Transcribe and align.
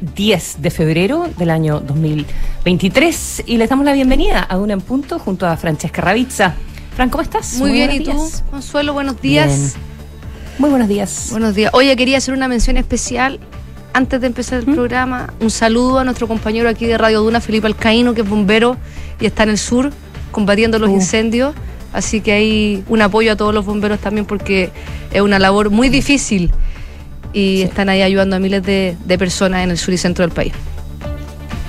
10 0.00 0.62
de 0.62 0.70
febrero 0.70 1.28
del 1.36 1.50
año 1.50 1.80
2023 1.80 3.44
y 3.46 3.56
les 3.58 3.68
damos 3.68 3.84
la 3.84 3.92
bienvenida 3.92 4.40
a 4.40 4.58
Una 4.58 4.72
en 4.72 4.80
Punto 4.80 5.18
junto 5.18 5.46
a 5.46 5.56
Francesca 5.56 6.00
Ravizza. 6.02 6.54
Fran, 6.94 7.10
¿cómo 7.10 7.22
estás? 7.22 7.54
Muy, 7.58 7.72
bien, 7.72 7.90
¿y 7.92 8.00
tú? 8.00 8.30
Consuelo, 8.50 8.92
buenos 8.92 9.20
días. 9.20 9.76
Muy 10.58 10.70
buenos 10.70 10.88
días. 10.88 11.28
Buenos 11.30 11.54
días. 11.54 11.70
Oye, 11.74 11.94
quería 11.96 12.18
hacer 12.18 12.34
una 12.34 12.48
mención 12.48 12.76
especial 12.76 13.40
antes 13.92 14.20
de 14.20 14.26
empezar 14.26 14.60
el 14.60 14.66
¿Mm? 14.66 14.74
programa. 14.74 15.32
Un 15.40 15.50
saludo 15.50 15.98
a 15.98 16.04
nuestro 16.04 16.28
compañero 16.28 16.68
aquí 16.68 16.86
de 16.86 16.98
Radio 16.98 17.22
Duna, 17.22 17.40
Felipe 17.40 17.66
Alcaíno, 17.66 18.14
que 18.14 18.22
es 18.22 18.28
bombero 18.28 18.76
y 19.20 19.26
está 19.26 19.42
en 19.42 19.50
el 19.50 19.58
sur 19.58 19.90
combatiendo 20.30 20.78
los 20.78 20.90
uh. 20.90 20.94
incendios. 20.94 21.54
Así 21.92 22.20
que 22.20 22.32
hay 22.32 22.84
un 22.88 23.02
apoyo 23.02 23.32
a 23.32 23.36
todos 23.36 23.52
los 23.52 23.64
bomberos 23.66 23.98
también 23.98 24.24
porque 24.24 24.70
es 25.12 25.20
una 25.20 25.38
labor 25.38 25.70
muy 25.70 25.88
difícil 25.88 26.50
y 27.32 27.62
están 27.62 27.88
ahí 27.88 28.02
ayudando 28.02 28.36
a 28.36 28.38
miles 28.38 28.62
de, 28.62 28.96
personas 29.18 29.64
en 29.64 29.70
el 29.70 29.78
sur 29.78 29.94
y 29.94 29.98
centro 29.98 30.24
del 30.24 30.34
país. 30.34 30.52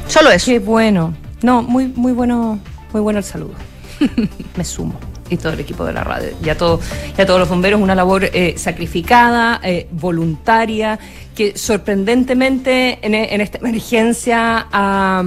Solo 0.08 0.32
eso. 0.32 0.46
Qué 0.46 0.60
bueno. 0.60 1.14
No, 1.42 1.62
muy, 1.62 1.88
muy 1.88 2.12
bueno, 2.12 2.60
muy 2.94 3.02
bueno 3.02 3.20
el 3.20 3.26
saludo. 3.26 3.54
Me 4.56 4.64
sumo. 4.64 5.00
Y 5.30 5.38
todo 5.38 5.54
el 5.54 5.62
equipo 5.62 5.86
de 5.86 5.94
la 5.94 6.04
radio. 6.04 6.30
Ya, 6.42 6.58
todo, 6.58 6.82
ya 7.18 7.26
todos 7.26 7.40
los 7.40 7.48
bomberos, 7.48 7.80
una 7.80 7.96
labor 7.96 8.26
eh, 8.26 8.56
sacrificada, 8.58 9.62
eh, 9.64 9.88
voluntaria, 9.92 11.00
que 11.34 11.58
sorprendentemente 11.58 13.00
en, 13.02 13.16
en 13.16 13.40
esta 13.40 13.60
emergencia 13.60 14.68
ha, 14.72 15.24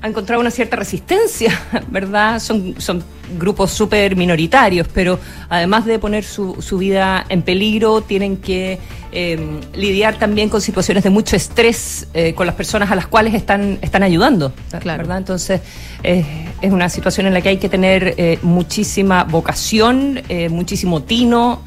ha 0.00 0.08
encontrado 0.08 0.40
una 0.40 0.50
cierta 0.50 0.76
resistencia, 0.76 1.58
¿verdad? 1.90 2.40
Son, 2.40 2.74
son 2.80 3.02
grupos 3.38 3.70
súper 3.72 4.16
minoritarios, 4.16 4.86
pero 4.92 5.18
además 5.48 5.84
de 5.84 5.98
poner 5.98 6.24
su, 6.24 6.56
su 6.62 6.78
vida 6.78 7.26
en 7.28 7.42
peligro, 7.42 8.00
tienen 8.00 8.38
que 8.38 8.78
em, 9.12 9.60
lidiar 9.74 10.18
también 10.18 10.48
con 10.48 10.60
situaciones 10.60 11.04
de 11.04 11.10
mucho 11.10 11.36
estrés 11.36 12.08
eh, 12.14 12.34
con 12.34 12.46
las 12.46 12.54
personas 12.54 12.90
a 12.90 12.96
las 12.96 13.06
cuales 13.06 13.34
están, 13.34 13.78
están 13.82 14.02
ayudando, 14.02 14.52
¿verdad? 14.84 15.18
Entonces, 15.18 15.60
es 16.02 16.72
una 16.72 16.88
situación 16.88 17.26
en 17.26 17.34
la 17.34 17.40
que 17.40 17.50
hay 17.50 17.58
que 17.58 17.68
tener 17.68 18.14
eh, 18.16 18.38
muchísima 18.42 19.24
vocación, 19.24 20.22
eh, 20.28 20.48
muchísimo 20.48 21.02
tino 21.02 21.62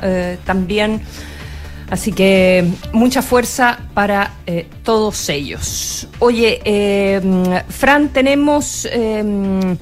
también. 0.45 1.02
Así 1.92 2.14
que 2.14 2.66
mucha 2.94 3.22
fuerza 3.22 3.80
para 3.94 4.31
eh, 4.47 4.66
todos 4.81 5.28
ellos. 5.28 6.08
Oye, 6.20 6.61
eh, 6.64 7.20
Fran, 7.67 8.08
tenemos, 8.14 8.88
eh, 8.89 9.75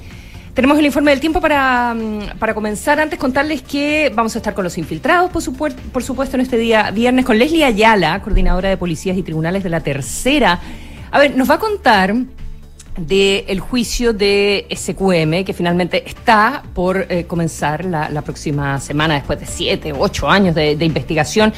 tenemos 0.52 0.76
el 0.76 0.86
informe 0.86 1.12
del 1.12 1.20
tiempo 1.20 1.40
para, 1.40 1.94
para, 2.40 2.52
comenzar. 2.52 2.98
Antes 2.98 3.16
contarles 3.16 3.62
que 3.62 4.10
vamos 4.12 4.34
a 4.34 4.40
estar 4.40 4.54
con 4.54 4.64
los 4.64 4.76
infiltrados, 4.76 5.30
por, 5.30 5.40
supuesto, 5.40 5.80
por 5.92 6.02
supuesto, 6.02 6.36
en 6.36 6.40
este 6.40 6.58
día 6.58 6.90
viernes, 6.90 7.24
con 7.24 7.38
Leslie 7.38 7.64
Ayala, 7.64 8.20
coordinadora 8.22 8.68
de 8.68 8.76
policías 8.76 9.16
y 9.16 9.22
tribunales 9.22 9.62
de 9.62 9.70
la 9.70 9.80
tercera. 9.80 10.58
A 11.12 11.18
ver, 11.20 11.36
nos 11.36 11.48
va 11.48 11.54
a 11.54 11.60
contar 11.60 12.12
del 13.06 13.60
juicio 13.60 14.12
de 14.12 14.66
SQM, 14.70 15.44
que 15.44 15.52
finalmente 15.52 16.08
está 16.08 16.62
por 16.74 17.06
eh, 17.08 17.24
comenzar 17.26 17.84
la, 17.84 18.22
próxima 18.22 18.78
semana, 18.80 19.14
después 19.14 19.40
de 19.40 19.46
siete 19.46 19.92
ocho 19.92 20.28
años 20.28 20.54
de, 20.54 20.72
investigación, 20.84 21.52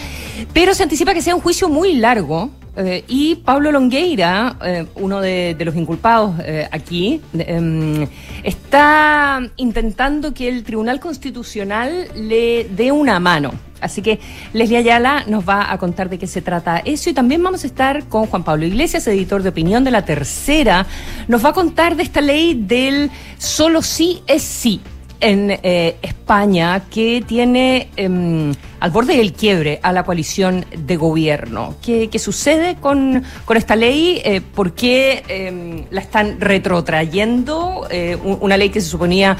pero 0.52 0.74
se 0.74 0.82
anticipa 0.82 1.14
que 1.14 1.22
sea 1.22 1.34
un 1.34 1.40
juicio 1.40 1.68
muy 1.68 1.94
largo. 1.94 2.50
Eh, 2.74 3.04
y 3.06 3.34
Pablo 3.36 3.70
Longueira, 3.70 4.56
eh, 4.64 4.86
uno 4.94 5.20
de, 5.20 5.54
los 5.60 5.76
inculpados 5.76 6.36
aquí, 6.70 7.20
em, 7.34 8.06
está 8.42 9.40
intentando 9.56 10.32
que 10.32 10.48
el 10.48 10.64
Tribunal 10.64 10.98
Constitucional 10.98 12.08
le 12.14 12.64
dé 12.64 12.90
una 12.90 13.20
mano 13.20 13.52
Así 13.82 14.00
que 14.00 14.20
Leslie 14.52 14.78
Ayala 14.78 15.24
nos 15.26 15.46
va 15.46 15.72
a 15.72 15.78
contar 15.78 16.08
de 16.08 16.18
qué 16.18 16.26
se 16.26 16.40
trata 16.40 16.78
eso 16.78 17.10
y 17.10 17.12
también 17.12 17.42
vamos 17.42 17.64
a 17.64 17.66
estar 17.66 18.04
con 18.04 18.26
Juan 18.26 18.44
Pablo 18.44 18.64
Iglesias, 18.64 19.06
editor 19.06 19.42
de 19.42 19.50
opinión 19.50 19.84
de 19.84 19.90
la 19.90 20.04
tercera. 20.04 20.86
Nos 21.28 21.44
va 21.44 21.50
a 21.50 21.52
contar 21.52 21.96
de 21.96 22.02
esta 22.02 22.20
ley 22.20 22.54
del 22.54 23.10
solo 23.38 23.82
sí 23.82 24.22
es 24.26 24.42
sí 24.42 24.80
en 25.22 25.58
eh, 25.62 25.96
España 26.02 26.82
que 26.90 27.22
tiene 27.26 27.88
em, 27.96 28.52
al 28.80 28.90
borde 28.90 29.16
del 29.16 29.32
quiebre 29.32 29.78
a 29.82 29.92
la 29.92 30.02
coalición 30.02 30.66
de 30.76 30.96
gobierno. 30.96 31.76
¿Qué, 31.80 32.10
sucede 32.18 32.76
con, 32.80 33.22
con, 33.44 33.56
esta 33.56 33.76
ley? 33.76 34.20
Eh, 34.24 34.40
¿Por 34.40 34.74
qué 34.74 35.22
em, 35.28 35.84
la 35.90 36.00
están 36.00 36.40
retrotrayendo? 36.40 37.86
Eh, 37.90 38.16
una 38.40 38.56
ley 38.56 38.70
que 38.70 38.80
se 38.80 38.88
suponía 38.88 39.36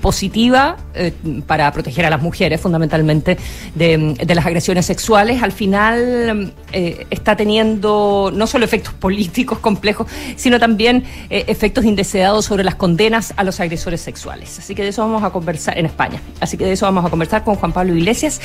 positiva 0.00 0.76
para 1.46 1.72
proteger 1.72 2.04
a 2.04 2.10
las 2.10 2.22
mujeres 2.22 2.60
fundamentalmente 2.60 3.36
de, 3.74 4.14
de 4.14 4.34
las 4.34 4.46
agresiones 4.46 4.86
sexuales. 4.86 5.42
Al 5.42 5.50
final 5.50 6.54
está 7.10 7.34
teniendo 7.34 8.30
no 8.32 8.46
solo 8.46 8.64
efectos 8.64 8.92
políticos 8.94 9.58
complejos, 9.58 10.06
sino 10.36 10.60
también 10.60 11.04
efectos 11.30 11.84
indeseados 11.84 12.44
sobre 12.44 12.62
las 12.62 12.74
condenas 12.76 13.32
a 13.36 13.42
los 13.42 13.58
agresores 13.58 14.02
sexuales. 14.02 14.58
Así 14.58 14.74
que 14.74 14.82
de 14.82 14.90
eso 14.90 15.02
vamos 15.02 15.21
a 15.24 15.30
conversar 15.30 15.78
en 15.78 15.86
España. 15.86 16.20
Así 16.40 16.56
que 16.56 16.64
de 16.64 16.72
eso 16.72 16.86
vamos 16.86 17.04
a 17.04 17.10
conversar 17.10 17.44
con 17.44 17.56
Juan 17.56 17.72
Pablo 17.72 17.94
Iglesias. 17.94 18.40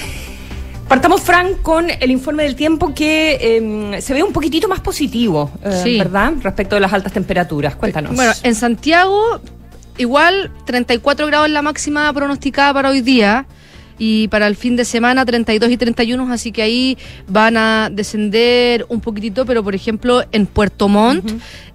Partamos, 0.87 1.21
Frank, 1.21 1.61
con 1.61 1.89
el 1.89 2.11
informe 2.11 2.43
del 2.43 2.55
tiempo 2.55 2.93
que 2.93 3.37
em, 3.41 4.01
se 4.01 4.13
ve 4.13 4.23
un 4.23 4.31
poquitito 4.31 4.69
más 4.69 4.79
positivo, 4.79 5.51
eh, 5.63 5.97
¿verdad? 5.97 6.33
Respecto 6.41 6.75
de 6.75 6.81
las 6.81 6.93
altas 6.93 7.11
temperaturas. 7.11 7.75
Cuéntanos. 7.75 8.15
Bueno, 8.15 8.31
en 8.43 8.55
Santiago, 8.55 9.41
igual 9.97 10.51
34 10.65 11.27
grados 11.27 11.49
la 11.49 11.61
máxima 11.61 12.11
pronosticada 12.13 12.73
para 12.73 12.89
hoy 12.89 13.01
día 13.01 13.47
y 13.97 14.27
para 14.27 14.47
el 14.47 14.55
fin 14.55 14.75
de 14.75 14.85
semana 14.85 15.25
32 15.25 15.69
y 15.71 15.77
31, 15.77 16.31
así 16.31 16.51
que 16.51 16.61
ahí 16.61 16.97
van 17.27 17.57
a 17.57 17.89
descender 17.91 18.85
un 18.89 19.01
poquitito, 19.01 19.45
pero 19.45 19.63
por 19.63 19.75
ejemplo 19.75 20.23
en 20.31 20.45
Puerto 20.45 20.87
Montt 20.87 21.29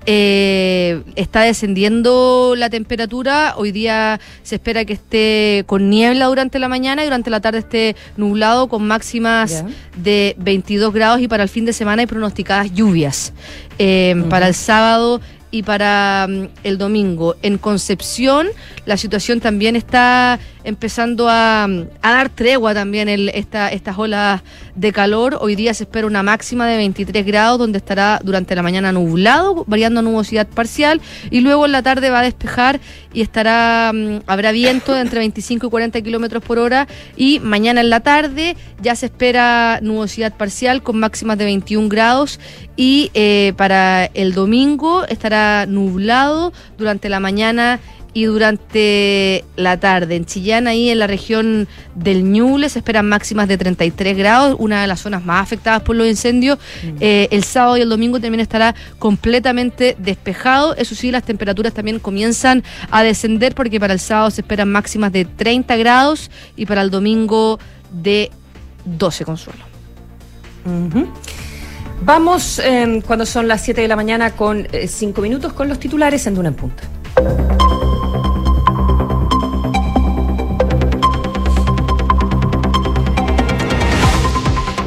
eh, 0.07 1.03
está 1.15 1.43
descendiendo 1.43 2.55
la 2.57 2.71
temperatura, 2.71 3.55
hoy 3.57 3.73
día 3.73 4.21
se 4.43 4.57
espera 4.57 4.85
que 4.85 4.95
esté 4.95 5.65
con 5.67 5.91
niebla 5.91 6.27
durante 6.27 6.59
la 6.59 6.69
mañana 6.69 7.03
y 7.03 7.07
durante 7.07 7.31
la 7.31 7.41
tarde 7.41 7.59
esté 7.59 7.97
nublado 8.17 8.69
con 8.69 8.87
máximas 8.87 9.65
de 9.97 10.35
22 10.39 10.93
grados 10.93 11.21
y 11.21 11.29
para 11.29 11.45
el 11.45 11.49
fin 11.49 11.65
de 11.65 11.73
semana 11.73 12.03
hay 12.03 12.07
pronosticadas 12.07 12.73
lluvias. 12.73 13.33
Eh, 13.79 14.25
para 14.29 14.49
el 14.49 14.55
sábado 14.55 15.21
y 15.53 15.63
para 15.63 16.27
mm, 16.29 16.49
el 16.65 16.79
domingo. 16.79 17.37
En 17.43 17.59
Concepción 17.59 18.49
la 18.85 18.97
situación 18.97 19.41
también 19.41 19.77
está 19.77 20.41
empezando 20.65 21.29
a, 21.29 21.69
dar 22.03 22.29
tregua 22.31 22.75
también 22.75 23.09
el, 23.09 23.29
esta, 23.29 23.69
estas 23.69 23.97
olas 23.97 24.43
de 24.75 24.93
calor. 24.93 25.39
Hoy 25.41 25.55
día 25.55 25.75
se 25.75 25.85
espera 25.85 26.07
una 26.07 26.23
máxima 26.23 26.67
de 26.67 26.77
23 26.77 27.27
grados, 27.27 27.59
donde 27.59 27.79
estará 27.79 28.21
durante 28.23 28.55
la 28.55 28.63
mañana 28.63 28.93
nublado, 28.93 29.65
variando 29.67 30.03
nubosidad 30.03 30.47
parcial, 30.47 31.01
y 31.31 31.41
luego 31.41 31.67
en 31.67 31.73
la 31.73 31.83
tarde 31.83 32.11
va 32.11 32.21
a 32.21 32.23
despejar 32.23 32.81
y 33.13 33.21
estará 33.21 33.93
mm, 33.93 34.21
habrá 34.27 34.53
viento 34.53 34.95
de 34.95 35.01
entre 35.01 35.19
25 35.21 35.67
y 35.67 35.71
40 35.71 36.01
kilómetros 36.03 36.43
por 36.43 36.59
hora. 36.59 36.89
Y 37.17 37.41
mañana 37.41 37.81
en 37.81 37.91
la 37.91 38.01
tarde 38.01 38.57
ya 38.81 38.97
se 38.97 39.07
espera 39.07 39.81
nubosidad 39.83 40.35
parcial 40.37 40.83
con 40.83 40.99
máximas 40.99 41.39
de 41.39 41.45
21 41.45 41.89
grados. 41.89 42.41
Y 42.77 43.11
eh, 43.15 43.53
para 43.57 44.07
el 44.07 44.33
domingo 44.33 45.05
estará 45.07 45.67
nublado 45.67 46.53
durante 46.79 47.09
la 47.09 47.21
mañana 47.21 47.81
y 48.15 48.25
durante 48.25 49.45
la 49.57 49.79
tarde. 49.81 50.17
En 50.17 50.27
Chillán, 50.27 50.67
ahí 50.67 50.91
en 50.91 50.99
la 50.99 51.07
región 51.07 51.69
del 51.95 52.25
Ñuble, 52.31 52.69
se 52.69 52.79
esperan 52.79 53.09
máximas 53.09 53.49
de 53.49 53.57
33 53.57 54.17
grados, 54.17 54.57
una 54.59 54.83
de 54.83 54.87
las 54.87 55.01
zonas 55.01 55.25
más 55.25 55.43
afectadas 55.43 55.83
por 55.83 55.97
los 55.97 56.07
incendios. 56.07 56.59
Mm. 56.83 56.97
Eh, 57.01 57.29
el 57.31 57.45
sábado 57.45 57.79
y 57.79 57.81
el 57.81 57.89
domingo 57.89 58.21
también 58.21 58.41
estará 58.41 58.75
completamente 58.99 59.97
despejado. 59.99 60.77
Eso 60.77 60.95
sí, 60.95 61.11
las 61.11 61.25
temperaturas 61.25 61.73
también 61.73 61.99
comienzan 61.99 62.63
a 62.91 63.03
descender 63.03 63.55
porque 63.55 63.81
para 63.81 63.95
el 63.95 64.01
sábado 64.01 64.31
se 64.31 64.43
esperan 64.43 64.71
máximas 64.71 65.13
de 65.13 65.25
30 65.25 65.77
grados 65.77 66.31
y 66.57 66.67
para 66.67 66.83
el 66.83 66.91
domingo 66.91 67.59
de 67.93 68.31
12 68.85 69.25
consuelo. 69.25 69.61
Vamos 72.05 72.59
em, 72.59 73.01
cuando 73.01 73.27
son 73.27 73.49
las 73.49 73.63
7 73.63 73.81
de 73.81 73.89
la 73.89 73.97
mañana 73.97 74.33
con 74.33 74.67
5 74.87 75.21
eh, 75.21 75.23
minutos 75.23 75.53
con 75.53 75.69
los 75.69 75.79
titulares 75.79 76.27
en 76.27 76.35
Duna 76.35 76.49
en 76.49 76.55
Punta. 76.55 76.83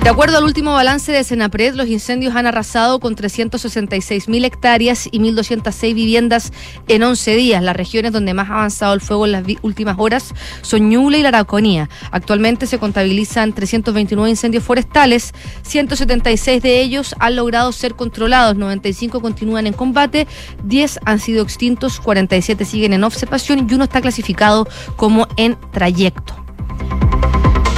De 0.05 0.11
acuerdo 0.11 0.37
al 0.37 0.43
último 0.43 0.71
balance 0.71 1.11
de 1.11 1.23
Senapred, 1.23 1.73
los 1.73 1.87
incendios 1.87 2.35
han 2.35 2.45
arrasado 2.45 2.99
con 2.99 3.15
366 3.15 4.29
mil 4.29 4.45
hectáreas 4.45 5.07
y 5.11 5.17
1.206 5.17 5.95
viviendas 5.95 6.53
en 6.87 7.01
11 7.01 7.35
días. 7.35 7.63
Las 7.63 7.75
regiones 7.75 8.11
donde 8.11 8.35
más 8.35 8.51
ha 8.51 8.53
avanzado 8.53 8.93
el 8.93 9.01
fuego 9.01 9.25
en 9.25 9.31
las 9.31 9.43
últimas 9.63 9.95
horas 9.97 10.35
son 10.61 10.89
Ñuble 10.89 11.17
y 11.17 11.21
la 11.23 11.29
Araucanía. 11.29 11.89
Actualmente 12.11 12.67
se 12.67 12.77
contabilizan 12.77 13.53
329 13.53 14.29
incendios 14.29 14.63
forestales, 14.63 15.33
176 15.63 16.61
de 16.61 16.81
ellos 16.81 17.15
han 17.17 17.35
logrado 17.35 17.71
ser 17.71 17.95
controlados, 17.95 18.55
95 18.57 19.21
continúan 19.21 19.65
en 19.65 19.73
combate, 19.73 20.27
10 20.65 20.99
han 21.03 21.19
sido 21.19 21.41
extintos, 21.41 21.99
47 21.99 22.63
siguen 22.63 22.93
en 22.93 23.03
observación 23.03 23.67
y 23.67 23.73
uno 23.73 23.85
está 23.85 24.01
clasificado 24.01 24.67
como 24.97 25.27
en 25.35 25.57
trayecto. 25.71 26.45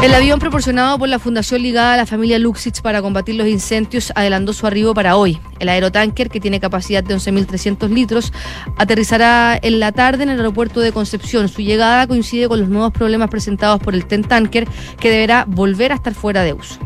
El 0.04 0.14
avión 0.14 0.40
proporcionado 0.40 1.00
por 1.00 1.10
la 1.10 1.18
fundación 1.18 1.64
ligada 1.64 1.96
a 1.96 1.98
la 1.98 2.06
familia 2.06 2.38
Luxich 2.38 2.82
para 2.84 3.02
combatir 3.02 3.34
los 3.34 3.48
incendios 3.48 4.14
adelantó 4.16 4.54
su 4.54 4.68
arribo 4.68 4.94
para 4.94 5.16
hoy. 5.16 5.40
El 5.58 5.70
aerotanker, 5.70 6.30
que 6.30 6.40
tiene 6.40 6.60
capacidad 6.60 7.04
de 7.04 7.16
11.300 7.16 7.90
litros, 7.90 8.32
aterrizará 8.78 9.58
en 9.60 9.80
la 9.80 9.92
tarde 9.92 10.22
en 10.22 10.30
el 10.30 10.38
aeropuerto 10.38 10.82
de 10.82 10.92
Concepción. 10.92 11.50
Su 11.50 11.64
llegada 11.64 12.06
coincide 12.06 12.48
con 12.48 12.60
los 12.60 12.70
nuevos 12.70 12.94
problemas 12.94 13.30
presentados 13.32 13.80
por 13.80 13.96
el 13.96 14.06
TEN 14.06 14.24
Tanker, 14.24 14.68
que 15.00 15.10
deberá 15.10 15.46
volver 15.48 15.92
a 15.92 15.96
estar 15.96 16.14
fuera 16.14 16.44
de 16.44 16.54
uso. 16.54 16.78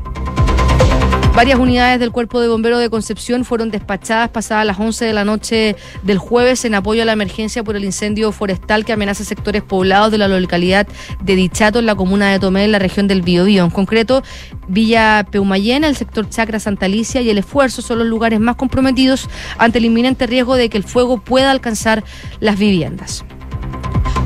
Varias 1.35 1.59
unidades 1.59 1.97
del 1.99 2.11
Cuerpo 2.11 2.41
de 2.41 2.49
Bomberos 2.49 2.81
de 2.81 2.89
Concepción 2.89 3.45
fueron 3.45 3.71
despachadas 3.71 4.29
pasadas 4.29 4.65
las 4.65 4.77
11 4.77 5.05
de 5.05 5.13
la 5.13 5.23
noche 5.23 5.77
del 6.03 6.17
jueves 6.17 6.65
en 6.65 6.75
apoyo 6.75 7.03
a 7.03 7.05
la 7.05 7.13
emergencia 7.13 7.63
por 7.63 7.77
el 7.77 7.85
incendio 7.85 8.33
forestal 8.33 8.83
que 8.83 8.91
amenaza 8.91 9.23
sectores 9.23 9.63
poblados 9.63 10.11
de 10.11 10.17
la 10.17 10.27
localidad 10.27 10.87
de 11.23 11.35
Dichato, 11.35 11.79
en 11.79 11.85
la 11.85 11.95
comuna 11.95 12.29
de 12.31 12.39
Tomé, 12.39 12.65
en 12.65 12.73
la 12.73 12.79
región 12.79 13.07
del 13.07 13.21
Biobío. 13.21 13.63
En 13.63 13.69
concreto, 13.69 14.23
Villa 14.67 15.25
Peumayena, 15.31 15.87
el 15.87 15.95
sector 15.95 16.29
Chacra 16.29 16.59
Santa 16.59 16.87
Alicia 16.87 17.21
y 17.21 17.29
el 17.29 17.37
Esfuerzo 17.37 17.81
son 17.81 17.99
los 17.99 18.07
lugares 18.07 18.41
más 18.41 18.57
comprometidos 18.57 19.29
ante 19.57 19.79
el 19.79 19.85
inminente 19.85 20.27
riesgo 20.27 20.55
de 20.55 20.69
que 20.69 20.77
el 20.77 20.83
fuego 20.83 21.21
pueda 21.21 21.49
alcanzar 21.49 22.03
las 22.41 22.59
viviendas. 22.59 23.23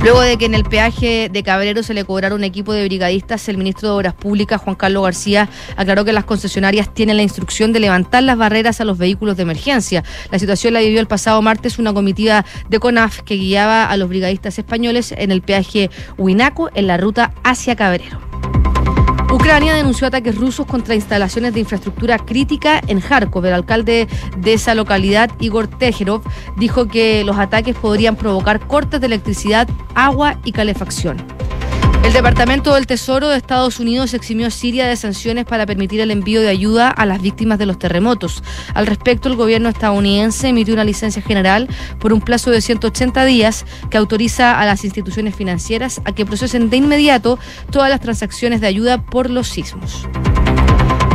Luego 0.02 0.22
de 0.22 0.38
que 0.38 0.46
en 0.46 0.54
el 0.54 0.64
peaje 0.64 1.30
de 1.32 1.44
Cabrero 1.44 1.82
se 1.82 1.94
le 1.94 2.06
cobrara 2.06 2.36
un 2.36 2.44
equipo 2.44 2.74
de 2.74 2.86
brigadistas, 2.86 3.50
el 3.50 3.58
ministro 3.58 3.90
de 3.90 3.96
Obras 3.96 4.14
Públicas, 4.14 4.62
Juan 4.62 4.76
Carlos 4.76 5.04
García, 5.04 5.50
aclaró 5.78 6.06
que 6.06 6.14
las 6.14 6.26
concesionarias 6.26 6.94
tienen 6.94 7.18
la 7.18 7.24
instrucción 7.24 7.74
de 7.74 7.80
levantar 7.80 8.22
las 8.24 8.38
barreras 8.38 8.80
a 8.82 8.86
los 8.86 8.98
vehículos 8.98 9.36
de 9.36 9.44
emergencia. 9.44 10.04
La 10.32 10.38
situación 10.38 10.74
la 10.74 10.82
vivió 10.82 11.00
el 11.00 11.08
pasado 11.08 11.42
martes 11.42 11.80
una 11.80 11.94
comitiva 11.94 12.46
de 12.70 12.80
CONAF 12.80 13.22
que 13.22 13.36
guiaba 13.36 13.86
a 13.86 13.98
los 13.98 14.08
brigadistas 14.10 14.60
españoles 14.60 15.14
en 15.18 15.32
el 15.32 15.42
peaje 15.42 15.90
Huinaco 16.18 16.70
en 16.76 16.88
la 16.88 16.98
ruta 16.98 17.34
hacia 17.44 17.76
Cabrero. 17.76 18.35
Ucrania 19.46 19.76
denunció 19.76 20.08
ataques 20.08 20.36
rusos 20.36 20.66
contra 20.66 20.96
instalaciones 20.96 21.54
de 21.54 21.60
infraestructura 21.60 22.18
crítica 22.18 22.82
en 22.88 23.00
Kharkov. 23.00 23.46
El 23.46 23.54
alcalde 23.54 24.08
de 24.38 24.54
esa 24.54 24.74
localidad, 24.74 25.30
Igor 25.40 25.68
Tejerov, 25.68 26.24
dijo 26.58 26.88
que 26.88 27.24
los 27.24 27.38
ataques 27.38 27.76
podrían 27.76 28.16
provocar 28.16 28.66
cortes 28.66 29.00
de 29.00 29.06
electricidad, 29.06 29.70
agua 29.94 30.40
y 30.46 30.52
calefacción. 30.52 31.18
El 32.06 32.14
Departamento 32.14 32.76
del 32.76 32.86
Tesoro 32.86 33.30
de 33.30 33.38
Estados 33.38 33.80
Unidos 33.80 34.14
eximió 34.14 34.46
a 34.46 34.52
Siria 34.52 34.86
de 34.86 34.96
sanciones 34.96 35.44
para 35.46 35.66
permitir 35.66 36.02
el 36.02 36.12
envío 36.12 36.40
de 36.40 36.50
ayuda 36.50 36.88
a 36.88 37.04
las 37.08 37.20
víctimas 37.20 37.58
de 37.58 37.66
los 37.66 37.80
terremotos. 37.80 38.44
Al 38.76 38.86
respecto, 38.86 39.28
el 39.28 39.36
gobierno 39.36 39.70
estadounidense 39.70 40.50
emitió 40.50 40.76
una 40.76 40.84
licencia 40.84 41.24
general 41.24 41.68
por 42.00 42.14
un 42.14 42.22
plazo 42.22 42.52
de 42.52 42.62
180 42.62 43.26
días 43.26 43.66
que 43.90 43.98
autoriza 43.98 44.60
a 44.60 44.66
las 44.68 44.84
instituciones 44.86 45.36
financieras 45.36 46.00
a 46.06 46.12
que 46.12 46.28
procesen 46.28 46.70
de 46.70 46.78
inmediato 46.78 47.40
todas 47.72 47.90
las 47.90 48.02
transacciones 48.02 48.62
de 48.62 48.68
ayuda 48.68 49.02
por 49.02 49.32
los 49.32 49.48
sismos. 49.48 50.08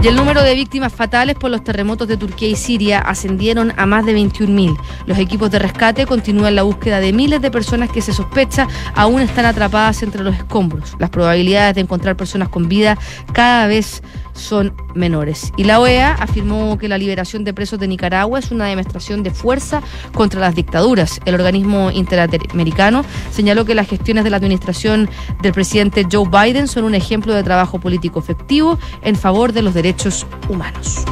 Y 0.02 0.08
el 0.08 0.16
número 0.16 0.42
de 0.42 0.54
víctimas 0.54 0.94
fatales 0.94 1.36
por 1.36 1.50
los 1.50 1.62
terremotos 1.62 2.08
de 2.08 2.16
Turquía 2.16 2.48
y 2.48 2.56
Siria 2.56 3.00
ascendieron 3.00 3.74
a 3.76 3.84
más 3.84 4.06
de 4.06 4.16
21.000. 4.16 4.74
Los 5.04 5.18
equipos 5.18 5.50
de 5.50 5.58
rescate 5.58 6.06
continúan 6.06 6.56
la 6.56 6.62
búsqueda 6.62 7.00
de 7.00 7.12
miles 7.12 7.42
de 7.42 7.50
personas 7.50 7.90
que 7.90 8.00
se 8.00 8.14
sospecha 8.14 8.66
aún 8.94 9.20
están 9.20 9.44
atrapadas 9.44 10.02
entre 10.02 10.24
los 10.24 10.34
escombros. 10.34 10.94
Las 10.98 11.10
probabilidades 11.10 11.74
de 11.74 11.82
encontrar 11.82 12.16
personas 12.16 12.48
con 12.48 12.66
vida 12.66 12.96
cada 13.34 13.66
vez 13.66 14.02
son 14.40 14.74
menores. 14.94 15.52
Y 15.56 15.64
la 15.64 15.80
OEA 15.80 16.14
afirmó 16.14 16.78
que 16.78 16.88
la 16.88 16.98
liberación 16.98 17.44
de 17.44 17.54
presos 17.54 17.78
de 17.78 17.88
Nicaragua 17.88 18.38
es 18.38 18.50
una 18.50 18.66
demostración 18.66 19.22
de 19.22 19.30
fuerza 19.30 19.82
contra 20.14 20.40
las 20.40 20.54
dictaduras. 20.54 21.20
El 21.24 21.34
organismo 21.34 21.90
interamericano 21.90 23.04
señaló 23.30 23.64
que 23.64 23.74
las 23.74 23.88
gestiones 23.88 24.24
de 24.24 24.30
la 24.30 24.36
administración 24.36 25.08
del 25.42 25.52
presidente 25.52 26.06
Joe 26.10 26.28
Biden 26.28 26.68
son 26.68 26.84
un 26.84 26.94
ejemplo 26.94 27.34
de 27.34 27.42
trabajo 27.42 27.78
político 27.78 28.18
efectivo 28.18 28.78
en 29.02 29.16
favor 29.16 29.52
de 29.52 29.62
los 29.62 29.74
derechos 29.74 30.26
humanos. 30.48 31.04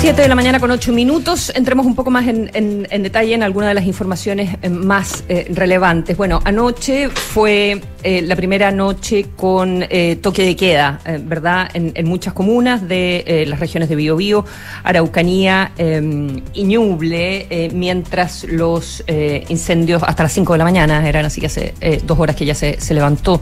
7 0.00 0.22
de 0.22 0.28
la 0.28 0.36
mañana 0.36 0.60
con 0.60 0.70
8 0.70 0.92
minutos. 0.92 1.50
Entremos 1.56 1.84
un 1.84 1.96
poco 1.96 2.08
más 2.08 2.28
en, 2.28 2.86
detalle 3.02 3.34
en 3.34 3.42
algunas 3.42 3.70
de 3.70 3.74
las 3.74 3.84
informaciones 3.84 4.56
eh, 4.62 4.68
más 4.68 5.24
eh, 5.28 5.50
relevantes. 5.52 6.16
Bueno, 6.16 6.40
anoche 6.44 7.08
fue 7.08 7.80
eh, 8.04 8.22
la 8.22 8.36
primera 8.36 8.70
noche 8.70 9.26
con 9.34 9.84
toque 10.22 10.44
de 10.44 10.54
queda, 10.54 11.00
¿verdad? 11.22 11.68
En, 11.74 12.06
muchas 12.06 12.32
comunas 12.32 12.86
de 12.86 13.44
las 13.48 13.58
regiones 13.58 13.88
de 13.88 13.96
Biobío, 13.96 14.44
Araucanía 14.84 15.72
y 15.78 16.64
Ñuble, 16.64 17.70
mientras 17.74 18.44
los 18.44 19.02
incendios 19.48 20.02
hasta 20.04 20.22
las 20.22 20.32
5 20.32 20.52
de 20.52 20.58
la 20.58 20.64
mañana 20.64 21.08
eran 21.08 21.24
así 21.24 21.40
que 21.40 21.48
hace 21.48 21.74
dos 22.04 22.18
horas 22.18 22.36
que 22.36 22.44
ya 22.46 22.54
se 22.54 22.94
levantó 22.94 23.40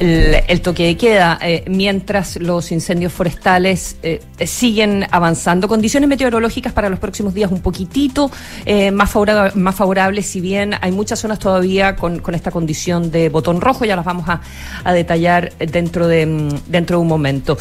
el, 0.00 0.60
toque 0.62 0.84
de 0.86 0.96
queda, 0.96 1.38
eh, 1.42 1.64
mientras 1.68 2.36
los 2.36 2.72
incendios 2.72 3.12
forestales 3.12 3.96
eh, 4.02 4.20
siguen 4.46 5.06
avanzando. 5.10 5.68
Condiciones 5.68 6.08
meteorológicas 6.08 6.72
para 6.72 6.88
los 6.88 6.98
próximos 6.98 7.34
días 7.34 7.52
un 7.52 7.60
poquitito 7.60 8.30
eh, 8.64 8.90
más, 8.90 9.14
más 9.54 9.74
favorables, 9.74 10.26
si 10.26 10.40
bien 10.40 10.74
hay 10.80 10.92
muchas 10.92 11.18
zonas 11.18 11.38
todavía 11.38 11.96
con, 11.96 12.22
esta 12.34 12.50
condición 12.50 13.10
de 13.10 13.28
botón 13.28 13.60
rojo, 13.60 13.84
ya 13.84 13.96
las 13.96 14.04
vamos 14.04 14.28
a, 14.28 14.40
a 14.84 14.92
detallar 14.92 15.52
dentro 15.58 16.06
de, 16.06 16.26
mm, 16.26 16.48
dentro 16.68 16.96
de 16.96 17.02
un 17.02 17.08
momento. 17.08 17.58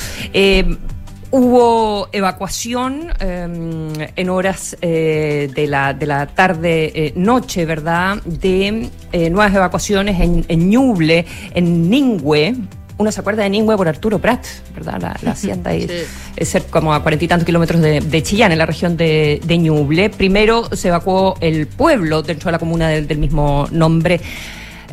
Hubo 1.31 2.09
evacuación 2.11 3.13
em, 3.19 3.93
en 4.15 4.29
horas 4.29 4.75
eh, 4.81 5.47
de, 5.53 5.67
la, 5.67 5.93
de 5.93 6.07
la 6.07 6.25
tarde-noche, 6.25 7.61
eh, 7.61 7.65
¿verdad? 7.65 8.17
De 8.23 8.89
eh, 9.11 9.29
nuevas 9.29 9.53
evacuaciones 9.53 10.19
en, 10.19 10.43
en 10.47 10.69
Ñuble, 10.69 11.27
en 11.53 11.87
Ningüe. 11.87 12.55
Uno 12.97 13.11
se 13.11 13.19
acuerda 13.19 13.43
de 13.43 13.49
Ningüe 13.51 13.77
por 13.77 13.87
Arturo 13.87 14.17
Prat, 14.17 14.43
¿verdad? 14.73 15.19
La, 15.21 15.31
hacienda 15.31 15.69
ahí, 15.69 15.87
es 16.35 16.49
ser 16.49 16.63
como 16.63 16.95
a 16.95 17.03
cuarenta 17.03 17.25
y 17.25 17.27
tantos 17.27 17.45
kilómetros 17.45 17.79
de, 17.79 18.23
Chillán, 18.23 18.51
en 18.51 18.57
la 18.57 18.65
región 18.65 18.97
de, 18.97 19.39
Ñuble. 19.47 20.09
Primero 20.09 20.67
se 20.75 20.87
evacuó 20.87 21.37
el 21.41 21.67
pueblo 21.67 22.23
dentro 22.23 22.47
de 22.47 22.53
la 22.53 22.59
comuna 22.59 22.89
del, 22.89 23.07
del 23.07 23.19
mismo 23.19 23.67
nombre. 23.71 24.19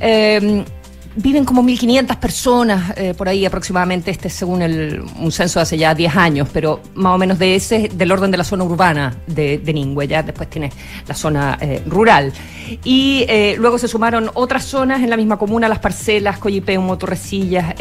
Eh, 0.00 0.64
viven 1.16 1.44
como 1.44 1.62
1.500 1.62 2.16
personas 2.18 2.92
eh, 2.96 3.14
por 3.14 3.28
ahí 3.28 3.44
aproximadamente, 3.44 4.10
este 4.10 4.28
según 4.28 4.62
el, 4.62 5.02
un 5.18 5.32
censo 5.32 5.58
de 5.58 5.62
hace 5.64 5.78
ya 5.78 5.94
10 5.94 6.16
años, 6.16 6.48
pero 6.52 6.80
más 6.94 7.14
o 7.14 7.18
menos 7.18 7.38
de 7.38 7.54
ese, 7.54 7.90
del 7.92 8.12
orden 8.12 8.30
de 8.30 8.36
la 8.36 8.44
zona 8.44 8.64
urbana 8.64 9.16
de, 9.26 9.58
de 9.58 9.72
Ningüe, 9.72 10.06
ya 10.06 10.22
después 10.22 10.48
tiene 10.48 10.70
la 11.06 11.14
zona 11.14 11.58
eh, 11.60 11.82
rural. 11.86 12.32
Y 12.84 13.24
eh, 13.28 13.56
luego 13.58 13.78
se 13.78 13.88
sumaron 13.88 14.30
otras 14.34 14.64
zonas 14.64 15.02
en 15.02 15.10
la 15.10 15.16
misma 15.16 15.38
comuna, 15.38 15.68
las 15.68 15.78
parcelas, 15.78 16.38
Coyipeumo, 16.38 16.98
Torrecillas, 16.98 17.74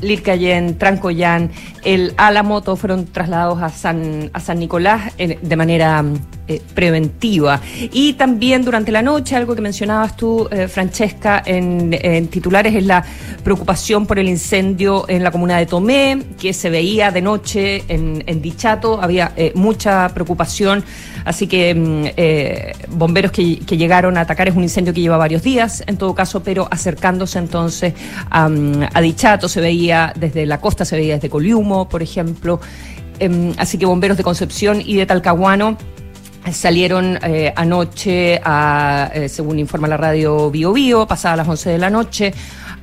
Lircayén, 0.00 0.76
Trancoyán, 0.76 1.50
el 1.84 2.14
Álamo, 2.16 2.62
todos 2.62 2.80
fueron 2.80 3.06
trasladados 3.06 3.62
a 3.62 3.68
San, 3.68 4.30
a 4.32 4.40
San 4.40 4.58
Nicolás 4.58 5.12
de 5.16 5.56
manera 5.56 6.04
preventiva. 6.74 7.60
Y 7.92 8.14
también 8.14 8.64
durante 8.64 8.92
la 8.92 9.02
noche, 9.02 9.36
algo 9.36 9.54
que 9.54 9.60
mencionabas 9.60 10.16
tú, 10.16 10.48
Francesca, 10.68 11.42
en, 11.44 12.28
titulares, 12.28 12.74
es 12.74 12.84
la 12.84 13.04
preocupación 13.42 14.06
por 14.06 14.18
el 14.18 14.28
incendio 14.28 15.04
en 15.08 15.22
la 15.22 15.30
comuna 15.30 15.58
de 15.58 15.66
Tomé, 15.66 16.22
que 16.38 16.52
se 16.52 16.70
veía 16.70 17.10
de 17.10 17.22
noche 17.22 17.84
en, 17.88 18.42
Dichato, 18.42 19.00
había 19.00 19.32
eh, 19.36 19.52
mucha 19.54 20.08
preocupación, 20.10 20.84
así 21.24 21.46
que 21.46 21.74
mm, 21.74 22.04
eh, 22.16 22.72
bomberos 22.90 23.32
que, 23.32 23.56
llegaron 23.74 24.16
a 24.16 24.22
atacar 24.22 24.48
es 24.48 24.54
un 24.54 24.62
incendio 24.62 24.92
que 24.92 25.00
lleva 25.00 25.16
varios 25.16 25.42
días, 25.42 25.82
en 25.86 25.96
todo 25.96 26.14
caso, 26.14 26.42
pero 26.42 26.68
acercándose 26.70 27.38
entonces 27.38 27.94
a, 28.30 28.48
a 28.92 29.00
Dichato, 29.00 29.48
se 29.48 29.60
veía 29.60 30.12
desde 30.16 30.46
la 30.46 30.60
costa, 30.60 30.84
se 30.84 30.96
veía 30.96 31.14
desde 31.14 31.30
Coliumo, 31.30 31.88
por 31.88 32.02
ejemplo, 32.02 32.60
em, 33.18 33.52
así 33.56 33.78
que 33.78 33.86
bomberos 33.86 34.16
de 34.16 34.22
Concepción 34.22 34.82
y 34.84 34.96
de 34.96 35.06
Talcahuano 35.06 35.76
salieron 36.52 37.18
eh, 37.22 37.52
anoche, 37.56 38.40
a, 38.44 39.10
según 39.28 39.58
informa 39.58 39.88
la 39.88 39.96
radio 39.96 40.50
Bio 40.50 40.72
Bio, 40.72 41.06
pasadas 41.06 41.38
las 41.38 41.48
11 41.48 41.70
de 41.70 41.78
la 41.78 41.90
noche, 41.90 42.34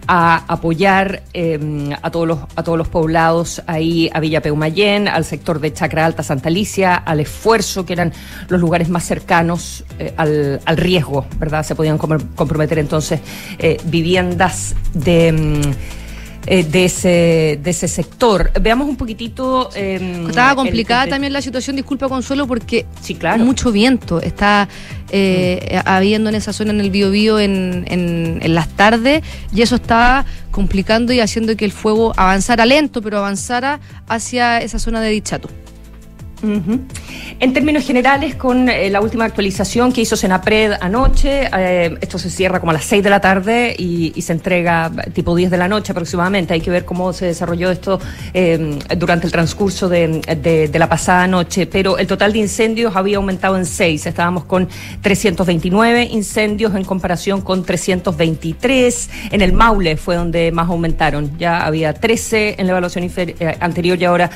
a 0.08 0.44
apoyar 0.48 1.24
em, 1.34 1.92
a, 2.02 2.12
todos 2.12 2.28
los, 2.28 2.40
a 2.56 2.64
todos 2.64 2.78
los 2.78 2.88
poblados 2.88 3.62
ahí, 3.68 4.10
a 4.14 4.20
Villa 4.20 4.42
Peumayén, 4.42 5.08
al 5.08 5.26
sector 5.26 5.60
de 5.60 5.74
Chacra 5.74 6.06
Alta, 6.06 6.24
Santa 6.24 6.50
Alicia, 6.50 6.96
al 6.96 7.20
esfuerzo, 7.20 7.86
que 7.86 7.94
eran 7.94 8.14
los 8.50 8.60
lugares 8.60 8.90
más 8.90 9.06
cercanos 9.06 9.84
eh, 10.00 10.14
al, 10.18 10.60
al, 10.66 10.78
riesgo, 10.78 11.26
¿verdad? 11.38 11.64
Se 11.64 11.76
podían 11.76 11.98
comprometer 11.98 12.80
entonces 12.80 13.20
eh, 13.60 13.78
viviendas 13.86 14.76
de 14.94 15.28
em, 15.28 15.62
eh, 16.48 16.64
de, 16.64 16.86
ese, 16.86 17.60
de 17.62 17.70
ese 17.70 17.88
sector. 17.88 18.52
Veamos 18.60 18.90
un 18.90 18.96
poquitito. 18.96 19.70
Eh, 19.76 20.26
Estaba 20.28 20.56
complicada 20.56 21.08
también 21.08 21.34
la 21.34 21.42
situación, 21.42 21.76
disculpa 21.76 22.10
Consuelo, 22.10 22.48
porque 22.48 22.86
sí, 23.02 23.16
claro. 23.16 23.44
mucho 23.44 23.72
viento 23.72 24.20
está 24.22 24.68
eh, 25.12 25.82
mm. 25.86 25.88
habiendo 25.88 26.30
en 26.30 26.36
esa 26.36 26.52
zona 26.52 26.72
en 26.72 26.82
el 26.82 26.90
Biobío 26.90 27.40
en, 27.40 27.86
en, 27.88 28.40
en, 28.42 28.56
las 28.56 28.70
tardes 28.70 29.24
y 29.54 29.62
eso 29.62 29.76
estaba 29.76 30.26
complicando 30.50 31.14
y 31.14 31.20
haciendo 31.20 31.56
que 31.56 31.66
el 31.66 31.72
fuego 31.72 32.14
avanzara 32.18 32.66
lento, 32.66 33.02
pero 33.02 33.20
avanzara 33.20 33.80
hacia 34.08 34.60
esa 34.60 34.80
zona 34.80 35.00
de 35.02 35.10
Dichato. 35.12 35.50
En 36.44 37.54
términos 37.54 37.86
generales, 37.86 38.36
con 38.36 38.70
eh, 38.70 38.90
la 38.90 39.02
última 39.02 39.26
actualización 39.26 39.92
que 39.94 40.02
hizo 40.02 40.16
Senapred 40.16 40.74
anoche, 40.80 41.50
eh, 41.56 41.96
esto 42.02 42.18
se 42.18 42.30
cierra 42.30 42.60
como 42.60 42.72
a 42.72 42.74
las 42.74 42.86
6 42.86 43.04
de 43.04 43.10
la 43.10 43.20
tarde 43.22 43.76
y, 43.78 44.20
se 44.22 44.34
entrega 44.34 44.92
tipo 45.14 45.36
10 45.36 45.50
de 45.50 45.58
la 45.58 45.68
noche 45.68 45.92
aproximadamente. 45.92 46.54
Hay 46.54 46.62
que 46.62 46.70
ver 46.70 46.86
cómo 46.86 47.12
se 47.14 47.26
desarrolló 47.26 47.72
esto 47.72 48.00
eh, 48.34 48.78
durante 48.98 49.26
el 49.26 49.32
transcurso 49.32 49.90
de, 49.90 50.70
la 50.74 50.90
pasada 50.90 51.26
noche. 51.28 51.66
Pero 51.66 51.98
el 51.98 52.06
total 52.06 52.34
de 52.34 52.40
incendios 52.40 52.96
había 52.96 53.18
aumentado 53.18 53.58
en 53.58 53.66
6. 53.66 54.06
Estábamos 54.06 54.46
con 54.46 54.70
329 55.02 56.04
incendios 56.12 56.76
en 56.76 56.84
comparación 56.84 57.42
con 57.42 57.64
323. 57.64 59.10
En 59.32 59.42
el 59.42 59.54
Maule 59.54 59.98
fue 59.98 60.16
donde 60.16 60.52
más 60.52 60.70
aumentaron. 60.70 61.38
Ya 61.40 61.66
había 61.66 61.94
13 61.94 62.56
en 62.60 62.68
la 62.68 62.72
evaluación 62.72 63.10
anterior 63.60 64.00
y 64.00 64.06
ahora 64.06 64.30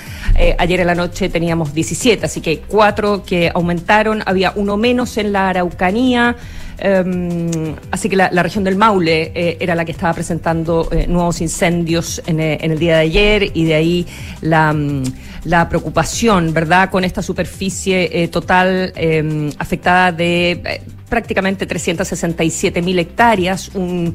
ayer 0.58 0.80
en 0.80 0.88
la 0.88 0.96
noche 0.96 1.30
teníamos 1.30 1.74
17 1.74 1.95
así 2.24 2.42
que 2.42 2.60
cuatro 2.60 3.24
que 3.24 3.52
aumentaron, 3.54 4.24
había 4.26 4.54
uno 4.56 4.78
menos 4.78 5.18
en 5.18 5.32
la 5.32 5.50
Araucanía. 5.50 6.36
Em, 6.78 7.74
así 7.90 8.10
que 8.10 8.18
la, 8.18 8.30
región 8.44 8.66
del 8.66 8.76
Maule 8.76 9.32
eh, 9.34 9.58
era 9.62 9.76
la 9.76 9.86
que 9.86 9.94
estaba 9.94 10.14
presentando 10.14 10.90
eh, 10.92 11.08
nuevos 11.08 11.40
incendios 11.40 12.22
en, 12.26 12.42
eh, 12.42 12.58
en, 12.60 12.72
el 12.72 12.80
día 12.80 12.98
de 12.98 13.02
ayer 13.02 13.52
y 13.54 13.64
de 13.64 13.74
ahí 13.76 14.06
la, 14.42 14.74
mm, 14.74 15.04
la 15.46 15.70
preocupación, 15.70 16.54
¿verdad?, 16.54 16.90
con 16.90 17.06
esta 17.06 17.22
superficie 17.22 18.28
total 18.28 18.92
em, 18.96 19.52
afectada 19.58 20.12
de 20.12 20.82
prácticamente 21.08 21.66
367 21.66 22.82
mil 22.82 23.00
hectáreas, 23.00 23.70
un 23.74 24.14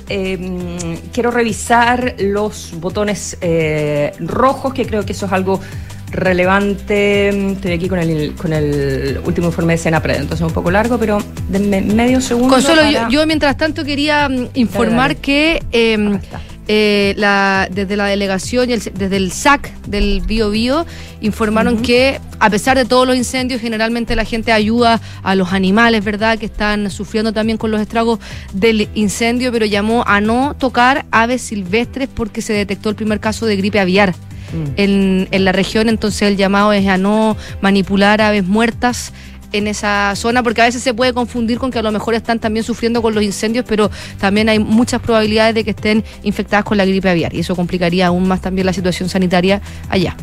quiero 1.14 1.31
revisar 1.31 2.14
los 2.19 2.78
botones 2.78 3.38
rojos, 4.19 4.75
que 4.75 4.85
creo 4.85 5.07
que 5.07 5.12
eso 5.12 5.25
es 5.25 5.33
algo 5.33 5.62
relevante. 6.16 7.28
Estoy 7.52 7.73
aquí 7.73 7.88
con 7.88 7.99
el, 7.99 8.35
con 8.35 8.52
el 8.52 9.20
último 9.25 9.49
informe 9.49 9.75
de 9.75 9.78
Senapred, 9.78 10.16
entonces 10.16 10.46
un 10.46 10.52
poco 10.52 10.70
largo, 10.70 10.99
pero 10.99 11.18
de 11.49 11.58
medio 11.58 12.20
segundo. 12.20 12.54
Consuelo, 12.54 13.08
yo, 13.08 13.26
mientras 13.26 13.56
tanto 13.56 13.85
quería 13.85 14.28
mm, 14.28 14.49
informar 14.54 15.16
que 15.16 15.62
em, 15.73 16.18
eh, 16.68 17.14
la, 17.16 17.68
desde 17.70 17.96
la 17.96 18.06
delegación 18.06 18.68
y 18.68 18.76
desde 18.76 19.16
el 19.16 19.30
SAC 19.30 19.73
del 19.87 20.20
Bio 20.26 20.50
Bio 20.50 20.85
informaron 21.20 21.80
que 21.80 22.20
a 22.40 22.50
pesar 22.50 22.76
de 22.76 22.85
todos 22.85 23.06
los 23.06 23.16
incendios, 23.16 23.61
generalmente 23.61 24.16
la 24.16 24.25
gente 24.25 24.50
ayuda 24.50 25.00
a 25.23 25.35
los 25.37 25.52
animales, 25.52 26.04
¿verdad? 26.04 26.38
Que 26.38 26.46
están 26.46 26.90
sufriendo 26.90 27.32
también 27.32 27.56
con 27.56 27.70
los 27.70 27.80
estragos 27.80 28.18
del 28.52 28.88
incendio, 28.94 29.52
pero 29.52 29.64
llamó 29.64 30.02
a 30.06 30.20
no 30.20 30.54
tocar 30.58 31.06
aves 31.12 31.42
silvestres 31.42 32.08
porque 32.12 32.42
se 32.42 32.52
detectó 32.52 32.88
el 32.90 32.96
primer 32.96 33.20
caso 33.20 33.46
de 33.46 33.56
gripe 33.56 33.78
aviar. 33.78 34.14
Mm. 34.53 34.65
en, 34.76 35.29
en 35.31 35.45
la 35.45 35.53
región, 35.53 35.88
entonces 35.88 36.23
el 36.23 36.37
llamado 36.37 36.73
es 36.73 36.87
a 36.88 36.99
no 36.99 37.37
manipular 37.61 38.21
aves 38.21 38.45
muertas 38.45 39.12
en 39.53 39.67
esa 39.67 40.15
zona, 40.17 40.43
porque 40.43 40.62
a 40.62 40.65
veces 40.65 40.83
se 40.83 40.95
puede 40.95 41.12
confundir 41.12 41.59
con 41.59 41.71
que 41.71 41.79
a 41.79 41.83
lo 41.83 41.93
mejor 41.93 42.15
están 42.15 42.38
también 42.38 42.65
sufriendo 42.65 43.03
con 43.03 43.15
los 43.15 43.23
incendios, 43.23 43.65
pero 43.67 43.91
también 44.19 44.49
hay 44.49 44.59
muchas 44.59 45.00
probabilidades 45.00 45.55
de 45.55 45.65
que 45.65 45.71
estén 45.71 46.05
infectadas 46.23 46.65
con 46.65 46.76
la 46.76 46.85
gripe 46.85 47.09
aviar 47.09 47.35
y 47.35 47.41
eso 47.41 47.57
complicaría 47.57 48.09
aún 48.09 48.26
más 48.29 48.41
también 48.41 48.67
la 48.67 48.73
situación 48.73 49.09
sanitaria 49.09 49.61
allá. 49.88 50.17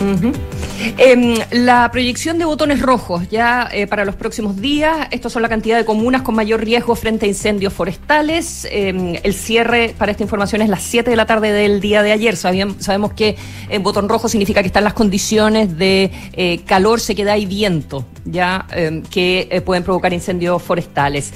Em, 0.00 1.34
la 1.50 1.90
proyección 1.90 2.38
de 2.38 2.44
botones 2.44 2.80
rojos 2.80 3.28
ya 3.28 3.68
eh, 3.72 3.86
para 3.86 4.04
los 4.04 4.14
próximos 4.14 4.60
días, 4.60 5.08
estos 5.10 5.32
son 5.32 5.42
la 5.42 5.48
cantidad 5.48 5.76
de 5.76 5.84
comunas 5.84 6.22
con 6.22 6.36
mayor 6.36 6.64
riesgo 6.64 6.94
frente 6.94 7.26
a 7.26 7.28
incendios 7.28 7.72
forestales. 7.72 8.66
Em, 8.70 9.16
el 9.22 9.34
cierre 9.34 9.94
para 9.98 10.12
esta 10.12 10.22
información 10.22 10.62
es 10.62 10.68
las 10.68 10.82
7 10.82 11.10
de 11.10 11.16
la 11.16 11.26
tarde 11.26 11.52
del 11.52 11.80
día 11.80 12.02
de 12.02 12.12
ayer. 12.12 12.36
sabemos 12.36 13.12
que 13.14 13.36
en 13.68 13.82
botón 13.82 14.08
rojo 14.08 14.28
significa 14.28 14.62
que 14.62 14.68
están 14.68 14.84
las 14.84 14.94
condiciones 14.94 15.76
de 15.76 16.10
eh, 16.32 16.60
calor, 16.64 17.00
sequedad 17.00 17.36
y 17.36 17.46
viento, 17.46 18.04
ya 18.24 18.66
em, 18.70 19.02
que 19.02 19.48
eh, 19.50 19.60
pueden 19.60 19.82
provocar 19.82 20.12
incendios 20.12 20.62
forestales. 20.62 21.32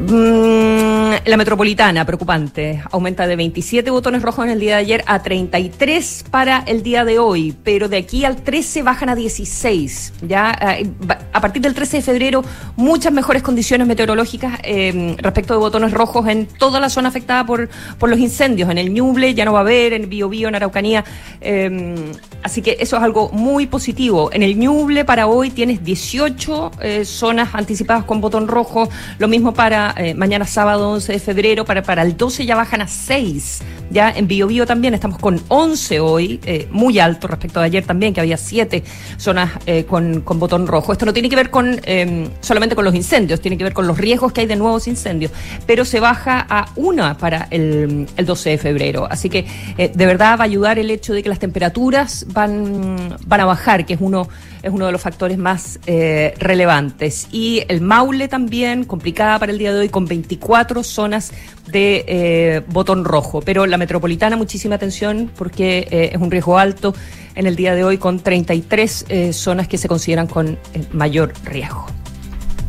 Mm, 0.00 1.26
la 1.26 1.36
metropolitana, 1.36 2.04
preocupante. 2.04 2.80
Aumenta 2.92 3.26
de 3.26 3.34
27 3.34 3.90
botones 3.90 4.22
rojos 4.22 4.44
en 4.44 4.52
el 4.52 4.60
día 4.60 4.76
de 4.76 4.82
ayer 4.82 5.04
a 5.06 5.20
33 5.20 6.24
para 6.30 6.62
el 6.66 6.84
día 6.84 7.04
de 7.04 7.18
hoy, 7.18 7.56
pero 7.64 7.88
de 7.88 7.96
aquí 7.96 8.24
al 8.24 8.36
13 8.36 8.84
bajan 8.84 9.08
a 9.08 9.16
16. 9.16 10.12
Ya 10.22 10.56
eh, 10.78 10.88
a 11.32 11.40
partir 11.40 11.62
del 11.62 11.74
13 11.74 11.96
de 11.96 12.02
febrero, 12.04 12.44
muchas 12.76 13.12
mejores 13.12 13.42
condiciones 13.42 13.88
meteorológicas 13.88 14.60
eh, 14.62 15.16
respecto 15.18 15.54
de 15.54 15.58
botones 15.58 15.90
rojos 15.90 16.28
en 16.28 16.46
toda 16.46 16.78
la 16.78 16.90
zona 16.90 17.08
afectada 17.08 17.44
por, 17.44 17.68
por 17.98 18.08
los 18.08 18.20
incendios. 18.20 18.70
En 18.70 18.78
el 18.78 18.90
Ñuble 18.94 19.34
ya 19.34 19.44
no 19.44 19.52
va 19.52 19.58
a 19.58 19.62
haber, 19.62 19.94
en 19.94 20.08
Biobío, 20.08 20.46
en 20.46 20.54
Araucanía. 20.54 21.04
Eh, 21.40 22.12
así 22.44 22.62
que 22.62 22.76
eso 22.78 22.96
es 22.96 23.02
algo 23.02 23.30
muy 23.30 23.66
positivo. 23.66 24.30
En 24.32 24.44
el 24.44 24.56
Ñuble 24.56 25.04
para 25.04 25.26
hoy 25.26 25.50
tienes 25.50 25.82
18 25.82 26.70
zonas 27.02 27.48
anticipadas 27.54 28.04
con 28.04 28.20
botón 28.20 28.46
rojo, 28.46 28.88
lo 29.18 29.26
mismo 29.26 29.52
para 29.52 29.87
eh, 29.96 30.14
mañana 30.14 30.44
sábado 30.46 30.90
11 30.90 31.12
de 31.12 31.18
febrero, 31.18 31.64
para, 31.64 31.82
para 31.82 32.02
el 32.02 32.16
12 32.16 32.46
ya 32.46 32.54
bajan 32.56 32.82
a 32.82 32.88
6. 32.88 33.62
Ya 33.90 34.10
en 34.10 34.28
Bio, 34.28 34.46
Bio 34.46 34.66
también 34.66 34.94
estamos 34.94 35.18
con 35.18 35.40
11 35.48 36.00
hoy, 36.00 36.40
eh, 36.44 36.68
muy 36.70 36.98
alto 36.98 37.26
respecto 37.26 37.60
de 37.60 37.66
ayer 37.66 37.84
también, 37.84 38.12
que 38.12 38.20
había 38.20 38.36
7 38.36 38.82
zonas 39.16 39.52
eh, 39.66 39.84
con, 39.84 40.20
con, 40.20 40.38
botón 40.38 40.66
rojo. 40.66 40.92
Esto 40.92 41.06
no 41.06 41.12
tiene 41.12 41.28
que 41.28 41.36
ver 41.36 41.50
con 41.50 41.80
em, 41.84 42.28
solamente 42.40 42.74
con 42.74 42.84
los 42.84 42.94
incendios, 42.94 43.40
tiene 43.40 43.56
que 43.56 43.64
ver 43.64 43.72
con 43.72 43.86
los 43.86 43.96
riesgos 43.96 44.32
que 44.32 44.42
hay 44.42 44.46
de 44.46 44.56
nuevos 44.56 44.86
incendios, 44.88 45.32
pero 45.66 45.84
se 45.84 46.00
baja 46.00 46.46
a 46.48 46.68
una 46.76 47.16
para 47.16 47.48
el, 47.50 48.06
el 48.16 48.26
12 48.26 48.50
de 48.50 48.58
febrero. 48.58 49.08
Así 49.10 49.30
que 49.30 49.46
de 49.76 50.06
verdad 50.06 50.38
va 50.38 50.42
a 50.42 50.46
ayudar 50.46 50.78
el 50.78 50.90
hecho 50.90 51.14
de 51.14 51.22
que 51.22 51.28
las 51.28 51.38
temperaturas 51.38 52.26
van, 52.28 53.16
van 53.26 53.40
a 53.40 53.44
bajar, 53.46 53.86
que 53.86 53.94
es 53.94 54.00
uno 54.00 54.28
es 54.62 54.72
uno 54.72 54.86
de 54.86 54.92
los 54.92 55.00
factores 55.00 55.38
más 55.38 55.78
eh, 55.86 56.34
relevantes. 56.38 57.28
Y 57.32 57.62
el 57.68 57.80
Maule 57.80 58.28
también, 58.28 58.84
complicada 58.84 59.38
para 59.38 59.52
el 59.52 59.58
día 59.58 59.72
de 59.72 59.80
hoy, 59.80 59.88
con 59.88 60.06
24 60.06 60.82
zonas 60.82 61.32
de 61.66 62.04
eh, 62.06 62.62
botón 62.68 63.04
rojo. 63.04 63.40
Pero 63.40 63.66
la 63.66 63.76
metropolitana, 63.76 64.36
muchísima 64.36 64.76
atención 64.76 65.30
porque 65.36 65.88
eh, 65.90 66.10
es 66.12 66.20
un 66.20 66.30
riesgo 66.30 66.58
alto 66.58 66.94
en 67.34 67.46
el 67.46 67.56
día 67.56 67.74
de 67.74 67.84
hoy, 67.84 67.98
con 67.98 68.18
33 68.18 69.06
zonas 69.30 69.68
que 69.68 69.78
se 69.78 69.86
consideran 69.86 70.26
con 70.26 70.58
mayor 70.92 71.32
riesgo. 71.44 71.86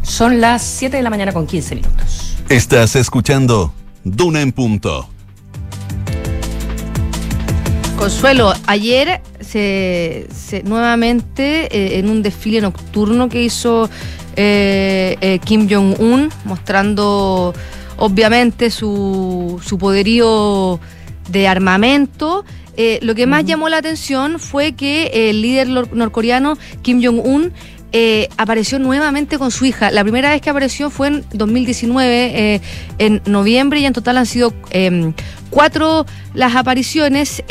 Son 0.03 0.39
las 0.39 0.61
7 0.63 0.97
de 0.97 1.03
la 1.03 1.09
mañana 1.09 1.31
con 1.31 1.47
15 1.47 1.75
minutos. 1.75 2.37
Estás 2.49 2.95
escuchando 2.95 3.73
Duna 4.03 4.41
en 4.41 4.51
Punto. 4.51 5.09
Consuelo, 7.99 8.53
ayer 8.65 9.21
se, 9.41 10.25
nuevamente 10.63 11.67
eh, 11.67 11.99
en 11.99 12.09
un 12.09 12.23
desfile 12.23 12.61
nocturno 12.61 13.27
que 13.27 13.43
hizo 13.43 13.89
eh, 14.37 15.17
eh, 15.19 15.39
Kim 15.43 15.67
Jong-un, 15.69 16.29
mostrando 16.45 17.53
obviamente 17.97 18.71
su, 18.71 19.61
su 19.61 19.77
poderío 19.77 20.79
de 21.29 21.49
armamento. 21.49 22.45
lo 23.01 23.15
que 23.15 23.27
más 23.27 23.43
llamó 23.43 23.67
la 23.67 23.79
atención 23.79 24.39
fue 24.39 24.71
que 24.71 25.29
el 25.29 25.41
líder 25.41 25.67
norcoreano 25.67 26.57
Kim 26.81 27.03
Jong-un 27.03 27.51
apareció 28.37 28.79
nuevamente 28.79 29.37
con 29.37 29.51
su 29.51 29.65
hija. 29.65 29.91
La 29.91 30.03
primera 30.03 30.29
vez 30.29 30.41
que 30.41 30.49
apareció 30.49 30.89
fue 30.89 31.07
en 31.07 31.25
2019, 31.33 32.61
en 32.97 33.21
noviembre, 33.25 33.81
y 33.81 33.85
en 33.85 33.91
total 33.91 34.17
han 34.17 34.25
sido 34.25 34.53
em, 34.69 35.13
cuatro 35.49 36.05
las 36.33 36.55
apariciones 36.55 37.43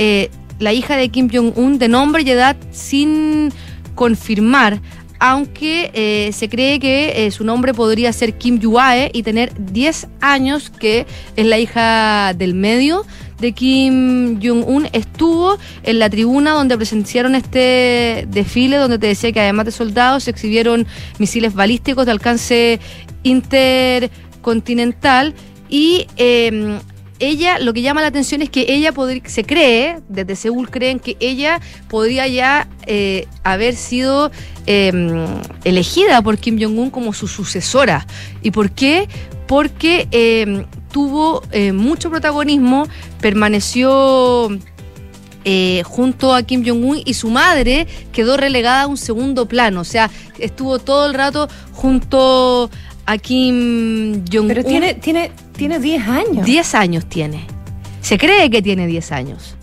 la 0.59 0.73
hija 0.73 0.97
de 0.97 1.09
Kim 1.09 1.29
Jong-un 1.33 1.79
de 1.79 1.89
nombre 1.89 2.23
y 2.23 2.31
edad 2.31 2.57
sin 2.71 3.53
confirmar 3.95 4.81
aunque 5.21 5.91
eh, 5.95 6.31
se 6.33 6.49
cree 6.49 6.79
que 6.79 7.27
eh, 7.27 7.31
su 7.31 7.45
nombre 7.45 7.75
podría 7.75 8.13
ser 8.13 8.39
Kim 8.39 8.61
Yuae 8.61 9.11
y 9.13 9.23
tener 9.23 9.53
10 9.59 10.09
años, 10.21 10.71
que 10.71 11.07
es 11.37 11.47
la 11.47 11.59
hija 11.59 12.35
del 12.35 12.55
medio 12.55 13.05
de 13.41 13.53
Kim 13.53 14.41
Jong-un, 14.43 14.89
estuvo 14.93 15.59
en 15.83 15.99
la 15.99 16.11
tribuna 16.11 16.53
donde 16.53 16.77
presenciaron 16.77 17.35
este 17.35 18.27
desfile, 18.29 18.77
donde 18.77 18.99
te 18.99 19.09
decía 19.09 19.33
que 19.33 19.41
además 19.41 19.67
de 19.67 19.73
soldados 19.73 20.25
se 20.25 20.31
exhibieron 20.31 20.87
misiles 21.19 21.55
balísticos 21.55 22.07
de 22.07 22.13
alcance 22.13 22.81
intercontinental 23.23 25.35
y 25.69 26.07
eh, 26.17 26.79
ella, 27.19 27.59
lo 27.59 27.73
que 27.73 27.83
llama 27.83 28.01
la 28.01 28.09
atención 28.09 28.43
es 28.43 28.51
que 28.51 28.67
ella 28.69 28.93
se 29.25 29.45
cree, 29.45 30.01
desde 30.09 30.37
Seúl 30.37 30.71
creen 30.71 31.01
que 31.01 31.17
ella 31.21 31.61
podría 31.89 32.27
ya 32.29 32.69
eh, 32.87 33.27
haber 33.43 33.75
sido 33.75 34.31
em, 34.67 35.27
elegida 35.65 36.23
por 36.23 36.39
Kim 36.39 36.61
Jong-un 36.61 36.91
como 36.91 37.13
su 37.13 37.27
sucesora. 37.27 38.07
¿Y 38.43 38.51
por 38.51 38.71
qué? 38.71 39.09
Porque 39.47 40.09
em, 40.11 40.67
tuvo 40.93 41.43
eh, 41.53 41.73
mucho 41.73 42.11
protagonismo, 42.11 42.89
permaneció... 43.21 44.49
Eh, 45.45 45.83
junto 45.85 46.35
a 46.35 46.43
Kim 46.43 46.63
Jong-un 46.67 47.01
y 47.03 47.15
su 47.15 47.31
madre 47.31 47.87
quedó 48.13 48.37
relegada 48.37 48.83
a 48.83 48.87
un 48.87 48.99
segundo 48.99 49.47
plano, 49.47 49.81
o 49.81 49.85
sea, 49.85 50.11
estuvo 50.39 50.79
todo 50.79 51.07
el 51.07 51.15
rato 51.15 51.49
junto 51.73 52.69
a 53.09 53.17
Kim 53.17 54.23
Jong-un. 54.31 54.49
Pero 54.49 54.65
tiene, 54.65 54.93
tiene, 54.93 55.31
tiene 55.57 55.79
10 55.79 56.09
años. 56.09 56.45
10 56.45 56.75
años 56.75 57.07
tiene. 57.09 57.47
Se 58.03 58.19
cree 58.19 58.51
que 58.51 58.61
tiene 58.61 58.87
10 58.87 59.13
años. 59.13 59.57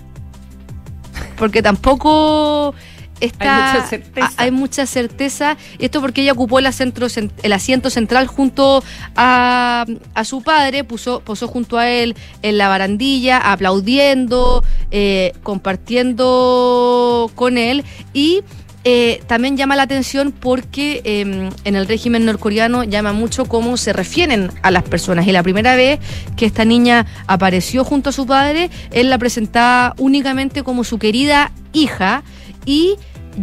Porque 1.38 1.62
tampoco 1.62 2.74
está, 3.20 3.72
hay 3.72 3.76
mucha 3.76 3.88
certeza. 3.88 4.32
Hay 4.38 4.52
mucha 4.52 4.86
certeza. 4.88 5.58
Esto 5.78 6.02
porque 6.02 6.24
ella 6.24 6.32
ocupó 6.32 6.58
el, 6.58 6.66
asiento, 6.66 7.06
el 7.44 7.54
asiento 7.54 7.92
central 7.92 8.26
junto 8.26 8.84
a, 9.16 9.86
a 10.16 10.24
su 10.24 10.42
padre, 10.42 10.84
puso, 10.84 11.20
posó 11.20 11.48
junto 11.48 11.78
a 11.78 11.88
él 11.88 12.16
en 12.42 12.58
la 12.58 12.68
barandilla, 12.68 13.38
aplaudiendo, 13.38 14.64
eh, 14.90 15.34
compartiendo 15.44 17.30
con 17.36 17.60
él 17.60 17.84
y 18.12 18.42
eh, 18.88 19.24
también 19.26 19.58
llama 19.58 19.76
la 19.76 19.82
atención 19.82 20.32
porque 20.32 21.02
em, 21.06 21.50
en 21.64 21.76
el 21.76 21.88
régimen 21.88 22.24
norcoreano 22.24 22.84
llama 22.84 23.14
mucho 23.14 23.46
cómo 23.46 23.78
se 23.78 23.94
refieren 23.94 24.52
a 24.62 24.70
las 24.70 24.84
personas. 24.84 25.26
Y 25.26 25.32
la 25.32 25.42
primera 25.42 25.76
vez 25.76 26.00
que 26.38 26.46
esta 26.46 26.66
niña 26.66 27.08
apareció 27.26 27.84
junto 27.84 28.12
a 28.12 28.14
su 28.14 28.28
padre, 28.28 28.70
él 28.92 29.10
la 29.10 29.18
presentaba 29.18 29.96
únicamente 29.98 30.62
como 30.62 30.84
su 30.84 31.00
querida 31.00 31.52
hija 31.74 32.22
y 32.64 32.96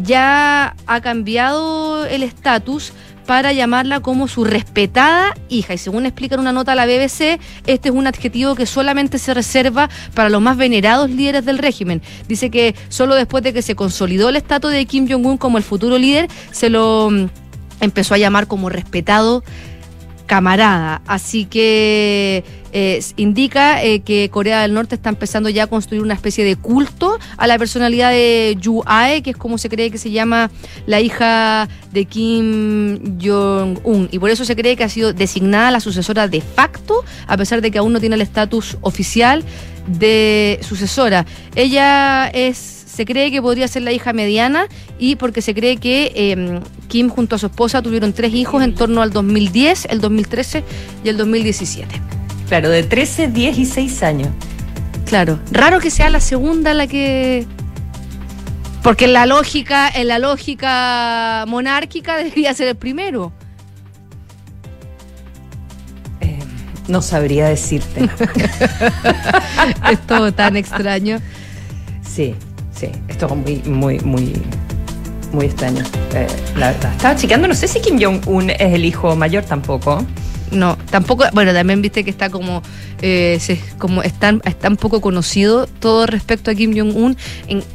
ya 0.05 0.77
ha 0.87 1.01
cambiado 1.01 2.07
el 2.07 2.23
estatus 2.23 2.93
para 3.27 3.53
llamarla 3.53 4.01
como 4.01 4.29
su 4.29 4.45
respetada 4.45 5.35
hija. 5.49 5.75
Y 5.75 5.79
según 5.79 6.07
explica 6.07 6.35
en 6.35 6.41
una 6.41 6.53
nota 6.53 6.73
a 6.73 6.75
la 6.75 6.87
BBC, 6.87 7.41
este 7.67 7.89
es 7.89 7.95
un 7.95 8.07
adjetivo 8.07 8.55
que 8.55 8.67
solamente 8.67 9.19
se 9.19 9.35
reserva 9.35 9.89
para 10.15 10.29
los 10.29 10.43
más 10.43 10.57
venerados 10.57 11.11
líderes 11.11 11.45
del 11.45 11.59
régimen. 11.59 12.03
Dice 12.29 12.51
que 12.51 12.75
solo 12.89 13.15
después 13.15 13.43
de 13.43 13.53
que 13.53 13.63
se 13.63 13.75
consolidó 13.75 14.29
el 14.29 14.37
estatus 14.37 14.73
de 14.73 14.87
Kim 14.87 15.09
Jong-un 15.09 15.39
como 15.39 15.59
el 15.59 15.65
futuro 15.65 15.99
líder, 15.99 16.29
se 16.51 16.71
lo 16.71 17.11
mm, 17.11 17.27
empezó 17.81 18.15
a 18.15 18.19
llamar 18.19 18.47
como 18.47 18.69
respetado 18.69 19.43
camarada. 20.27 21.03
Así 21.07 21.45
que 21.45 22.45
indica 23.17 23.83
eh, 23.83 24.01
que 24.01 24.31
Corea 24.31 24.63
del 24.63 24.73
Norte 24.73 24.95
está 24.95 25.11
empezando 25.11 25.49
ya 25.49 25.65
a 25.65 25.67
construir 25.67 26.03
una 26.03 26.15
especie 26.15 26.45
de 26.45 26.57
culto 26.57 27.19
a 27.37 27.47
la 27.47 27.59
personalidad 27.59 28.11
de 28.11 28.57
Yu 28.59 28.83
Ae, 28.87 29.23
que 29.23 29.31
es 29.31 29.37
como 29.37 29.59
se 29.59 29.69
cree 29.69 29.91
que 29.91 29.99
se 29.99 30.11
llama 30.11 30.51
la 30.87 31.01
hija 31.01 31.69
de 31.93 32.05
Kim 32.07 33.19
Jong-un. 33.21 34.09
Y 34.11 34.19
por 34.19 34.31
eso 34.31 34.45
se 34.45 34.57
cree 34.57 34.77
que 34.77 34.85
ha 34.85 34.89
sido 34.89 35.13
designada 35.13 35.71
la 35.71 35.81
sucesora 35.81 36.29
de 36.29 36.41
facto, 36.41 37.05
a 37.27 37.37
pesar 37.37 37.61
de 37.61 37.71
que 37.71 37.79
aún 37.79 37.93
no 37.93 38.01
tiene 38.01 38.15
el 38.15 38.23
estatus 38.23 38.79
oficial 38.81 39.45
de 39.87 40.59
sucesora. 40.63 41.27
Ella 41.55 42.29
es 42.29 42.83
se 42.93 43.07
cree 43.07 43.31
que 43.31 43.41
podría 43.41 43.69
ser 43.69 43.83
la 43.83 43.93
hija 43.93 44.13
mediana 44.13 44.67
y 44.99 45.17
porque 45.17 45.41
se 45.41 45.55
cree 45.55 45.79
que 45.79 46.13
em, 46.15 46.61
Kim 46.89 47.09
junto 47.09 47.37
a 47.37 47.39
su 47.39 47.47
esposa 47.47 47.81
tuvieron 47.81 48.13
tres 48.13 48.35
hijos 48.35 48.63
en 48.63 48.75
torno 48.75 49.01
al 49.01 49.11
2010, 49.13 49.87
el 49.87 50.01
2013 50.01 50.63
y 51.03 51.09
el 51.09 51.17
2017. 51.17 52.22
Claro, 52.53 52.69
de 52.69 52.83
13, 52.83 53.29
10 53.29 53.59
y 53.61 53.65
6 53.65 54.03
años. 54.03 54.29
Claro, 55.07 55.41
raro 55.53 55.81
que 55.81 55.91
sea 55.91 56.11
la 56.11 56.21
segunda 56.21 56.75
la 56.75 56.87
que 56.87 57.47
porque 58.83 59.07
en 59.07 59.15
la 59.15 59.25
lógica, 59.25 59.89
en 59.89 60.09
la 60.09 60.19
lógica 60.19 61.47
monárquica 61.49 62.15
debería 62.19 62.53
ser 62.53 62.69
el 62.69 62.77
primero. 62.77 63.33
Eh, 66.21 66.41
no 66.89 67.01
sabría 67.01 67.49
decirte. 67.49 68.03
es 69.91 70.07
todo 70.07 70.31
tan 70.35 70.59
extraño. 70.59 71.23
Sí, 72.03 72.35
Sí, 72.75 72.91
esto 73.09 73.29
es 73.29 73.35
muy, 73.35 73.63
muy, 73.65 73.99
muy, 74.01 74.43
muy 75.33 75.47
extraño. 75.47 75.85
Eh, 76.13 76.27
la 76.59 76.73
verdad. 76.73 76.93
Estaba 76.93 77.17
chequeando, 77.17 77.49
no 77.49 77.55
sé 77.55 77.67
si 77.67 77.81
Kim 77.81 77.99
Jong-un 77.99 78.51
es 78.51 78.61
el 78.61 78.85
hijo 78.85 79.17
mayor 79.17 79.43
tampoco. 79.45 80.05
No, 80.53 80.77
tampoco, 80.91 81.25
bueno, 81.33 81.55
también 81.55 81.81
viste 81.81 82.05
que 82.05 82.11
está 82.11 82.29
como, 82.29 82.63
eh, 83.01 83.39
se, 83.41 83.59
como 83.79 84.03
están, 84.03 84.43
está 84.45 84.69
un 84.69 84.77
poco 84.77 85.01
conocido 85.01 85.67
todo 85.67 86.07
respecto 86.07 86.51
a 86.51 86.55
Kim 86.55 86.77
Jong-un, 86.77 87.17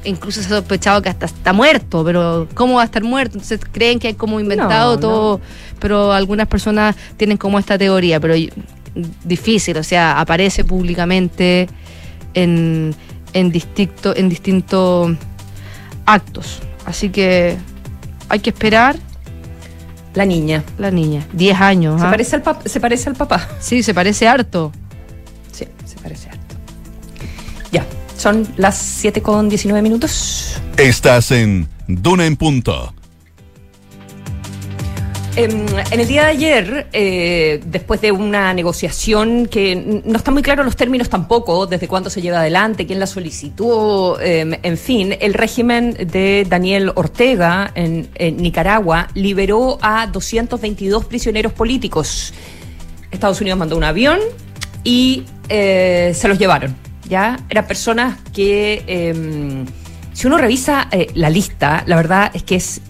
incluso 0.04 0.42
se 0.42 0.48
ha 0.48 0.58
sospechado 0.60 1.02
que 1.02 1.10
hasta 1.10 1.26
está 1.26 1.54
muerto, 1.54 2.04
pero 2.06 2.48
¿cómo 2.54 2.76
va 2.76 2.84
a 2.84 2.86
estar 2.86 3.04
muerto? 3.04 3.34
Entonces 3.34 3.60
creen 3.72 3.98
que 3.98 4.10
hay 4.10 4.14
como 4.14 4.40
inventado 4.40 5.00
todo, 5.00 5.42
pero 5.80 6.12
algunas 6.12 6.48
personas 6.48 6.96
tienen 7.18 7.38
como 7.38 7.58
esta 7.58 7.80
teoría, 7.80 8.20
pero 8.20 8.36
difícil, 9.24 9.78
o 9.78 9.84
sea, 9.84 10.20
aparece 10.20 10.64
públicamente 10.64 11.68
en, 12.36 12.94
en, 13.34 13.52
distinto, 13.52 14.16
en 14.16 14.30
distintos 14.30 15.16
actos. 16.06 16.60
Así 16.86 17.10
que 17.10 17.58
hay 18.30 18.40
que 18.40 18.52
esperar. 18.52 18.96
La 20.18 20.26
niña. 20.26 20.64
La 20.80 20.90
niña, 20.90 21.28
10 21.34 21.62
años. 21.62 22.02
¿Se, 22.02 22.08
¿ah? 22.08 22.10
parece 22.10 22.36
al 22.38 22.44
¿Se 22.66 22.80
parece 22.80 23.10
al 23.10 23.16
papá? 23.16 23.48
Sí, 23.60 23.84
se 23.84 23.94
parece 23.94 24.28
harto. 24.28 24.72
Sí, 25.52 25.68
se 25.86 25.96
parece 25.98 26.30
harto. 26.30 26.56
Ya, 27.72 27.86
son 28.18 28.48
las 28.58 28.80
7 28.80 29.22
con 29.22 29.48
19 29.48 29.80
minutos. 29.84 30.60
Estás 30.76 31.30
en 31.30 31.68
Duna 31.88 32.26
en 32.26 32.36
Punto. 32.36 32.96
Em, 35.38 35.68
en 35.92 36.00
el 36.00 36.08
día 36.08 36.24
de 36.24 36.30
ayer, 36.30 36.88
eh, 36.94 37.62
después 37.64 38.02
de 38.02 38.12
una 38.12 38.56
negociación 38.56 39.46
que 39.46 40.02
no 40.04 40.18
están 40.18 40.34
muy 40.34 40.42
claros 40.42 40.66
los 40.66 40.76
términos 40.76 41.10
tampoco, 41.10 41.68
desde 41.68 41.88
cuándo 41.88 42.10
se 42.10 42.24
lleva 42.24 42.40
adelante, 42.40 42.88
quién 42.88 43.00
la 43.00 43.06
solicitó, 43.06 44.20
em, 44.20 44.56
en 44.64 44.78
fin, 44.80 45.16
el 45.20 45.36
régimen 45.36 45.94
de 45.94 46.44
Daniel 46.50 46.92
Ortega 46.96 47.72
en, 47.76 48.10
Nicaragua 48.18 49.10
liberó 49.14 49.78
a 49.80 50.08
222 50.08 51.06
prisioneros 51.06 51.54
políticos. 51.54 52.34
Estados 53.12 53.40
Unidos 53.40 53.60
mandó 53.60 53.78
un 53.78 53.84
avión 53.84 54.18
y 54.84 55.24
eh, 55.50 56.14
se 56.16 56.28
los 56.28 56.40
llevaron. 56.40 56.76
Ya 57.08 57.38
eran 57.48 57.68
personas 57.68 58.18
que, 58.34 58.84
em, 58.88 59.68
si 60.14 60.26
uno 60.26 60.40
revisa 60.40 60.88
eh, 60.92 61.12
la 61.14 61.30
lista, 61.30 61.84
la 61.86 61.96
verdad 61.96 62.32
es 62.34 62.42
que 62.42 62.56
es 62.56 62.82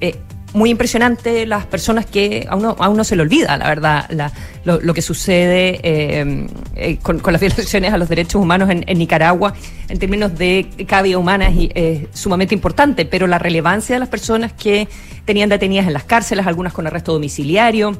muy 0.57 0.71
impresionante 0.71 1.45
las 1.45 1.65
personas 1.67 2.07
que 2.07 2.47
a 2.49 2.55
uno, 2.55 2.75
a 2.79 2.89
uno 2.89 3.03
se 3.03 3.15
le 3.15 3.21
olvida, 3.21 3.55
la 3.57 3.67
verdad, 3.67 4.31
lo, 4.65 4.93
que 4.93 5.03
sucede 5.03 5.79
eh, 5.83 6.47
eh, 6.75 6.97
con, 6.97 7.21
las 7.31 7.39
violaciones 7.41 7.93
a 7.93 7.97
los 7.97 8.09
derechos 8.09 8.41
humanos 8.41 8.69
en, 8.71 8.97
Nicaragua 8.97 9.53
en 9.87 9.99
términos 9.99 10.35
de 10.37 10.67
cada 10.87 11.03
vida 11.03 11.19
humana 11.19 11.49
es 11.49 12.07
sumamente 12.13 12.55
importante, 12.55 13.05
pero 13.05 13.27
la 13.27 13.37
relevancia 13.37 13.95
de 13.95 13.99
las 13.99 14.09
personas 14.09 14.51
que 14.51 14.87
tenían 15.25 15.47
detenidas 15.47 15.85
en 15.85 15.93
las 15.93 16.05
cárceles, 16.05 16.47
algunas 16.47 16.73
con 16.73 16.87
arresto 16.87 17.13
domiciliario, 17.13 17.95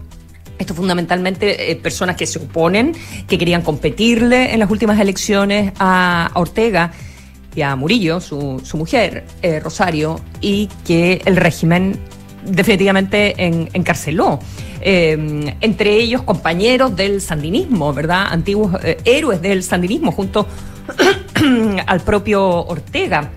esto 0.58 0.74
fundamentalmente 0.74 1.72
eh, 1.72 1.76
personas 1.76 2.15
que 2.15 2.26
se 2.26 2.39
oponen, 2.39 2.93
que 3.28 3.38
querían 3.38 3.62
competirle 3.62 4.54
en 4.54 4.60
las 4.60 4.72
últimas 4.72 5.00
elecciones 5.00 5.74
a, 5.78 6.32
Ortega 6.34 6.91
y 7.56 7.62
a 7.62 7.76
Murillo, 7.76 8.20
su, 8.20 8.62
su 8.63 8.78
mujer, 8.78 9.26
Rosario, 9.63 10.20
y 10.41 10.70
que 10.86 11.22
el 11.26 11.36
régimen 11.36 12.00
definitivamente 12.43 13.36
encarceló. 13.38 14.39
Eh, 14.82 15.56
entre 15.62 15.95
ellos 15.95 16.21
compañeros 16.21 16.95
del 16.95 17.19
sandinismo, 17.19 17.93
¿verdad? 17.93 18.28
Antiguos 18.30 18.76
eh, 18.84 18.97
héroes 19.06 19.41
del 19.41 19.63
sandinismo 19.63 20.12
junto 20.12 20.47
al 21.88 22.00
propio 22.02 22.65
Ortega 22.65 23.32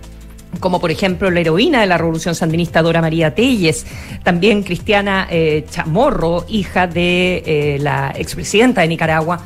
como 0.58 0.80
por 0.80 0.90
ejemplo 0.90 1.30
la 1.30 1.40
heroína 1.40 1.80
de 1.80 1.86
la 1.86 1.96
revolución 1.96 2.34
sandinista 2.34 2.82
Dora 2.82 3.00
María 3.00 3.34
Telles, 3.34 3.86
también 4.24 4.64
Cristiana 4.64 5.28
eh, 5.30 5.64
Chamorro, 5.70 6.44
hija 6.48 6.88
de 6.88 7.78
la 7.80 8.12
expresidenta 8.16 8.80
de 8.80 8.88
Nicaragua, 8.88 9.40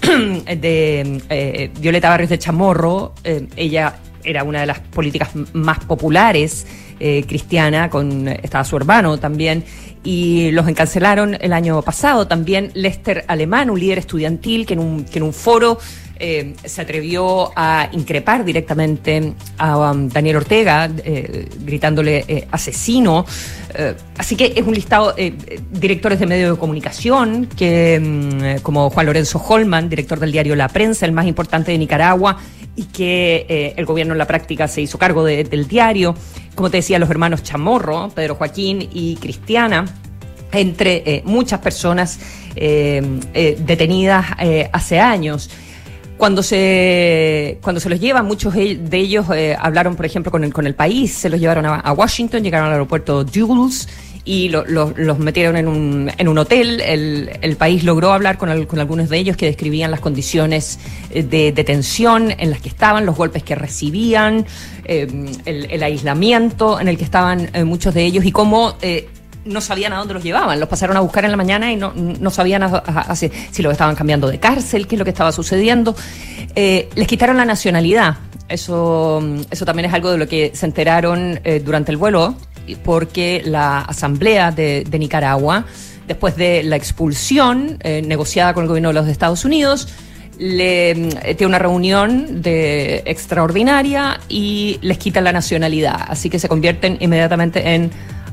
de 0.00 1.70
Violeta 1.78 2.08
Barrios 2.08 2.30
de 2.30 2.38
Chamorro, 2.38 3.14
ella 3.56 3.96
era 4.22 4.44
una 4.44 4.60
de 4.60 4.66
las 4.66 4.78
políticas 4.78 5.30
más 5.52 5.80
populares 5.80 6.66
eh, 7.04 7.24
cristiana, 7.26 7.90
con 7.90 8.28
estaba 8.28 8.62
su 8.62 8.76
hermano 8.76 9.18
también, 9.18 9.64
y 10.04 10.52
los 10.52 10.68
encarcelaron 10.68 11.36
el 11.40 11.52
año 11.52 11.82
pasado. 11.82 12.28
También 12.28 12.70
Lester 12.74 13.24
Alemán, 13.26 13.70
un 13.70 13.80
líder 13.80 13.98
estudiantil 13.98 14.64
que 14.66 14.74
en 14.74 14.78
un, 14.78 15.04
que 15.04 15.18
en 15.18 15.24
un 15.24 15.32
foro 15.32 15.80
eh, 16.20 16.54
se 16.64 16.80
atrevió 16.80 17.50
a 17.56 17.88
increpar 17.90 18.44
directamente 18.44 19.32
a 19.58 19.90
um, 19.90 20.08
Daniel 20.08 20.36
Ortega, 20.36 20.88
eh, 21.04 21.48
gritándole 21.64 22.46
asesino. 22.52 23.26
así 24.16 24.36
que 24.36 24.52
es 24.54 24.64
un 24.64 24.74
listado 24.74 25.12
de 25.12 25.34
directores 25.72 26.20
de 26.20 26.26
medios 26.26 26.52
de 26.52 26.60
comunicación, 26.60 27.48
que 27.56 27.98
mm, 27.98 28.62
como 28.62 28.90
Juan 28.90 29.06
Lorenzo 29.06 29.42
Holman, 29.44 29.88
director 29.88 30.20
del 30.20 30.30
diario 30.30 30.54
La 30.54 30.68
Prensa, 30.68 31.04
el 31.04 31.10
más 31.10 31.26
importante 31.26 31.72
de 31.72 31.78
Nicaragua, 31.78 32.38
y 32.74 32.84
que 32.84 33.74
el 33.76 33.84
gobierno 33.84 34.14
en 34.14 34.18
la 34.18 34.26
práctica 34.26 34.68
se 34.68 34.80
hizo 34.82 34.98
cargo 34.98 35.24
del 35.24 35.68
diario. 35.68 36.14
Como 36.54 36.70
te 36.70 36.78
decía, 36.78 36.98
los 36.98 37.10
hermanos 37.10 37.42
Chamorro, 37.42 38.10
Pedro 38.10 38.34
Joaquín 38.36 38.88
y 38.92 39.16
Cristiana 39.16 39.84
entre 40.52 41.22
muchas 41.24 41.60
personas 41.60 42.18
detenidas 42.54 44.26
hace 44.72 45.00
años. 45.00 45.50
Cuando 46.22 46.44
se, 46.44 47.58
cuando 47.62 47.80
se 47.80 47.88
los 47.88 47.98
llevan, 47.98 48.26
muchos 48.26 48.54
de 48.54 48.88
ellos 48.92 49.26
eh, 49.34 49.56
hablaron, 49.58 49.96
por 49.96 50.06
ejemplo, 50.06 50.30
con 50.30 50.44
el, 50.44 50.52
con 50.52 50.68
el 50.68 50.74
país, 50.76 51.12
se 51.12 51.28
los 51.28 51.40
llevaron 51.40 51.66
a, 51.66 51.92
Washington, 51.92 52.44
llegaron 52.44 52.68
al 52.68 52.74
aeropuerto 52.74 53.24
Dulles 53.24 53.88
y 54.24 54.48
los 54.50 55.18
metieron 55.18 55.56
en 55.56 55.68
un, 55.68 56.10
en 56.16 56.28
un 56.28 56.38
hotel. 56.38 56.80
El, 56.80 57.30
el 57.40 57.56
país 57.56 57.84
logró 57.84 58.12
hablar 58.12 58.38
con, 58.38 58.64
con, 58.66 58.78
algunos 58.78 59.08
de 59.08 59.18
ellos 59.18 59.36
que 59.36 59.46
describían 59.46 59.90
las 59.90 60.00
condiciones 60.00 60.78
eh, 61.10 61.22
de 61.22 61.52
detención 61.52 62.32
en 62.36 62.50
las 62.50 62.60
que 62.60 62.68
estaban, 62.68 63.04
los 63.06 63.16
golpes 63.16 63.42
que 63.42 63.54
recibían, 63.54 64.46
eh, 64.84 65.06
el, 65.44 65.82
aislamiento 65.82 66.80
en 66.80 66.88
el 66.88 66.96
que 66.96 67.04
estaban 67.04 67.50
muchos 67.64 67.92
de 67.94 68.04
ellos 68.04 68.24
y 68.24 68.32
cómo 68.32 68.76
no 69.44 69.60
sabían 69.60 69.92
a 69.92 69.98
dónde 69.98 70.14
los 70.14 70.22
llevaban. 70.22 70.58
Los 70.60 70.68
pasaron 70.68 70.96
a 70.96 71.00
buscar 71.00 71.24
en 71.24 71.30
la 71.30 71.36
mañana 71.36 71.72
y 71.72 71.76
no, 71.76 71.92
no 71.94 72.30
sabían 72.30 72.70
si 73.50 73.62
los 73.62 73.72
estaban 73.72 73.94
cambiando 73.94 74.28
de 74.28 74.38
cárcel, 74.38 74.86
qué 74.86 74.94
es 74.94 74.98
lo 74.98 75.04
que 75.04 75.10
estaba 75.10 75.32
sucediendo. 75.32 75.94
Eh, 76.54 76.88
les 76.94 77.08
quitaron 77.08 77.36
la 77.36 77.44
nacionalidad. 77.44 78.16
Eso, 78.48 79.22
eso 79.50 79.64
también 79.64 79.86
es 79.86 79.94
algo 79.94 80.10
de 80.10 80.18
lo 80.18 80.28
que 80.28 80.52
se 80.54 80.66
enteraron 80.66 81.40
eh, 81.44 81.62
durante 81.64 81.90
el 81.90 81.96
vuelo, 81.96 82.34
porque 82.82 83.42
la 83.44 83.80
Asamblea 83.80 84.50
de, 84.50 84.84
Nicaragua, 84.98 85.64
después 86.06 86.36
de 86.36 86.62
la 86.62 86.76
expulsión 86.76 87.78
eh, 87.80 88.02
negociada 88.04 88.54
con 88.54 88.64
el 88.64 88.68
gobierno 88.68 88.88
de 88.88 88.94
los 88.94 89.08
Estados 89.08 89.44
Unidos, 89.44 89.88
le 90.38 90.94
tiene 91.36 91.46
una 91.46 91.58
reunión 91.58 92.42
de 92.42 93.02
extraordinaria 93.06 94.20
y 94.28 94.78
les 94.82 94.98
quita 94.98 95.20
la 95.20 95.32
nacionalidad. 95.32 96.06
Así 96.08 96.30
que 96.30 96.38
se 96.38 96.48
convierten 96.48 96.96
inmediatamente 97.00 97.74
en 97.74 97.90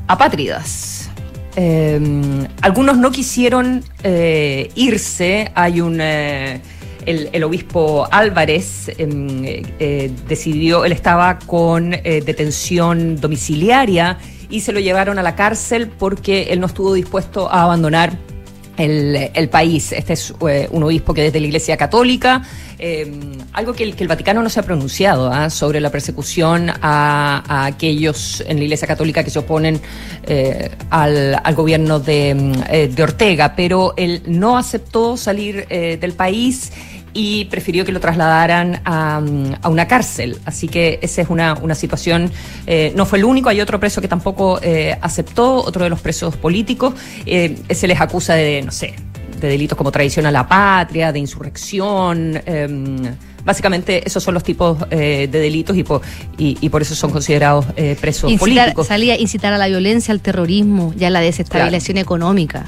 apátridas. 0.08 1.10
Em, 1.56 2.48
algunos 2.62 2.98
no 2.98 3.12
quisieron 3.12 3.84
eh, 4.04 4.72
irse. 4.76 5.52
Hay 5.56 5.82
un. 5.82 6.00
Eh, 6.02 6.62
el, 7.10 7.44
obispo 7.44 8.08
Álvarez 8.12 8.92
em, 8.98 9.44
eh, 9.44 10.12
decidió, 10.28 10.86
él 10.86 10.92
estaba 10.92 11.40
con 11.40 11.92
detención 11.92 13.20
domiciliaria 13.20 14.18
y 14.50 14.62
se 14.62 14.72
lo 14.72 14.80
llevaron 14.80 15.20
a 15.20 15.24
la 15.24 15.36
cárcel 15.36 15.88
porque 15.88 16.48
él 16.52 16.60
no 16.60 16.68
estuvo 16.68 16.94
dispuesto 16.94 17.52
a 17.52 17.64
abandonar 17.64 18.18
el, 18.78 19.50
país. 19.50 19.92
Este 19.92 20.14
es 20.14 20.34
un 20.40 20.84
obispo 20.84 21.14
que 21.14 21.24
desde 21.24 21.40
la 21.40 21.48
Iglesia 21.48 21.76
Católica 21.76 22.44
Em, 22.82 23.38
algo 23.52 23.74
que 23.74 23.84
el, 23.84 23.94
que 23.94 24.04
el, 24.04 24.08
Vaticano 24.08 24.42
no 24.42 24.50
se 24.50 24.62
ha 24.62 24.64
pronunciado 24.64 25.30
¿ah? 25.30 25.50
sobre 25.50 25.82
la 25.82 25.90
persecución 25.90 26.72
a, 26.82 27.66
aquellos 27.66 28.42
en 28.48 28.58
la 28.58 28.64
Iglesia 28.64 28.88
Católica 28.88 29.22
que 29.22 29.30
se 29.30 29.40
oponen 29.40 29.82
eh, 30.24 30.72
al, 30.90 31.42
gobierno 31.56 32.00
de, 32.00 32.30
eh, 32.70 32.88
de, 32.88 33.04
Ortega, 33.04 33.54
pero 33.54 33.94
él 33.98 34.22
no 34.28 34.58
aceptó 34.58 35.18
salir 35.18 35.66
eh, 35.70 35.98
del 36.00 36.14
país 36.14 36.72
y 37.14 37.46
prefirió 37.46 37.86
que 37.86 37.92
lo 37.92 38.00
trasladaran 38.00 38.82
a, 38.86 39.22
una 39.70 39.88
cárcel. 39.88 40.38
Así 40.46 40.68
que 40.68 41.00
esa 41.02 41.22
es 41.22 41.30
una, 41.30 41.56
una 41.56 41.76
situación, 41.76 42.32
no 42.96 43.06
fue 43.06 43.20
el 43.20 43.26
único, 43.26 43.50
hay 43.50 43.62
otro 43.62 43.80
preso 43.80 44.02
que 44.02 44.08
tampoco 44.08 44.60
aceptó, 45.02 45.56
otro 45.56 45.84
de 45.84 45.90
los 45.90 46.02
presos 46.02 46.36
políticos, 46.36 46.94
se 47.26 47.88
les 47.88 48.02
acusa 48.02 48.36
de, 48.36 48.62
no 48.62 48.72
sé, 48.72 48.96
de 49.40 49.48
delitos 49.48 49.78
como 49.78 49.92
traición 49.92 50.26
a 50.26 50.32
la 50.32 50.48
patria, 50.48 51.12
de 51.12 51.20
insurrección. 51.20 52.42
Em, 52.46 52.98
básicamente 53.44 54.04
esos 54.06 54.22
son 54.22 54.34
los 54.34 54.44
tipos 54.44 54.78
eh, 54.92 55.28
de 55.32 55.40
delitos 55.40 55.76
y 55.78 55.84
por, 55.84 56.02
y, 56.38 56.70
por 56.70 56.82
eso 56.82 56.96
son 56.96 57.12
considerados 57.12 57.66
eh, 57.76 57.98
presos 58.00 58.32
políticos. 58.34 58.88
Salía 58.88 59.18
incitar 59.18 59.54
a 59.54 59.58
la 59.58 59.68
violencia, 59.68 60.12
al 60.12 60.22
terrorismo 60.22 60.94
y 61.00 61.04
a 61.06 61.10
la 61.10 61.22
desestabilización 61.22 61.98
económica. 61.98 62.66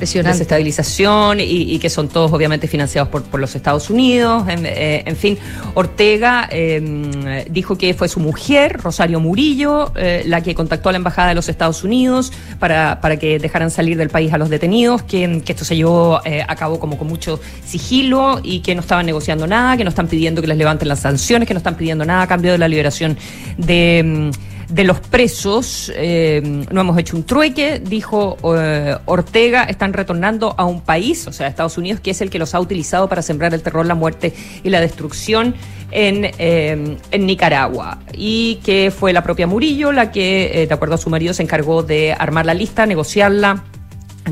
Desestabilización 0.00 1.38
y, 1.40 1.78
que 1.78 1.90
son 1.90 2.08
todos 2.08 2.32
obviamente 2.32 2.66
financiados 2.68 3.08
por, 3.08 3.38
los 3.38 3.54
Estados 3.54 3.90
Unidos. 3.90 4.44
En, 4.48 4.64
eh, 4.64 5.14
fin, 5.18 5.38
Ortega 5.74 6.48
em, 6.50 7.10
dijo 7.50 7.76
que 7.76 7.94
fue 7.94 8.08
su 8.08 8.20
mujer, 8.20 8.78
Rosario 8.82 9.20
Murillo, 9.20 9.92
eh, 9.96 10.24
la 10.26 10.42
que 10.42 10.54
contactó 10.54 10.88
a 10.88 10.92
la 10.92 10.98
Embajada 10.98 11.28
de 11.28 11.34
los 11.34 11.48
Estados 11.48 11.84
Unidos 11.84 12.32
para, 12.58 13.00
para 13.00 13.18
que 13.18 13.38
dejaran 13.38 13.70
salir 13.70 13.96
del 13.96 14.10
país 14.10 14.32
a 14.32 14.38
los 14.38 14.48
detenidos, 14.48 15.02
que, 15.02 15.42
esto 15.46 15.64
se 15.64 15.76
llevó 15.76 16.20
eh, 16.24 16.44
a 16.46 16.54
cabo 16.56 16.78
como 16.78 16.96
con 16.96 17.08
mucho 17.08 17.40
sigilo 17.64 18.40
y 18.42 18.60
que 18.60 18.74
no 18.74 18.82
estaban 18.82 19.04
negociando 19.04 19.46
nada, 19.46 19.76
que 19.76 19.84
no 19.84 19.90
están 19.90 20.06
pidiendo 20.06 20.40
que 20.40 20.46
les 20.46 20.56
levanten 20.56 20.88
las 20.88 21.00
sanciones, 21.00 21.48
que 21.48 21.54
no 21.54 21.58
están 21.58 21.76
pidiendo 21.76 22.04
nada 22.04 22.22
a 22.22 22.26
cambio 22.26 22.52
de 22.52 22.58
la 22.58 22.68
liberación 22.68 23.18
de 23.58 23.98
em, 23.98 24.30
de 24.70 24.84
los 24.84 25.00
presos. 25.00 25.92
Eh, 25.94 26.64
no 26.70 26.80
hemos 26.80 26.98
hecho 26.98 27.16
un 27.16 27.24
trueque, 27.24 27.80
dijo 27.80 28.36
eh, 28.56 28.96
Ortega, 29.06 29.64
están 29.64 29.92
retornando 29.92 30.54
a 30.56 30.64
un 30.64 30.80
país, 30.80 31.26
o 31.26 31.32
sea, 31.32 31.46
Estados 31.46 31.76
Unidos, 31.76 32.00
que 32.00 32.12
es 32.12 32.20
el 32.20 32.30
que 32.30 32.38
los 32.38 32.54
ha 32.54 32.60
utilizado 32.60 33.08
para 33.08 33.22
sembrar 33.22 33.52
el 33.54 33.62
terror, 33.62 33.84
la 33.84 33.94
muerte 33.94 34.32
y 34.62 34.70
la 34.70 34.80
destrucción 34.80 35.54
en, 35.90 36.30
eh, 36.38 36.96
en 37.10 37.26
Nicaragua. 37.26 37.98
Y 38.12 38.56
que 38.64 38.92
fue 38.96 39.12
la 39.12 39.22
propia 39.22 39.46
Murillo 39.46 39.92
la 39.92 40.12
que, 40.12 40.66
de 40.68 40.74
acuerdo 40.74 40.94
a 40.94 40.98
su 40.98 41.10
marido, 41.10 41.34
se 41.34 41.42
encargó 41.42 41.82
de 41.82 42.12
armar 42.12 42.46
la 42.46 42.54
lista, 42.54 42.86
negociarla 42.86 43.64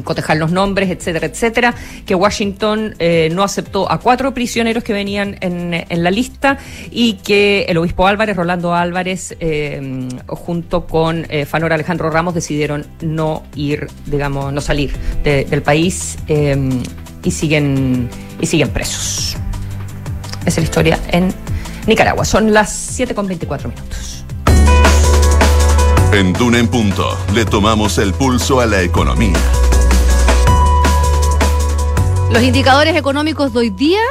cotejar 0.04 0.36
los 0.36 0.52
nombres, 0.52 0.90
etcétera, 0.90 1.26
etcétera, 1.26 1.74
que 2.06 2.14
Washington 2.14 2.94
eh, 2.98 3.30
no 3.32 3.42
aceptó 3.42 3.90
a 3.90 3.98
cuatro 3.98 4.34
prisioneros 4.34 4.84
que 4.84 4.92
venían 4.92 5.36
en, 5.40 5.68
la 6.02 6.10
lista 6.10 6.58
y 6.90 7.14
que 7.14 7.64
el 7.68 7.78
obispo 7.78 8.06
Álvarez, 8.06 8.36
Rolando 8.36 8.74
Álvarez, 8.74 9.36
eh, 9.40 10.08
junto 10.26 10.86
con 10.86 11.26
eh, 11.28 11.44
Fanor 11.46 11.72
Alejandro 11.72 12.10
Ramos, 12.10 12.34
decidieron 12.34 12.86
no 13.00 13.44
ir, 13.56 13.88
digamos, 14.06 14.52
no 14.52 14.60
salir 14.60 14.92
del 15.24 15.62
país 15.62 16.16
y, 17.22 17.30
siguen, 17.30 18.08
y 18.40 18.46
siguen 18.46 18.68
presos. 18.70 19.36
Esa 20.40 20.48
es 20.48 20.56
la 20.58 20.64
historia 20.64 20.98
en 21.10 21.32
Nicaragua. 21.86 22.24
Son 22.24 22.52
las 22.52 22.72
7 22.72 23.14
con 23.14 23.26
24 23.26 23.68
minutos. 23.68 24.24
En 26.12 26.32
Duna 26.32 26.58
en 26.58 26.68
Punto 26.68 27.18
le 27.34 27.44
tomamos 27.44 27.98
el 27.98 28.14
pulso 28.14 28.60
a 28.60 28.66
la 28.66 28.80
economía. 28.80 29.36
Los 32.30 32.42
indicadores 32.42 32.94
económicos 32.94 33.54
de 33.54 33.58
hoy 33.58 33.70
día, 33.70 34.02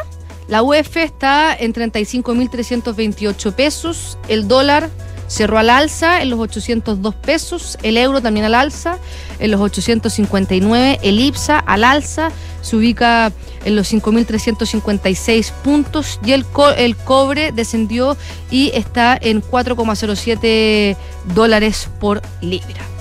la 0.47 0.63
UEF 0.63 0.97
está 0.97 1.55
en 1.55 1.71
35.328 1.71 3.53
pesos, 3.53 4.17
el 4.27 4.47
dólar 4.47 4.89
cerró 5.27 5.59
al 5.59 5.69
alza 5.69 6.23
en 6.23 6.31
los 6.31 6.39
802 6.39 7.13
pesos, 7.13 7.77
el 7.83 7.95
euro 7.95 8.19
también 8.19 8.45
al 8.47 8.55
alza 8.55 8.97
en 9.37 9.51
los 9.51 9.61
859, 9.61 10.99
el 11.03 11.19
IPSA 11.19 11.59
al 11.59 11.83
alza 11.83 12.31
se 12.61 12.75
ubica 12.75 13.31
en 13.65 13.75
los 13.75 13.93
5.356 13.93 15.51
puntos 15.63 16.19
y 16.25 16.31
el, 16.31 16.43
el 16.77 16.95
cobre 16.97 17.51
descendió 17.51 18.17
y 18.49 18.71
está 18.73 19.15
en 19.21 19.43
4,07 19.43 20.97
dólares 21.35 21.87
por 21.99 22.23
libra. 22.41 22.96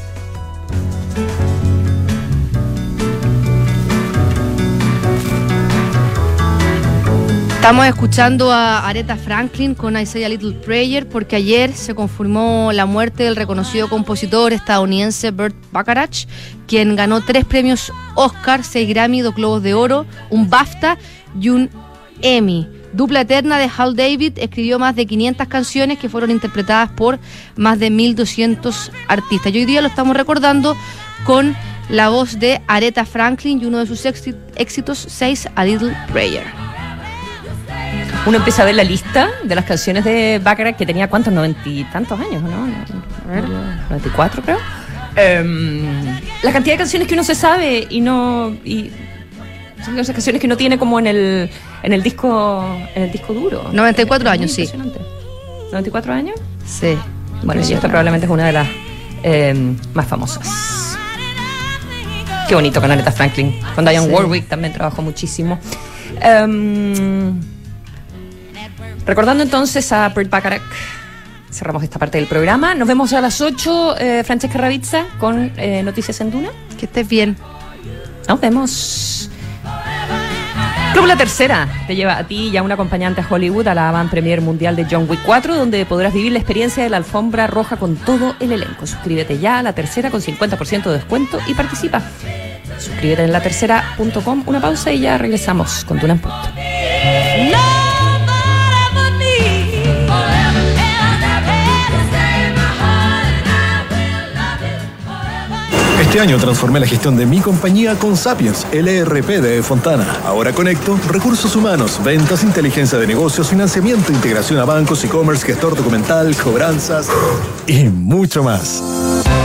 Estamos 7.66 7.86
escuchando 7.86 8.52
a 8.52 8.86
Aretha 8.86 9.16
Franklin 9.16 9.74
con 9.74 9.98
I 9.98 10.06
Say 10.06 10.22
a 10.22 10.28
Little 10.28 10.52
Prayer 10.52 11.08
porque 11.08 11.34
ayer 11.34 11.72
se 11.72 11.96
confirmó 11.96 12.70
la 12.72 12.86
muerte 12.86 13.24
del 13.24 13.34
reconocido 13.34 13.88
compositor 13.88 14.52
estadounidense 14.52 15.32
Burt 15.32 15.56
Bacharach, 15.72 16.28
quien 16.68 16.94
ganó 16.94 17.22
tres 17.22 17.44
premios 17.44 17.92
Oscar, 18.14 18.62
seis 18.62 18.88
Grammy, 18.88 19.20
dos 19.20 19.34
Globos 19.34 19.64
de 19.64 19.74
Oro, 19.74 20.06
un 20.30 20.48
BAFTA 20.48 20.96
y 21.40 21.48
un 21.48 21.68
Emmy. 22.22 22.68
Dupla 22.92 23.22
eterna 23.22 23.58
de 23.58 23.68
Hal 23.76 23.96
David 23.96 24.34
escribió 24.36 24.78
más 24.78 24.94
de 24.94 25.04
500 25.04 25.48
canciones 25.48 25.98
que 25.98 26.08
fueron 26.08 26.30
interpretadas 26.30 26.90
por 26.90 27.18
más 27.56 27.80
de 27.80 27.90
1.200 27.90 28.92
artistas. 29.08 29.52
Y 29.52 29.58
hoy 29.58 29.64
día 29.64 29.80
lo 29.80 29.88
estamos 29.88 30.16
recordando 30.16 30.76
con 31.24 31.56
la 31.88 32.10
voz 32.10 32.38
de 32.38 32.62
Aretha 32.68 33.04
Franklin 33.04 33.60
y 33.60 33.64
uno 33.64 33.78
de 33.78 33.86
sus 33.86 34.06
éxitos, 34.06 34.98
Says 34.98 35.48
a 35.56 35.64
Little 35.64 35.96
Prayer. 36.12 36.65
Uno 38.26 38.38
empieza 38.38 38.62
a 38.62 38.64
ver 38.64 38.74
la 38.74 38.84
lista 38.84 39.30
de 39.44 39.54
las 39.54 39.64
canciones 39.64 40.04
de 40.04 40.40
Baccarat, 40.42 40.76
que 40.76 40.84
tenía 40.84 41.08
cuántos, 41.08 41.32
noventa 41.32 41.60
y 41.64 41.84
tantos 41.84 42.18
años, 42.18 42.42
¿no? 42.42 42.66
A 43.28 43.34
ver, 43.34 43.48
94 43.48 44.42
creo. 44.42 44.58
Em, 45.14 45.84
la 46.42 46.52
cantidad 46.52 46.74
de 46.74 46.78
canciones 46.78 47.08
que 47.08 47.14
uno 47.14 47.24
se 47.24 47.34
sabe 47.34 47.86
y 47.88 48.00
no... 48.00 48.54
Y 48.64 48.90
son 49.84 49.98
esas 49.98 50.14
canciones 50.14 50.40
que 50.40 50.46
uno 50.46 50.56
tiene 50.56 50.78
como 50.78 50.98
en 50.98 51.06
el, 51.06 51.50
en 51.82 51.92
el 51.92 52.02
disco 52.02 52.64
en 52.94 53.04
el 53.04 53.12
disco 53.12 53.32
duro. 53.32 53.70
94 53.72 54.28
años, 54.28 54.50
sí. 54.50 54.68
¿94 55.70 56.08
años? 56.10 56.36
Sí. 56.66 56.96
Bueno, 57.44 57.62
y 57.66 57.72
esta 57.72 57.86
probablemente 57.86 58.26
es 58.26 58.32
una 58.32 58.46
de 58.46 58.52
las 58.52 58.68
em, 59.22 59.76
más 59.94 60.06
famosas. 60.06 60.98
Qué 62.48 62.54
bonito 62.54 62.80
con 62.80 62.90
Aretha 62.90 63.12
Franklin. 63.12 63.54
Con 63.74 63.84
Diane 63.84 64.08
Warwick 64.08 64.48
también 64.48 64.72
trabajó 64.72 65.02
muchísimo. 65.02 65.58
Em, 66.20 67.40
recordando 69.06 69.42
entonces 69.42 69.90
a 69.92 70.08
Bert 70.10 70.28
Bacharach, 70.28 70.62
cerramos 71.50 71.82
esta 71.82 71.98
parte 71.98 72.18
del 72.18 72.26
programa. 72.26 72.74
Nos 72.74 72.86
vemos 72.86 73.12
a 73.12 73.20
las 73.20 73.40
8, 73.40 73.96
eh, 73.98 74.24
Francesca 74.24 74.58
Ravizza, 74.58 75.04
con 75.18 75.52
eh, 75.56 75.82
Noticias 75.82 76.20
en 76.20 76.30
Duna. 76.30 76.50
Que 76.78 76.86
estés 76.86 77.08
bien. 77.08 77.36
Nos 78.28 78.40
vemos. 78.40 79.30
Club 80.92 81.06
La 81.06 81.16
Tercera 81.16 81.68
te 81.86 81.94
lleva 81.94 82.16
a 82.16 82.26
ti 82.26 82.48
y 82.48 82.56
a 82.56 82.62
un 82.62 82.72
acompañante 82.72 83.20
a 83.20 83.26
Hollywood 83.28 83.68
a 83.68 83.74
la 83.74 83.90
van 83.90 84.08
premier 84.08 84.40
mundial 84.40 84.76
de 84.76 84.86
John 84.90 85.06
Wick 85.08 85.20
4, 85.26 85.54
donde 85.54 85.84
podrás 85.84 86.14
vivir 86.14 86.32
la 86.32 86.38
experiencia 86.38 86.82
de 86.82 86.88
la 86.88 86.96
alfombra 86.96 87.46
roja 87.46 87.76
con 87.76 87.96
todo 87.96 88.34
el 88.40 88.52
elenco. 88.52 88.86
Suscríbete 88.86 89.38
ya 89.38 89.58
a 89.58 89.62
La 89.62 89.74
Tercera 89.74 90.10
con 90.10 90.22
50% 90.22 90.84
de 90.84 90.92
descuento 90.92 91.38
y 91.46 91.54
participa. 91.54 92.02
Suscríbete 92.78 93.24
en 93.24 93.32
latercera.com. 93.32 94.44
Una 94.46 94.60
pausa 94.60 94.90
y 94.90 95.00
ya 95.00 95.18
regresamos 95.18 95.84
con 95.84 95.98
Tuna 95.98 96.14
en 96.14 96.18
Punto. 96.18 96.48
Este 106.16 106.28
año 106.30 106.38
transformé 106.38 106.80
la 106.80 106.86
gestión 106.86 107.14
de 107.18 107.26
mi 107.26 107.40
compañía 107.40 107.94
con 107.98 108.16
Sapiens, 108.16 108.66
LRP 108.72 109.42
de 109.42 109.62
Fontana. 109.62 110.22
Ahora 110.24 110.54
conecto 110.54 110.98
recursos 111.10 111.54
humanos, 111.54 112.00
ventas, 112.02 112.42
inteligencia 112.42 112.96
de 112.96 113.06
negocios, 113.06 113.50
financiamiento, 113.50 114.12
integración 114.12 114.58
a 114.58 114.64
bancos, 114.64 115.04
e-commerce, 115.04 115.44
gestor 115.44 115.76
documental, 115.76 116.34
cobranzas 116.36 117.10
y 117.66 117.90
mucho 117.90 118.42
más. 118.42 118.82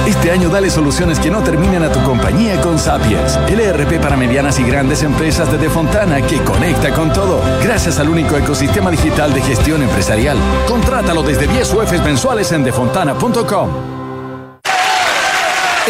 Este 0.07 0.31
año 0.31 0.47
dale 0.47 0.69
soluciones 0.69 1.19
que 1.19 1.29
no 1.29 1.43
terminen 1.43 1.83
a 1.83 1.91
tu 1.91 2.01
compañía 2.03 2.61
con 2.61 2.79
Sapiens, 2.79 3.37
LRP 3.49 3.99
para 4.01 4.15
medianas 4.15 4.57
y 4.57 4.63
grandes 4.63 5.03
empresas 5.03 5.51
de 5.51 5.69
Fontana 5.69 6.21
que 6.21 6.37
conecta 6.37 6.93
con 6.93 7.11
todo. 7.11 7.41
Gracias 7.61 7.99
al 7.99 8.07
único 8.07 8.37
ecosistema 8.37 8.89
digital 8.89 9.33
de 9.33 9.41
gestión 9.41 9.83
empresarial. 9.83 10.37
Contrátalo 10.69 11.21
desde 11.21 11.47
10 11.47 11.73
UFs 11.73 12.01
mensuales 12.01 12.49
en 12.53 12.63
defontana.com. 12.63 14.00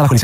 bajo. 0.00 0.14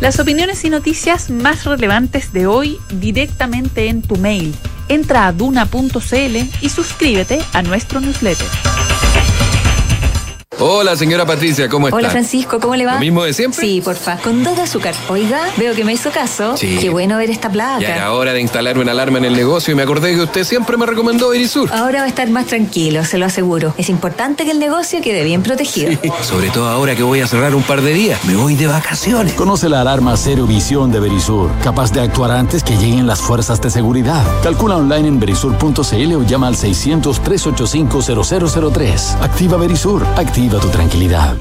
Las 0.00 0.18
opiniones 0.18 0.64
y 0.64 0.70
noticias 0.70 1.30
más 1.30 1.64
relevantes 1.64 2.32
de 2.32 2.46
hoy 2.46 2.78
directamente 2.90 3.88
en 3.88 4.02
tu 4.02 4.16
mail. 4.16 4.54
Entra 4.88 5.28
a 5.28 5.32
duna.cl 5.32 6.36
y 6.60 6.68
suscríbete 6.68 7.40
a 7.52 7.62
nuestro 7.62 8.00
newsletter. 8.00 8.48
Hola, 10.64 10.94
señora 10.94 11.26
Patricia, 11.26 11.68
¿cómo 11.68 11.88
está? 11.88 11.96
Hola, 11.96 12.10
Francisco, 12.10 12.60
¿cómo 12.60 12.76
le 12.76 12.86
va? 12.86 12.94
¿Lo 12.94 13.00
mismo 13.00 13.24
de 13.24 13.32
siempre? 13.32 13.60
Sí, 13.60 13.80
porfa. 13.80 14.18
Con 14.18 14.44
dos 14.44 14.54
de 14.54 14.62
azúcar. 14.62 14.94
Oiga, 15.08 15.40
veo 15.56 15.74
que 15.74 15.84
me 15.84 15.92
hizo 15.92 16.12
caso. 16.12 16.56
Sí. 16.56 16.78
Qué 16.80 16.88
bueno 16.88 17.16
ver 17.16 17.30
esta 17.30 17.50
placa. 17.50 17.80
Ya 17.80 17.96
era 17.96 18.12
hora 18.12 18.32
de 18.32 18.40
instalar 18.40 18.78
una 18.78 18.92
alarma 18.92 19.18
en 19.18 19.24
el 19.24 19.34
negocio 19.34 19.72
y 19.72 19.74
me 19.74 19.82
acordé 19.82 20.14
que 20.14 20.20
usted 20.20 20.44
siempre 20.44 20.76
me 20.76 20.86
recomendó 20.86 21.30
Verisur. 21.30 21.68
Ahora 21.72 21.98
va 21.98 22.04
a 22.04 22.08
estar 22.08 22.30
más 22.30 22.46
tranquilo, 22.46 23.04
se 23.04 23.18
lo 23.18 23.26
aseguro. 23.26 23.74
Es 23.76 23.88
importante 23.88 24.44
que 24.44 24.52
el 24.52 24.60
negocio 24.60 25.00
quede 25.02 25.24
bien 25.24 25.42
protegido. 25.42 25.90
Sí, 26.00 26.12
sobre 26.22 26.50
todo 26.50 26.68
ahora 26.68 26.94
que 26.94 27.02
voy 27.02 27.22
a 27.22 27.26
cerrar 27.26 27.56
un 27.56 27.64
par 27.64 27.82
de 27.82 27.92
días. 27.92 28.24
Me 28.24 28.36
voy 28.36 28.54
de 28.54 28.68
vacaciones. 28.68 29.32
Conoce 29.32 29.68
la 29.68 29.80
alarma 29.80 30.16
Cero 30.16 30.46
Visión 30.46 30.92
de 30.92 31.00
Verisur, 31.00 31.50
capaz 31.64 31.90
de 31.90 32.02
actuar 32.02 32.30
antes 32.30 32.62
que 32.62 32.76
lleguen 32.76 33.08
las 33.08 33.20
fuerzas 33.20 33.60
de 33.60 33.68
seguridad. 33.68 34.24
Calcula 34.44 34.76
online 34.76 35.08
en 35.08 35.18
verisur.cl 35.18 36.14
o 36.14 36.22
llama 36.22 36.46
al 36.46 36.54
600-385-0003. 36.54 39.22
Activa 39.22 39.56
Verisur, 39.56 40.06
activa 40.16 40.51
tu 40.60 40.68
tranquilidad. 40.68 41.36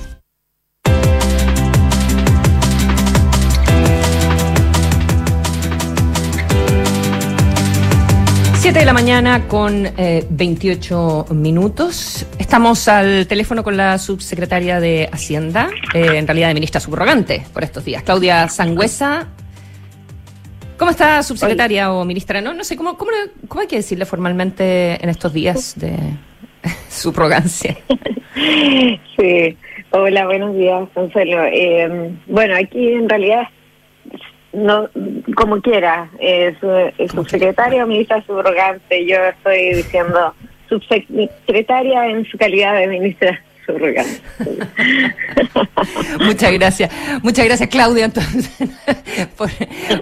Siete 8.60 8.80
de 8.80 8.86
la 8.86 8.94
mañana 8.94 9.48
con 9.48 9.88
eh, 9.98 10.26
28 10.30 11.28
minutos. 11.32 12.26
Estamos 12.38 12.88
al 12.88 13.28
teléfono 13.28 13.64
con 13.64 13.76
la 13.76 13.98
subsecretaria 13.98 14.80
de 14.80 15.10
Hacienda, 15.12 15.70
eh, 15.94 16.18
en 16.18 16.28
realidad 16.28 16.48
de 16.48 16.54
ministra 16.54 16.80
subrogante 16.80 17.46
por 17.54 17.64
estos 17.64 17.84
días, 17.84 18.04
Claudia 18.04 18.48
Sangüesa. 18.48 19.28
¿Cómo 20.78 20.92
está, 20.92 21.22
subsecretaria 21.22 21.92
o 21.92 22.06
ministra? 22.06 22.40
No, 22.40 22.54
no 22.54 22.64
sé, 22.64 22.78
¿cómo, 22.78 22.98
cómo, 22.98 23.12
cómo 23.48 23.62
hay 23.62 23.68
que 23.68 23.76
decirle 23.76 24.06
formalmente 24.06 25.04
en 25.04 25.10
estos 25.10 25.34
días 25.34 25.74
de 25.76 25.98
subrogancia? 26.90 27.78
Sí, 29.18 29.58
hola, 29.92 30.26
buenos 30.26 30.56
días, 30.56 30.88
Consuelo. 30.94 31.44
Eh, 31.44 32.12
bueno, 32.28 32.56
aquí 32.56 32.94
en 32.94 33.08
realidad, 33.08 33.48
no 34.54 34.90
como 35.36 35.62
quiera, 35.62 36.10
eh, 36.20 36.56
su, 36.60 36.72
eh, 36.72 36.94
subsecretaria 37.10 37.84
o 37.84 37.88
ministra 37.88 38.24
subrogante, 38.26 39.06
yo 39.06 39.18
estoy 39.18 39.76
diciendo 39.76 40.34
subsecretaria 40.70 42.08
en 42.08 42.26
su 42.26 42.38
calidad 42.38 42.80
de 42.80 42.88
ministra 42.88 43.40
Muchas 46.26 46.52
gracias. 46.54 46.90
Muchas 47.24 47.46
gracias, 47.46 47.70
Claudia, 47.70 48.06
entonces, 48.06 48.50
por, 49.38 49.50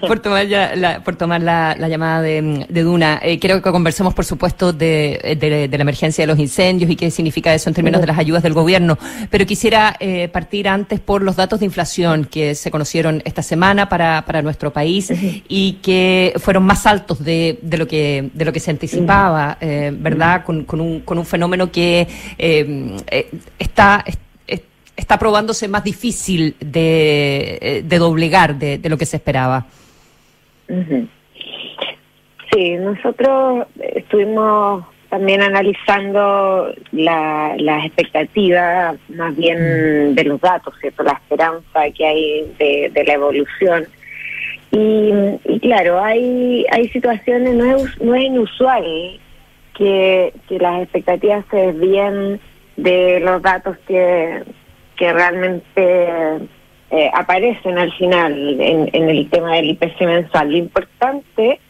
por 0.06 0.20
tomar, 0.20 0.46
ya 0.46 0.74
la, 0.76 1.02
por 1.02 1.16
tomar 1.16 1.42
la, 1.42 1.74
la 1.78 1.88
llamada 1.88 2.22
de, 2.22 2.66
de 2.68 2.82
Duna. 2.82 3.20
Eh, 3.22 3.38
quiero 3.38 3.60
que 3.62 3.70
conversemos, 3.70 4.14
por 4.14 4.24
supuesto, 4.24 4.72
de, 4.72 5.36
de- 5.40 5.68
de 5.68 5.78
la 5.78 5.82
emergencia 5.82 6.22
de 6.22 6.26
los 6.26 6.38
incendios 6.38 6.90
y 6.90 6.96
qué 6.96 7.10
significa 7.10 7.54
eso 7.54 7.68
en 7.70 7.74
términos 7.74 8.00
de 8.00 8.06
las 8.06 8.18
ayudas 8.18 8.42
del 8.42 8.52
gobierno. 8.54 8.98
Pero 9.30 9.46
quisiera 9.46 9.96
eh, 10.00 10.28
partir 10.28 10.68
antes 10.68 11.00
por 11.00 11.22
los 11.22 11.36
datos 11.36 11.60
de 11.60 11.66
inflación 11.66 12.24
que 12.24 12.54
se 12.54 12.70
conocieron 12.70 13.22
esta 13.24 13.42
semana 13.42 13.88
para, 13.88 14.24
para 14.26 14.42
nuestro 14.42 14.72
país 14.72 15.12
y 15.48 15.74
que 15.82 16.32
fueron 16.38 16.64
más 16.64 16.86
altos 16.86 17.22
de, 17.24 17.58
de 17.62 17.78
lo 17.78 17.86
que 17.88 18.30
de 18.32 18.44
lo 18.44 18.52
que 18.52 18.60
se 18.60 18.70
anticipaba, 18.70 19.58
eh, 19.60 19.92
¿verdad? 19.94 20.44
Con, 20.44 20.64
con 20.64 20.80
un, 20.80 21.00
con 21.00 21.18
un 21.18 21.26
fenómeno 21.26 21.70
que 21.70 22.06
eh, 22.38 22.96
está 23.60 24.04
está 24.96 25.18
probándose 25.18 25.68
más 25.68 25.82
difícil 25.82 26.56
de, 26.60 27.58
eh, 27.60 27.82
de 27.84 27.98
doblegar 27.98 28.56
de, 28.56 28.78
de 28.78 28.88
lo 28.88 28.98
que 28.98 29.06
se 29.06 29.16
esperaba. 29.16 29.66
Sí, 32.52 32.76
nosotros 32.76 33.66
estuvimos 33.80 34.84
también 35.08 35.40
analizando 35.40 36.72
la, 36.92 37.54
las 37.58 37.86
expectativas 37.86 38.96
más 39.08 39.36
bien 39.36 40.14
de 40.14 40.24
los 40.24 40.40
datos, 40.40 40.74
¿cierto? 40.80 41.02
La 41.02 41.12
esperanza 41.12 41.90
que 41.96 42.06
hay 42.06 42.54
de, 42.58 42.90
de 42.92 43.04
la 43.04 43.14
evolución. 43.14 43.86
Y, 44.70 45.10
y 45.44 45.60
claro, 45.60 46.00
hay, 46.00 46.64
hay 46.70 46.88
situaciones, 46.90 47.54
no 47.54 47.64
es, 47.64 48.00
no 48.00 48.14
es 48.14 48.22
inusual 48.22 48.84
que, 49.76 50.32
que 50.48 50.58
las 50.58 50.82
expectativas 50.82 51.44
se 51.50 51.56
desvíen 51.56 52.40
de 52.82 53.20
los 53.20 53.42
datos 53.42 53.76
que, 53.86 54.42
que 54.96 55.12
realmente 55.12 56.48
eh, 56.90 57.10
aparecen 57.14 57.78
al 57.78 57.92
final 57.92 58.60
en, 58.60 58.90
en 58.92 59.08
el 59.08 59.28
tema 59.30 59.56
del 59.56 59.70
IPC 59.70 60.00
mensual. 60.02 60.50
Lo 60.50 60.56
importante 60.56 61.60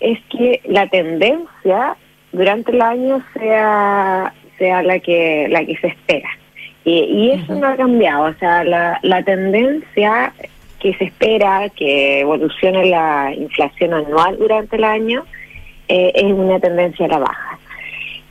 es 0.00 0.18
que 0.30 0.60
la 0.64 0.86
tendencia 0.88 1.96
durante 2.32 2.72
el 2.72 2.82
año 2.82 3.22
sea 3.34 4.32
sea 4.58 4.82
la 4.82 4.98
que 4.98 5.48
la 5.48 5.64
que 5.64 5.76
se 5.76 5.88
espera 5.88 6.28
y, 6.84 6.92
y 6.92 7.30
eso 7.30 7.54
no 7.54 7.66
ha 7.66 7.76
cambiado 7.76 8.24
o 8.24 8.34
sea 8.34 8.64
la, 8.64 8.98
la 9.02 9.22
tendencia 9.22 10.32
que 10.82 10.94
se 10.94 11.04
espera 11.04 11.68
que 11.70 12.20
evolucione 12.20 12.86
la 12.86 13.32
inflación 13.34 13.94
anual 13.94 14.36
durante 14.38 14.76
el 14.76 14.84
año 14.84 15.24
eh, 15.88 16.12
es 16.14 16.32
una 16.32 16.58
tendencia 16.58 17.06
a 17.06 17.08
la 17.08 17.18
baja. 17.18 17.51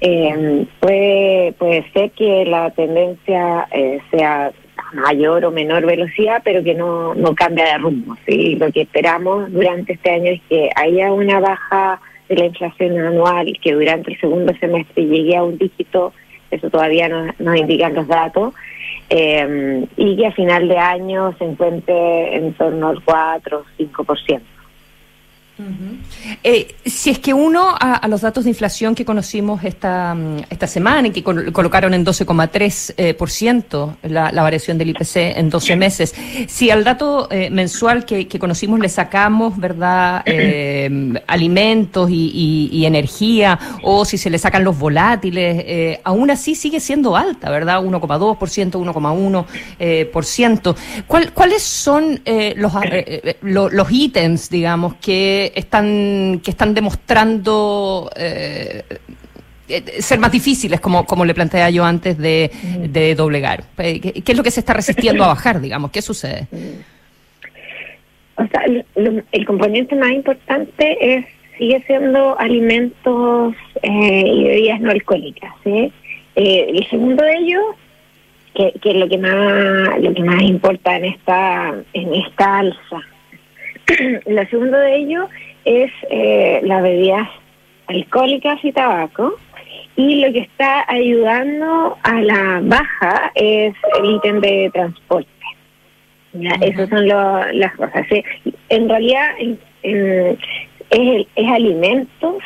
Puede, 0.01 1.53
puede 1.53 1.91
ser 1.93 2.09
que 2.11 2.43
la 2.45 2.71
tendencia 2.71 3.67
eh, 3.71 3.99
sea 4.09 4.51
mayor 4.93 5.45
o 5.45 5.51
menor 5.51 5.85
velocidad, 5.85 6.41
pero 6.43 6.63
que 6.63 6.73
no, 6.73 7.13
no 7.13 7.35
cambia 7.35 7.65
de 7.65 7.77
rumbo. 7.77 8.17
¿sí? 8.25 8.55
Lo 8.55 8.71
que 8.71 8.81
esperamos 8.81 9.51
durante 9.51 9.93
este 9.93 10.11
año 10.11 10.31
es 10.31 10.41
que 10.49 10.69
haya 10.75 11.13
una 11.13 11.39
baja 11.39 12.01
de 12.29 12.35
la 12.35 12.45
inflación 12.45 12.97
anual, 12.97 13.57
que 13.61 13.73
durante 13.73 14.11
el 14.11 14.19
segundo 14.19 14.53
semestre 14.59 15.05
llegue 15.05 15.35
a 15.35 15.43
un 15.43 15.57
dígito, 15.57 16.13
eso 16.49 16.69
todavía 16.69 17.07
no, 17.07 17.27
nos 17.39 17.55
indican 17.57 17.93
los 17.93 18.07
datos, 18.07 18.53
eh, 19.09 19.85
y 19.97 20.17
que 20.17 20.27
a 20.27 20.31
final 20.31 20.67
de 20.67 20.77
año 20.77 21.35
se 21.37 21.43
encuentre 21.45 22.35
en 22.35 22.53
torno 22.53 22.89
al 22.89 23.03
4 23.03 23.59
o 23.59 23.63
5%. 23.77 24.41
Eh, 26.43 26.75
si 26.85 27.09
es 27.09 27.17
que 27.19 27.33
uno 27.33 27.75
a, 27.79 28.07
los 28.07 28.21
datos 28.21 28.43
de 28.45 28.49
inflación 28.49 28.95
que 28.95 29.05
conocimos 29.05 29.63
esta, 29.63 30.15
mm, 30.15 30.37
esta 30.49 30.65
semana 30.67 31.09
y 31.09 31.11
que 31.11 31.23
colocaron 31.23 31.93
en 31.93 32.05
12,3% 32.05 32.93
eh, 32.97 33.13
por 33.13 33.29
ciento 33.29 33.97
la, 34.03 34.31
variación 34.31 34.77
del 34.77 34.89
IPC 34.89 35.37
en 35.37 35.49
12 35.49 35.75
meses, 35.75 36.15
si 36.47 36.71
al 36.71 36.83
dato 36.83 37.27
eh, 37.31 37.49
mensual 37.49 38.05
que, 38.05 38.27
conocimos 38.39 38.79
le 38.79 38.89
sacamos, 38.89 39.57
¿verdad?, 39.57 40.23
alimentos 41.27 42.09
y, 42.11 42.83
energía, 42.85 43.59
o 43.83 44.05
si 44.05 44.17
se 44.17 44.29
le 44.29 44.39
sacan 44.39 44.63
los 44.63 44.79
volátiles, 44.79 45.99
aún 46.03 46.31
así 46.31 46.55
sigue 46.55 46.79
siendo 46.79 47.15
alta, 47.15 47.51
¿verdad?, 47.51 47.83
1,2%, 47.83 48.71
1,1%. 48.71 50.75
¿Cuál, 51.07 51.33
¿Cuáles 51.33 51.61
son 51.61 52.21
los, 52.55 52.73
los 53.41 53.91
ítems, 53.91 54.49
digamos, 54.49 54.95
que 54.95 55.50
están, 55.55 56.41
que 56.43 56.51
están 56.51 56.73
demostrando 56.73 58.09
eh, 58.15 58.83
eh, 59.67 60.01
ser 60.01 60.19
más 60.19 60.31
difíciles, 60.31 60.79
como, 60.79 61.05
como 61.05 61.25
le 61.25 61.33
planteaba 61.33 61.69
yo 61.69 61.83
antes, 61.83 62.17
de, 62.17 62.51
de 62.89 63.15
doblegar? 63.15 63.63
Eh, 63.77 63.99
¿Qué, 63.99 64.31
es 64.31 64.37
lo 64.37 64.43
que 64.43 64.51
se 64.51 64.59
está 64.59 64.73
resistiendo 64.73 65.23
a 65.23 65.27
bajar, 65.27 65.61
digamos? 65.61 65.91
¿Qué 65.91 66.01
sucede? 66.01 66.47
O 68.35 68.47
sea, 68.47 68.63
el 69.31 69.45
componente 69.45 69.95
más 69.95 70.11
importante 70.11 71.15
es 71.15 71.25
sigue 71.57 71.83
siendo 71.85 72.39
alimentos 72.39 73.53
y 73.83 74.43
bebidas 74.43 74.81
no 74.81 74.91
alcohólicas. 74.91 75.53
¿sí? 75.63 75.91
el 76.35 76.89
segundo 76.89 77.23
de 77.23 77.35
ellos, 77.37 77.63
que, 78.55 78.73
que 78.81 78.91
es 78.91 78.95
lo 78.95 79.07
que 79.07 79.17
más 79.17 80.01
lo 80.01 80.13
que 80.13 80.23
más 80.23 80.41
importa 80.41 80.95
en 80.97 81.05
esta 81.05 81.73
en 81.93 82.15
esta 82.15 82.59
alza 82.59 83.01
la 84.25 84.47
segundo 84.49 84.77
de 84.77 84.95
ello 84.95 85.29
es 85.65 85.91
eh, 86.09 86.61
las 86.63 86.81
bebidas 86.81 87.27
alcohólicas 87.87 88.63
y 88.63 88.71
tabaco. 88.71 89.35
Y 89.95 90.21
lo 90.21 90.31
que 90.31 90.39
está 90.39 90.85
ayudando 90.87 91.97
a 92.03 92.21
la 92.21 92.59
baja 92.63 93.31
es 93.35 93.75
el 93.99 94.15
ítem 94.15 94.39
de 94.39 94.69
transporte. 94.73 95.29
Esas 96.61 96.89
son 96.89 97.07
las 97.07 97.75
cosas. 97.75 98.07
En 98.69 98.87
realidad 98.87 99.31
es, 99.83 100.37
es 100.91 101.47
alimentos, 101.47 102.37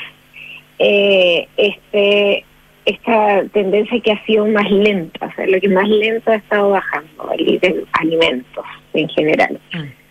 eh, 0.79 1.47
este 1.55 2.43
esta 2.85 3.43
tendencia 3.45 3.99
que 3.99 4.11
ha 4.11 4.25
sido 4.25 4.45
más 4.47 4.69
lenta, 4.69 5.25
o 5.25 5.31
sea, 5.33 5.47
lo 5.47 5.59
que 5.59 5.69
más 5.69 5.87
lento 5.89 6.31
ha 6.31 6.35
estado 6.35 6.69
bajando, 6.69 7.31
el 7.37 7.53
ítem 7.53 7.83
alimentos 7.93 8.65
en 8.93 9.09
general. 9.09 9.59
Mm. 9.73 10.04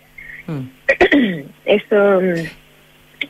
Mm. 0.47 1.45
Eso 1.65 2.19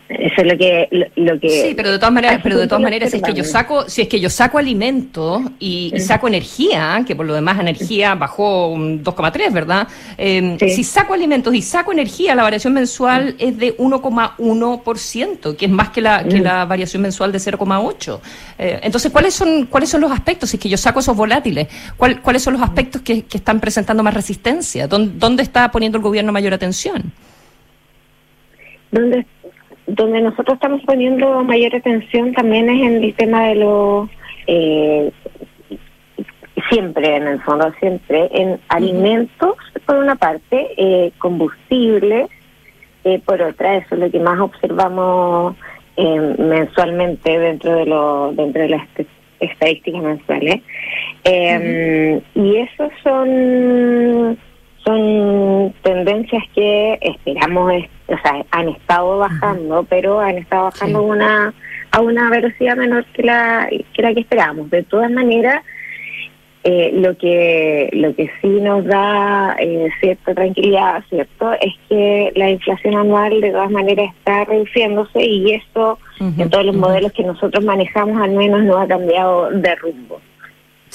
eso 0.08 0.41
es 0.41 0.48
lo 0.52 0.58
que 0.58 1.10
lo, 1.15 1.39
que 1.39 1.50
sí 1.50 1.74
pero 1.76 1.91
de 1.91 1.98
todas 1.98 2.13
maneras 2.13 2.39
pero 2.43 2.58
de 2.58 2.67
todas 2.67 2.82
maneras 2.82 3.12
si 3.12 3.17
es 3.17 3.24
que 3.24 3.34
yo 3.34 3.43
saco 3.43 3.89
si 3.89 4.02
es 4.04 4.08
que 4.08 4.19
yo 4.19 4.30
saco 4.30 4.58
alimento 4.58 5.41
y, 5.60 5.93
saco 6.00 6.28
energía 6.28 7.04
que 7.08 7.15
por 7.15 7.26
lo 7.26 7.34
demás 7.34 7.60
energía 7.60 8.15
bajó 8.15 8.67
un 8.67 9.04
2,3 9.04 9.52
verdad 9.52 9.88
em, 10.17 10.58
si 10.60 10.84
saco 10.84 11.13
alimentos 11.13 11.54
y 11.54 11.62
saco 11.62 11.91
energía 11.91 12.36
la 12.36 12.43
variación 12.43 12.74
mensual 12.74 13.36
es 13.39 13.58
de 13.58 13.76
1,1 13.78 15.56
que 15.56 15.65
es 15.65 15.71
más 15.71 15.89
que 15.89 16.02
la 16.02 16.24
que 16.24 16.39
la 16.39 16.65
variación 16.65 17.02
mensual 17.02 17.32
de 17.32 17.39
0,8 17.39 18.19
eh, 18.60 18.80
entonces 18.84 19.12
cuáles 19.12 19.34
son 19.34 19.65
cuáles 19.65 19.89
son 19.89 20.02
los 20.02 20.12
aspectos 20.12 20.50
si 20.50 20.58
es 20.58 20.63
que 20.63 20.69
yo 20.69 20.78
saco 20.78 21.00
esos 21.00 21.15
volátiles 21.15 21.67
cuáles 21.98 22.43
son 22.43 22.54
los 22.54 22.62
aspectos 22.62 23.02
que, 23.02 23.24
que 23.24 23.38
están 23.38 23.60
presentando 23.60 24.04
más 24.04 24.13
resistencia 24.13 24.88
¿Dónde, 24.88 25.13
dónde 25.17 25.43
está 25.43 25.71
poniendo 25.71 25.98
el 25.98 26.04
gobierno 26.04 26.32
mayor 26.32 26.54
atención 26.54 27.12
donde, 28.91 29.26
donde 29.88 30.21
nosotros 30.21 30.56
estamos 30.56 30.82
poniendo 30.84 31.43
mayor 31.43 31.76
atención 31.76 32.34
también 32.34 32.69
es 32.69 32.82
en 32.82 33.04
el 33.04 33.13
tema 33.13 33.48
de 33.48 33.56
los, 33.56 34.10
eh, 34.48 35.12
siempre 36.69 37.15
en 37.15 37.28
el 37.28 37.41
fondo, 37.41 37.71
siempre 37.80 38.30
en 38.32 38.60
alimentos, 38.69 39.56
por 39.86 39.98
una 39.98 40.15
parte, 40.15 40.69
eh, 40.78 41.12
combustibles, 41.19 42.28
eh, 43.04 43.21
por 43.24 43.41
otra, 43.41 43.78
eso 43.78 43.95
es 43.95 44.02
lo 44.02 44.12
que 44.12 44.19
más 44.19 44.39
observamos 44.39 45.56
mensualmente 45.98 47.39
dentro 47.39 47.74
de, 47.74 47.86
lo, 47.86 48.34
dentro 48.34 48.63
de 48.63 48.69
las 48.69 48.86
estadísticas 49.39 50.02
mensuales. 50.02 50.62
Y 51.24 52.56
esos 52.58 52.91
son 53.02 54.38
son 54.86 55.74
tendencias 55.82 56.43
que 56.54 56.98
esperamos, 57.02 57.84
o 58.08 58.17
sea, 58.21 58.45
han 58.52 58.69
estado 58.69 59.17
bajando, 59.17 59.86
pero 59.89 60.19
han 60.19 60.38
estado 60.38 60.65
bajando 60.65 61.04
una 61.04 61.54
a 61.91 62.02
una 62.02 62.30
velocidad 62.30 62.76
menor 62.76 63.06
que 63.13 63.24
la 63.24 63.69
que 63.93 64.02
la 64.02 64.13
que 64.13 64.19
esperábamos. 64.19 64.69
De 64.69 64.84
todas 64.84 65.10
maneras, 65.10 65.63
eh, 66.63 66.91
lo 66.93 67.17
que 67.17 67.89
lo 67.93 68.15
que 68.15 68.30
sí 68.41 68.48
nos 68.48 68.86
da 68.86 69.56
eh, 69.60 69.89
cierta 70.00 70.34
tranquilidad, 70.34 71.04
cierto, 71.10 71.54
es 71.54 71.74
que 71.89 72.32
la 72.36 72.50
inflación 72.50 72.95
anual 72.95 73.39
de 73.39 73.52
todas 73.52 73.71
maneras 73.71 74.10
está 74.17 74.45
reduciéndose 74.45 75.24
y 75.24 75.54
eso 75.54 75.98
en 76.19 76.50
todos 76.50 76.65
los 76.65 76.76
modelos 76.76 77.12
que 77.12 77.24
nosotros 77.24 77.63
manejamos 77.63 78.21
al 78.21 78.32
menos 78.32 78.63
no 78.63 78.78
ha 78.78 78.88
cambiado 78.88 79.50
de 79.52 79.76
rumbo. 79.76 80.19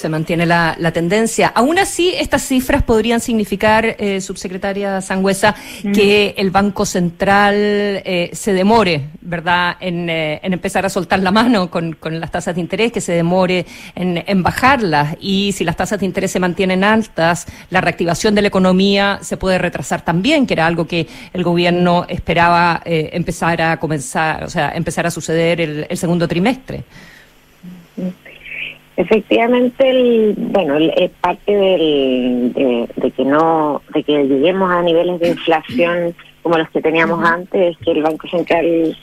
Se 0.01 0.09
mantiene 0.09 0.47
la, 0.47 0.91
tendencia. 0.91 1.49
Aún 1.49 1.77
así, 1.77 2.11
estas 2.17 2.41
cifras 2.41 2.81
podrían 2.81 3.19
significar, 3.19 3.85
eh, 3.99 4.19
subsecretaria 4.19 4.99
Sangüesa, 4.99 5.53
mm. 5.83 5.91
que 5.91 6.33
el 6.37 6.49
Banco 6.49 6.87
Central 6.87 7.53
eh, 7.55 8.31
se 8.33 8.51
demore, 8.51 9.09
¿verdad?, 9.21 9.77
eh, 9.79 10.39
en, 10.41 10.53
empezar 10.53 10.87
a 10.87 10.89
soltar 10.89 11.19
la 11.19 11.29
mano 11.29 11.69
con, 11.69 11.95
las 12.01 12.31
tasas 12.31 12.55
de 12.55 12.61
interés, 12.61 12.91
que 12.91 12.99
se 12.99 13.11
demore 13.11 13.67
en, 13.93 14.41
bajarlas. 14.41 15.17
Y 15.19 15.51
si 15.51 15.63
las 15.63 15.77
tasas 15.77 15.99
de 15.99 16.07
interés 16.07 16.31
se 16.31 16.39
mantienen 16.39 16.83
altas, 16.83 17.45
la 17.69 17.79
reactivación 17.79 18.33
de 18.33 18.41
la 18.41 18.47
economía 18.47 19.19
se 19.21 19.37
puede 19.37 19.59
retrasar 19.59 20.03
también, 20.03 20.47
que 20.47 20.55
era 20.55 20.65
algo 20.65 20.87
que 20.87 21.05
el 21.31 21.43
gobierno 21.43 22.07
esperaba 22.09 22.81
empezar 22.85 23.61
a 23.61 23.77
comenzar, 23.77 24.45
o 24.45 24.49
sea, 24.49 24.71
empezar 24.73 25.05
a 25.05 25.11
suceder 25.11 25.61
el, 25.61 25.85
el 25.87 25.97
segundo 25.99 26.27
trimestre. 26.27 26.85
Efectivamente, 29.01 29.89
el, 29.89 30.35
bueno, 30.37 30.77
es 30.77 31.09
parte 31.21 31.51
del, 31.51 32.53
de, 32.53 33.11
que 33.11 33.25
no, 33.25 33.81
de 33.95 34.03
que 34.03 34.25
lleguemos 34.25 34.69
a 34.69 34.83
niveles 34.83 35.19
de 35.19 35.29
inflación 35.29 36.15
como 36.43 36.59
los 36.59 36.69
que 36.69 36.81
teníamos 36.81 37.27
antes, 37.27 37.75
que 37.79 37.91
el 37.93 38.03
Banco 38.03 38.27
Central 38.27 38.95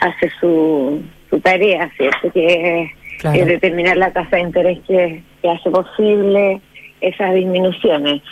hace 0.00 0.28
su, 0.40 1.00
su 1.30 1.38
tarea, 1.38 1.88
¿cierto? 1.96 2.32
Que 2.32 2.90
es, 3.22 3.46
determinar 3.46 3.96
la 3.96 4.12
tasa 4.12 4.36
de 4.36 4.42
interés 4.42 4.80
que, 4.88 5.22
hace 5.48 5.70
posible 5.70 6.60
esas 7.00 7.32
disminuciones. 7.34 8.22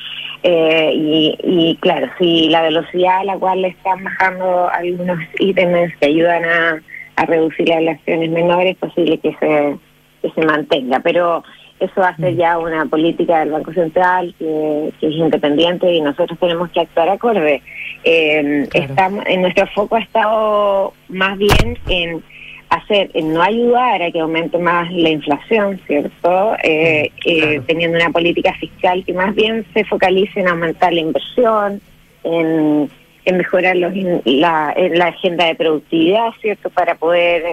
Eh, 0.43 0.91
y, 0.93 1.39
y 1.45 1.77
claro, 1.77 2.09
si 2.19 2.49
la 2.49 2.63
velocidad 2.63 3.21
a 3.21 3.25
la 3.25 3.39
cual 3.39 3.63
le 3.63 3.69
están 3.69 4.03
bajando 4.03 4.69
algunos 4.71 5.21
ítems 5.39 5.95
que 6.01 6.07
ayudan 6.07 6.45
a, 6.45 6.83
a 7.15 7.27
reducir 7.27 7.69
las 7.69 8.01
inflación 8.01 8.31
menores, 8.31 8.73
es 8.73 8.79
posible 8.79 9.19
que 9.19 9.37
se 9.39 9.77
que 10.23 10.31
se 10.31 10.47
mantenga, 10.47 11.01
pero 11.01 11.43
eso 11.83 12.03
ser 12.17 12.35
mm. 12.35 12.37
ya 12.37 12.59
una 12.59 12.87
política 12.87 13.41
del 13.41 13.51
Banco 13.51 13.73
Central 13.73 14.35
que, 14.39 14.93
es 15.01 15.13
independiente 15.15 15.93
y 15.93 16.01
nosotros 16.01 16.39
tenemos 16.39 16.71
que 16.71 16.81
actuar 16.81 17.09
acorde. 17.09 17.61
Eh, 18.05 18.69
estamos, 18.73 19.25
en 19.27 19.43
nuestro 19.43 19.67
foco 19.69 19.97
ha 19.97 20.01
estado 20.01 20.93
más 21.09 21.37
bien 21.37 21.79
en 21.89 22.23
hacer, 22.71 23.11
en 23.15 23.35
no 23.35 23.43
ayudar 23.43 24.03
a 24.03 24.11
que 24.11 24.21
aumente 24.21 24.59
más 24.59 24.91
la 24.93 25.11
inflación, 25.11 25.79
¿cierto? 25.87 26.57
Eh, 26.63 27.11
mm, 27.11 27.29
eh, 27.29 27.61
teniendo 27.67 27.99
una 27.99 28.11
política 28.11 28.55
fiscal 28.55 29.05
que 29.05 29.13
más 29.13 29.35
bien 29.35 29.67
se 29.75 29.85
focalice 29.85 30.41
en 30.41 30.49
aumentar 30.49 30.93
la 30.93 31.01
inversión, 31.01 31.81
en 32.25 32.89
en 33.25 33.37
mejorar 33.37 33.77
los, 33.77 33.93
la, 34.25 34.75
la, 34.77 35.07
agenda 35.07 35.47
de 35.47 35.55
productividad, 35.55 36.31
¿cierto? 36.41 36.71
Para 36.71 36.97
poder 36.97 37.45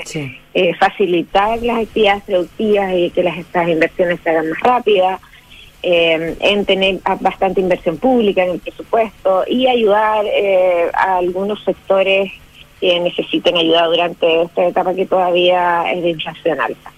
eh, 0.54 0.74
facilitar 0.76 1.62
las 1.62 1.84
actividades 1.84 2.24
productivas 2.24 2.94
y 2.96 3.10
que 3.12 3.24
las 3.24 3.38
estas 3.38 3.68
inversiones 3.68 4.20
se 4.24 4.30
hagan 4.30 4.50
más 4.50 4.60
rápidas, 4.62 5.22
eh, 5.82 6.36
en 6.42 6.66
tener 6.66 7.00
bastante 7.22 7.62
inversión 7.62 7.98
pública 7.98 8.44
en 8.44 8.52
el 8.52 8.60
presupuesto 8.60 9.46
y 9.48 9.68
ayudar 9.68 10.26
eh, 10.26 10.90
a 10.94 11.18
algunos 11.18 11.64
sectores 11.64 12.32
que 12.82 13.00
necesiten 13.00 13.56
ayuda 13.56 13.86
durante 13.86 14.42
esta 14.42 14.66
etapa 14.66 14.94
que 14.94 15.06
todavía 15.06 15.90
es 15.92 16.02
de 16.02 16.10
inflación 16.10 16.60
alta. 16.60 16.92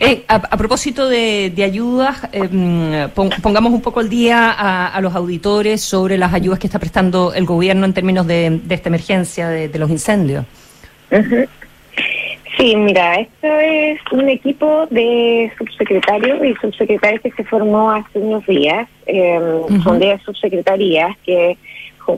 Eh, 0.00 0.24
a, 0.28 0.56
propósito 0.56 1.08
de, 1.08 1.52
ayudas, 1.64 2.28
em, 2.32 3.08
pongamos 3.42 3.72
un 3.72 3.82
poco 3.82 4.00
el 4.00 4.08
día 4.08 4.50
a, 4.50 5.00
los 5.00 5.14
auditores 5.14 5.80
sobre 5.80 6.16
las 6.16 6.32
ayudas 6.32 6.58
que 6.58 6.66
está 6.66 6.78
prestando 6.78 7.32
el 7.34 7.44
gobierno 7.44 7.84
en 7.84 7.94
términos 7.94 8.26
de, 8.26 8.60
esta 8.68 8.88
emergencia 8.88 9.48
de, 9.48 9.78
los 9.78 9.90
incendios. 9.90 10.44
Sí, 12.56 12.74
mira, 12.74 13.20
esto 13.20 13.46
es 13.46 14.00
un 14.10 14.28
equipo 14.28 14.86
de 14.90 15.50
subsecretarios 15.56 16.44
y 16.44 16.54
subsecretarios 16.56 17.22
que 17.22 17.30
se 17.32 17.44
formó 17.44 17.90
hace 17.92 18.18
unos 18.18 18.44
días. 18.46 18.88
Em, 19.06 19.82
son 19.82 19.98
10 19.98 20.22
subsecretarías 20.22 21.16
que 21.24 21.56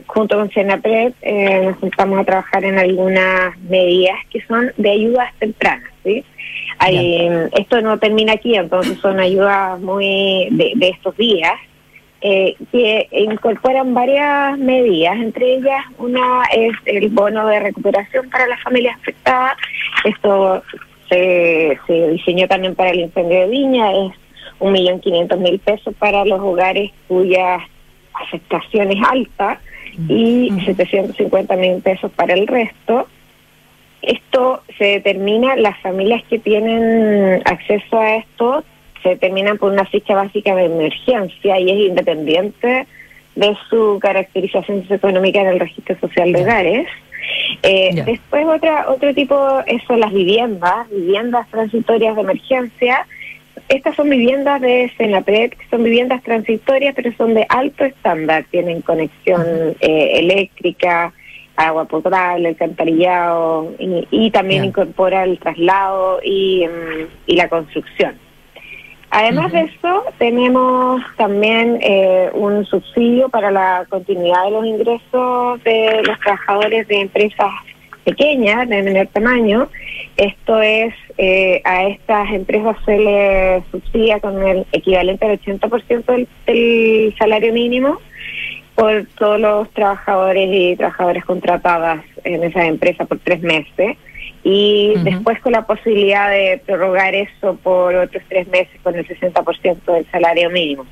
junto 0.07 0.37
con 0.37 0.49
Senapred 0.51 1.13
eh, 1.21 1.61
nos 1.65 1.77
juntamos 1.77 2.19
a 2.19 2.23
trabajar 2.23 2.63
en 2.63 2.79
algunas 2.79 3.57
medidas 3.59 4.15
que 4.29 4.41
son 4.45 4.71
de 4.77 4.91
ayudas 4.91 5.33
tempranas. 5.39 5.91
¿sí? 6.03 6.23
Esto 6.89 7.81
no 7.81 7.99
termina 7.99 8.33
aquí, 8.33 8.55
entonces 8.55 8.97
son 8.99 9.19
ayudas 9.19 9.79
muy 9.79 10.47
de, 10.51 10.89
estos 10.89 11.15
días. 11.17 11.53
Eh, 12.23 12.55
que 12.71 13.07
incorporan 13.13 13.95
varias 13.95 14.55
medidas, 14.59 15.17
entre 15.17 15.55
ellas 15.55 15.83
una 15.97 16.43
es 16.55 16.73
el 16.85 17.09
bono 17.09 17.47
de 17.47 17.59
recuperación 17.59 18.29
para 18.29 18.45
las 18.45 18.61
familias 18.61 18.95
afectadas, 19.01 19.57
esto 20.03 20.61
se, 21.09 21.79
se 21.87 22.09
diseñó 22.09 22.47
también 22.47 22.75
para 22.75 22.91
el 22.91 22.99
incendio 22.99 23.39
de 23.39 23.47
Viña, 23.47 23.91
es 23.91 24.13
un 24.59 24.71
millón 24.71 24.99
quinientos 24.99 25.39
mil 25.39 25.57
pesos 25.57 25.95
para 25.97 26.23
los 26.23 26.39
hogares 26.39 26.91
cuyas 27.07 27.63
afectación 28.13 28.91
es 28.91 29.03
alta 29.09 29.59
y 30.07 30.51
750 30.65 31.55
mil 31.57 31.81
pesos 31.81 32.11
para 32.15 32.33
el 32.33 32.47
resto. 32.47 33.07
Esto 34.01 34.63
se 34.77 34.85
determina, 34.85 35.55
las 35.55 35.79
familias 35.79 36.23
que 36.29 36.39
tienen 36.39 37.41
acceso 37.45 37.99
a 37.99 38.15
esto 38.17 38.63
se 39.03 39.09
determinan 39.09 39.57
por 39.57 39.71
una 39.71 39.85
ficha 39.85 40.15
básica 40.15 40.55
de 40.55 40.65
emergencia 40.65 41.59
y 41.59 41.69
es 41.69 41.89
independiente 41.89 42.87
de 43.35 43.57
su 43.69 43.99
caracterización 44.01 44.81
socioeconómica 44.81 45.41
en 45.41 45.47
el 45.47 45.59
registro 45.59 45.97
social 45.99 46.33
de 46.33 46.41
hogares. 46.41 46.87
Eh, 47.63 48.01
después 48.05 48.45
otra 48.45 48.89
otro 48.89 49.13
tipo 49.13 49.35
son 49.87 49.99
las 49.99 50.11
viviendas, 50.11 50.89
viviendas 50.89 51.47
transitorias 51.49 52.15
de 52.15 52.21
emergencia. 52.21 53.05
Estas 53.69 53.95
son 53.95 54.09
viviendas 54.09 54.59
de 54.61 54.91
Senapred, 54.97 55.53
son 55.69 55.83
viviendas 55.83 56.23
transitorias, 56.23 56.93
pero 56.95 57.11
son 57.13 57.33
de 57.33 57.45
alto 57.47 57.85
estándar, 57.85 58.45
tienen 58.49 58.81
conexión 58.81 59.75
eh, 59.79 60.11
eléctrica, 60.15 61.13
agua 61.55 61.85
potable, 61.85 62.49
alcantarillado 62.49 63.73
y, 63.77 64.31
también 64.31 64.65
incorpora 64.65 65.23
el 65.23 65.37
traslado 65.39 66.19
y, 66.23 66.65
mm, 66.65 67.07
y 67.27 67.35
la 67.35 67.49
construcción. 67.49 68.15
Además 69.13 69.51
de 69.51 69.61
eso, 69.63 70.05
tenemos 70.19 71.01
también 71.17 71.79
eh, 71.81 72.29
un 72.33 72.65
subsidio 72.65 73.27
para 73.27 73.51
la 73.51 73.85
continuidad 73.89 74.45
de 74.45 74.51
los 74.51 74.65
ingresos 74.65 75.61
de 75.65 76.01
los 76.05 76.17
trabajadores 76.21 76.87
de 76.87 77.01
empresas 77.01 77.51
pequeñas, 78.05 78.69
de 78.69 78.81
menor 78.81 79.07
tamaño. 79.07 79.67
Esto 80.15 80.61
es, 80.61 80.93
eh, 81.17 81.61
a 81.65 81.87
estas 81.87 82.31
empresas 82.31 82.77
se 82.85 82.97
les 82.97 83.65
subsidia 83.69 84.21
con 84.21 84.41
el 84.47 84.65
equivalente 84.71 85.25
al 85.25 85.41
80% 85.41 86.05
del, 86.05 86.27
del 86.45 87.13
salario 87.19 87.51
mínimo 87.51 87.99
por 88.81 89.05
todos 89.15 89.39
los 89.39 89.69
trabajadores 89.73 90.49
y 90.51 90.75
trabajadoras 90.75 91.23
contratadas 91.25 92.03
en 92.23 92.43
esa 92.43 92.65
empresa 92.65 93.05
por 93.05 93.19
tres 93.19 93.39
meses 93.41 93.95
y 94.43 94.95
después 95.03 95.39
con 95.41 95.51
la 95.51 95.67
posibilidad 95.67 96.31
de 96.31 96.59
prorrogar 96.65 97.13
eso 97.13 97.59
por 97.61 97.93
otros 97.93 98.23
tres 98.27 98.47
meses 98.47 98.73
con 98.81 98.95
el 98.95 99.07
60% 99.07 99.83
del 99.85 100.09
salario 100.09 100.49
mínimo. 100.49 100.87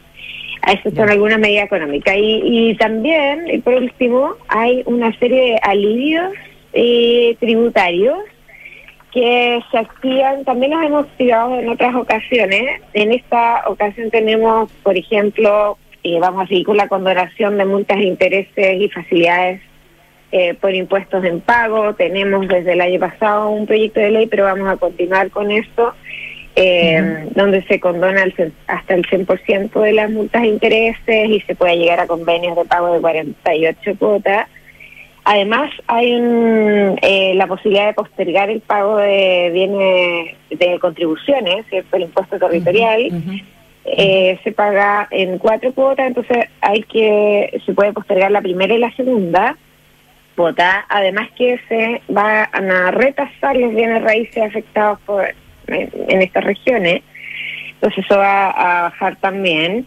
Eso 0.68 0.96
son 0.96 1.10
algunas 1.10 1.40
medidas 1.40 1.66
económicas. 1.66 2.16
Y, 2.16 2.42
y 2.44 2.76
también, 2.76 3.48
y 3.48 3.58
por 3.58 3.74
último, 3.74 4.36
hay 4.50 4.84
una 4.86 5.12
serie 5.18 5.54
de 5.54 5.60
alivios 5.64 6.32
eh, 6.74 7.38
tributarios 7.40 8.20
que 9.12 9.62
se 9.72 9.78
activan, 9.80 10.46
también 10.46 10.74
los 10.74 10.84
hemos 10.84 11.06
activado 11.06 11.60
en 11.60 11.70
otras 11.70 11.96
ocasiones. 11.96 12.84
En 12.94 13.14
esta 13.14 13.64
ocasión 13.66 14.12
tenemos, 14.12 14.72
por 14.84 14.96
ejemplo, 14.96 15.80
eh, 16.04 16.20
vamos 16.20 16.44
a 16.44 16.48
seguir 16.48 16.66
con 16.66 16.78
la 16.78 16.88
condonación 16.88 17.58
de 17.58 17.66
multas 17.66 17.98
de 17.98 18.06
intereses 18.06 18.82
y 18.82 18.90
facilidades 18.90 19.62
eh, 20.32 20.54
por 20.54 20.74
impuestos 20.74 21.24
en 21.26 21.42
pago. 21.42 21.96
Tenemos 21.96 22.48
desde 22.48 22.74
el 22.74 22.82
año 22.82 23.00
pasado 23.00 23.50
un 23.50 23.66
proyecto 23.66 24.00
de 24.00 24.12
ley, 24.12 24.28
pero 24.28 24.44
vamos 24.44 24.70
a 24.70 24.78
continuar 24.78 25.32
con 25.32 25.50
esto, 25.50 25.94
eh, 26.56 27.28
donde 27.36 27.64
se 27.64 27.80
condona 27.80 28.26
hasta 28.68 28.94
el 28.94 29.06
100% 29.08 29.82
de 29.82 29.94
las 29.94 30.12
multas 30.12 30.44
de 30.44 30.50
intereses 30.50 31.30
y 31.30 31.42
se 31.42 31.56
puede 31.56 31.78
llegar 31.78 32.00
a 32.00 32.08
convenios 32.08 32.56
de 32.56 32.66
pago 32.66 32.94
de 32.94 33.02
48 33.02 33.96
cuotas. 33.98 34.48
Además, 35.26 35.72
hay 35.88 36.12
eh, 37.02 37.34
la 37.36 37.48
posibilidad 37.48 37.88
de 37.88 37.94
postergar 37.94 38.50
el 38.50 38.62
pago 38.62 38.98
de 38.98 39.50
bienes 39.52 40.36
de 40.50 40.80
contribuciones, 40.80 41.66
¿cierto? 41.70 41.98
el 41.98 42.04
impuesto 42.04 42.38
territorial. 42.40 43.12
Se 43.96 44.52
paga 44.56 45.08
en 45.12 45.38
cuatro 45.38 45.74
cuotas, 45.74 46.08
entonces 46.08 46.46
hay 46.62 46.84
que 46.84 47.62
se 47.66 47.74
puede 47.74 47.94
postergar 47.94 48.32
la 48.32 48.42
primera 48.42 48.74
y 48.74 48.78
la 48.78 48.96
segunda 48.96 49.58
además 50.90 51.30
que 51.38 51.60
se 51.68 52.02
van 52.08 52.72
a 52.72 52.92
retasar 52.92 53.58
los 53.58 53.74
bienes 53.74 54.02
raíces 54.04 54.44
afectados 54.44 55.00
por 55.02 55.26
en, 55.68 56.22
estas 56.22 56.44
regiones, 56.44 57.02
entonces 57.74 58.06
eso 58.06 58.18
va 58.18 58.50
a 58.50 58.82
bajar 58.84 59.16
también. 59.18 59.86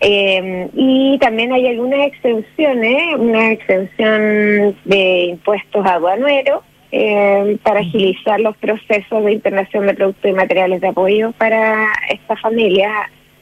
Eh, 0.00 0.68
y 0.74 1.16
también 1.20 1.52
hay 1.52 1.68
algunas 1.68 2.08
exenciones, 2.08 3.14
una 3.16 3.52
exención 3.52 4.76
de 4.84 5.26
impuestos 5.26 5.86
aduaneros 5.86 6.62
eh, 6.90 7.56
para 7.62 7.80
agilizar 7.80 8.40
los 8.40 8.56
procesos 8.56 9.24
de 9.24 9.32
internación 9.32 9.86
de 9.86 9.94
productos 9.94 10.28
y 10.28 10.32
materiales 10.32 10.80
de 10.80 10.88
apoyo 10.88 11.30
para 11.38 11.86
estas 12.10 12.40
familias 12.40 12.92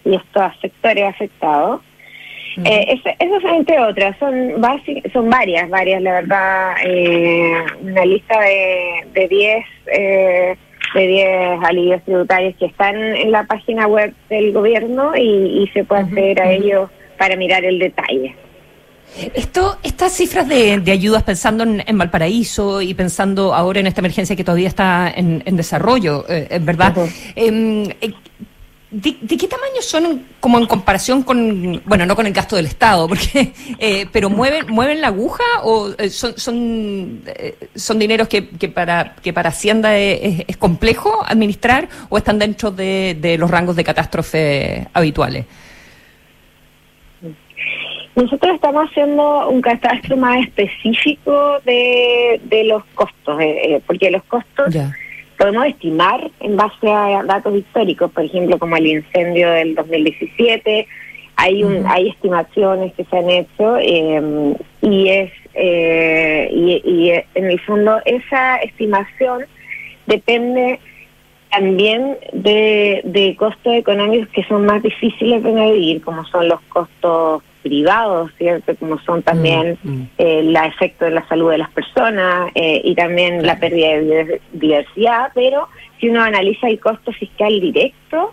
y 0.04 0.14
estos 0.14 0.52
sectores 0.60 1.04
afectados. 1.04 1.80
Eh, 2.64 3.00
esas 3.18 3.42
son 3.42 3.54
entre 3.54 3.78
otras, 3.78 4.16
son 4.18 4.60
son 5.12 5.30
varias, 5.30 5.70
varias, 5.70 6.02
la 6.02 6.12
verdad, 6.14 6.74
eh, 6.84 7.54
una 7.80 8.04
lista 8.04 8.40
de 8.40 9.28
10 9.28 9.64
eh, 9.86 10.56
de 10.94 11.06
10 11.06 11.28
alivios 11.62 12.02
tributarios 12.04 12.54
que 12.56 12.66
están 12.66 12.96
en 12.96 13.30
la 13.30 13.44
página 13.44 13.86
web 13.86 14.12
del 14.28 14.52
gobierno 14.52 15.16
y, 15.16 15.68
se 15.72 15.84
puede 15.84 16.02
acceder 16.02 16.42
a 16.42 16.50
ellos 16.50 16.90
para 17.16 17.36
mirar 17.36 17.64
el 17.64 17.78
detalle. 17.78 18.34
Esto, 19.34 19.78
estas 19.82 20.12
cifras 20.12 20.48
de, 20.48 20.82
ayudas 20.90 21.22
pensando 21.22 21.64
en, 21.64 21.98
Valparaíso 21.98 22.80
y 22.80 22.94
pensando 22.94 23.54
ahora 23.54 23.80
en 23.80 23.86
esta 23.86 24.00
emergencia 24.00 24.36
que 24.36 24.44
todavía 24.44 24.68
está 24.68 25.12
en, 25.14 25.42
desarrollo, 25.56 26.24
eh, 26.28 26.58
¿verdad? 26.60 26.94
¿De, 28.90 29.14
qué 29.14 29.46
tamaño 29.46 29.80
son 29.82 30.26
como 30.40 30.58
en 30.58 30.66
comparación 30.66 31.22
con, 31.22 31.80
bueno, 31.84 32.06
no 32.06 32.16
con 32.16 32.26
el 32.26 32.32
gasto 32.32 32.56
del 32.56 32.66
Estado, 32.66 33.06
porque, 33.06 33.52
eh, 33.78 34.06
pero 34.10 34.28
mueven 34.28 34.66
mueven 34.68 35.00
la 35.00 35.08
aguja 35.08 35.44
o 35.62 35.90
eh, 35.96 36.10
son 36.10 36.36
son, 36.36 37.22
eh, 37.26 37.54
son 37.76 38.00
dineros 38.00 38.26
que, 38.26 38.48
que 38.48 38.68
para 38.68 39.14
que 39.14 39.32
para 39.32 39.50
Hacienda 39.50 39.96
es, 39.96 40.56
complejo 40.56 41.24
administrar 41.24 41.88
o 42.08 42.18
están 42.18 42.40
dentro 42.40 42.72
de, 42.72 43.16
de 43.20 43.38
los 43.38 43.48
rangos 43.48 43.76
de 43.76 43.84
catástrofe 43.84 44.88
habituales? 44.92 45.46
Nosotros 48.16 48.56
estamos 48.56 48.90
haciendo 48.90 49.48
un 49.50 49.62
catastro 49.62 50.16
más 50.16 50.40
específico 50.40 51.60
de, 51.64 52.40
de 52.42 52.64
los 52.64 52.84
costos, 52.96 53.38
porque 53.86 54.10
los 54.10 54.24
costos 54.24 54.74
podemos 55.40 55.64
estimar 55.64 56.30
en 56.40 56.54
base 56.54 56.86
a 56.86 57.22
datos 57.24 57.56
históricos, 57.56 58.10
por 58.12 58.24
ejemplo, 58.24 58.58
como 58.58 58.76
el 58.76 58.86
incendio 58.86 59.50
del 59.50 59.74
2017, 59.74 60.86
hay 61.36 61.64
un, 61.64 61.86
hay 61.86 62.10
estimaciones 62.10 62.92
que 62.92 63.06
se 63.06 63.16
han 63.16 63.30
hecho 63.30 63.78
em, 63.78 64.54
y 64.82 65.08
es 65.08 65.32
eh, 65.54 66.50
y, 66.52 67.10
en 67.34 67.44
el 67.46 67.58
fondo 67.60 68.00
esa 68.04 68.56
estimación 68.58 69.46
depende 70.06 70.78
también 71.50 72.18
de, 72.34 73.00
de 73.04 73.34
costos 73.36 73.72
económicos 73.72 74.28
que 74.34 74.44
son 74.44 74.66
más 74.66 74.82
difíciles 74.82 75.42
de 75.42 75.52
medir, 75.52 76.02
como 76.02 76.22
son 76.26 76.48
los 76.48 76.60
costos 76.68 77.42
privados, 77.62 78.30
¿cierto? 78.38 78.74
Como 78.76 78.98
son 79.00 79.22
también 79.22 79.78
mm, 79.82 79.90
mm. 79.90 80.08
eh, 80.18 80.42
la 80.44 80.66
efecto 80.66 81.04
de 81.04 81.12
la 81.12 81.26
salud 81.28 81.50
de 81.50 81.58
las 81.58 81.70
personas 81.70 82.50
eh, 82.54 82.80
y 82.84 82.94
también 82.94 83.46
la 83.46 83.58
pérdida 83.58 83.88
de 83.88 84.40
diversidad, 84.52 85.30
pero 85.34 85.68
si 85.98 86.08
uno 86.08 86.22
analiza 86.22 86.68
el 86.68 86.80
costo 86.80 87.12
fiscal 87.12 87.60
directo, 87.60 88.32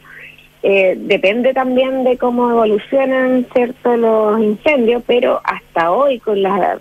eh, 0.64 0.96
depende 0.98 1.54
también 1.54 2.04
de 2.04 2.18
cómo 2.18 2.50
evolucionan, 2.50 3.46
¿cierto?, 3.54 3.96
los 3.96 4.42
incendios, 4.42 5.04
pero 5.06 5.40
hasta 5.44 5.92
hoy 5.92 6.20
con 6.20 6.42
la 6.42 6.80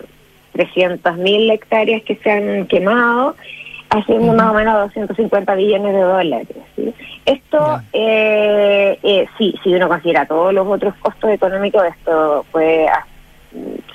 300.000 0.55 1.53
hectáreas 1.53 2.03
que 2.03 2.17
se 2.17 2.31
han 2.31 2.67
quemado, 2.67 3.37
haciendo 3.91 4.32
más 4.32 4.51
o 4.51 4.55
menos 4.55 4.74
250 4.89 5.55
billones 5.55 5.93
de 5.93 6.01
dólares. 6.01 6.49
¿sí? 6.74 6.95
Esto, 7.24 7.80
eh, 7.93 8.99
eh, 9.03 9.26
sí, 9.39 9.55
si 9.62 9.74
uno 9.74 9.89
considera 9.89 10.26
todos 10.26 10.53
los 10.53 10.66
otros 10.66 10.95
costos 10.97 11.30
económicos, 11.30 11.84
esto 11.84 12.45
puede 12.53 12.89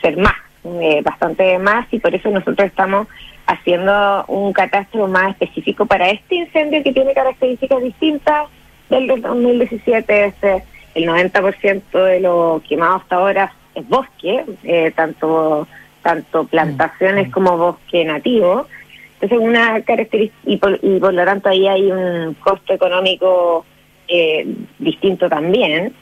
ser 0.01 0.17
más, 0.17 0.35
eh, 0.63 1.01
bastante 1.03 1.57
más, 1.59 1.87
y 1.91 1.99
por 1.99 2.13
eso 2.13 2.29
nosotros 2.29 2.67
estamos 2.67 3.07
haciendo 3.47 4.25
un 4.27 4.53
catastro 4.53 5.07
más 5.07 5.31
específico 5.31 5.85
para 5.85 6.09
este 6.09 6.35
incendio 6.35 6.83
que 6.83 6.93
tiene 6.93 7.13
características 7.13 7.81
distintas 7.81 8.49
del 8.89 9.07
del 9.07 9.21
2017. 9.21 10.25
Este, 10.25 10.63
el 10.95 11.07
90% 11.07 12.03
de 12.03 12.19
lo 12.19 12.61
quemado 12.67 12.97
hasta 12.97 13.15
ahora 13.15 13.53
es 13.75 13.87
bosque, 13.87 14.45
eh, 14.63 14.91
tanto 14.95 15.67
tanto 16.01 16.45
plantaciones 16.45 17.31
como 17.31 17.57
bosque 17.57 18.03
nativo. 18.05 18.67
Entonces, 19.21 19.37
una 19.39 19.81
característica, 19.83 20.41
y 20.45 20.57
por, 20.57 20.79
y 20.81 20.99
por 20.99 21.13
lo 21.13 21.23
tanto 21.23 21.49
ahí 21.49 21.67
hay 21.67 21.91
un 21.91 22.33
costo 22.35 22.73
económico 22.73 23.65
eh, 24.07 24.47
distinto 24.79 25.29
también. 25.29 25.93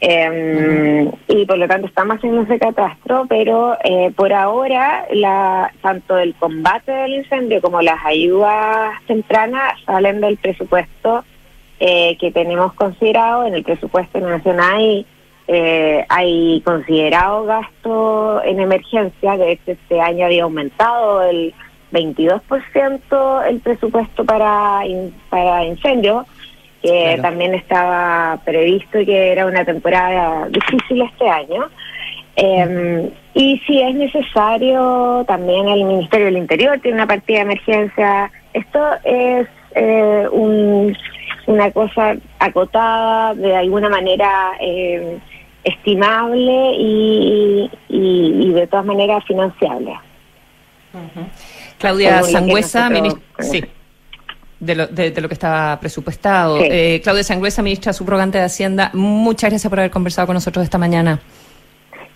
Eh, 0.00 1.10
Y 1.28 1.46
por 1.46 1.58
lo 1.58 1.66
tanto 1.66 1.86
estamos 1.86 2.16
haciendo 2.16 2.42
ese 2.42 2.58
catastro, 2.58 3.24
pero 3.28 3.76
eh, 3.82 4.12
por 4.14 4.32
ahora 4.32 5.06
la 5.12 5.72
tanto 5.80 6.18
el 6.18 6.34
combate 6.34 6.92
del 6.92 7.14
incendio 7.14 7.60
como 7.60 7.80
las 7.82 8.04
ayudas 8.04 8.94
tempranas 9.06 9.74
salen 9.84 10.20
del 10.20 10.36
presupuesto 10.36 11.24
eh, 11.80 12.16
que 12.18 12.30
tenemos 12.30 12.74
considerado. 12.74 13.46
En 13.46 13.54
el 13.54 13.64
presupuesto 13.64 14.20
nacional 14.20 15.06
eh, 15.48 16.04
hay 16.08 16.62
considerado 16.64 17.44
gasto 17.44 18.42
en 18.44 18.60
emergencia, 18.60 19.36
de 19.36 19.52
hecho 19.52 19.72
este 19.72 20.00
año 20.00 20.26
había 20.26 20.44
aumentado 20.44 21.22
el 21.22 21.54
22% 21.92 23.46
el 23.48 23.60
presupuesto 23.60 24.24
para, 24.24 24.86
in- 24.86 25.14
para 25.30 25.64
incendios, 25.64 26.26
que 26.82 26.88
Claro. 27.14 27.22
también 27.22 27.54
estaba 27.54 28.38
previsto 28.44 29.00
y 29.00 29.06
que 29.06 29.32
era 29.32 29.46
una 29.46 29.64
temporada 29.64 30.48
difícil 30.48 31.02
este 31.02 31.28
año. 31.28 31.68
Eh, 32.36 33.10
y 33.34 33.58
si 33.66 33.80
es 33.80 33.94
necesario, 33.94 35.24
también 35.26 35.68
el 35.68 35.84
Ministerio 35.84 36.26
del 36.26 36.36
Interior 36.36 36.78
tiene 36.80 36.96
una 36.98 37.06
partida 37.06 37.38
de 37.38 37.42
emergencia. 37.42 38.30
Esto 38.52 38.80
es 39.04 39.46
eh, 39.74 40.26
un- 40.32 40.96
una 41.46 41.70
cosa 41.70 42.16
acotada, 42.38 43.34
de 43.34 43.54
alguna 43.56 43.88
manera 43.88 44.52
eh, 44.60 45.18
estimable 45.64 46.72
y, 46.78 47.70
y- 47.88 48.48
y 48.48 48.52
de 48.52 48.66
todas 48.66 48.86
maneras 48.86 49.24
financiable. 49.24 49.92
Según 50.92 51.30
que 51.78 52.32
Sangüesa, 52.32 52.88
nosotros- 52.90 53.18
minis- 53.38 53.50
sí, 53.50 53.64
de 54.60 54.74
lo, 54.74 54.86
de, 54.86 55.10
de 55.10 55.20
lo 55.20 55.28
que 55.28 55.34
estaba 55.34 55.78
presupuestado. 55.80 56.58
Sí. 56.60 56.68
Eh, 56.70 57.00
Claudia 57.02 57.24
Sangüesa, 57.24 57.62
ministra 57.62 57.92
subrogante 57.92 58.38
de 58.38 58.44
Hacienda, 58.44 58.90
muchas 58.94 59.50
gracias 59.50 59.68
por 59.68 59.78
haber 59.80 59.90
conversado 59.90 60.26
con 60.26 60.34
nosotros 60.34 60.64
esta 60.64 60.78
mañana. 60.78 61.20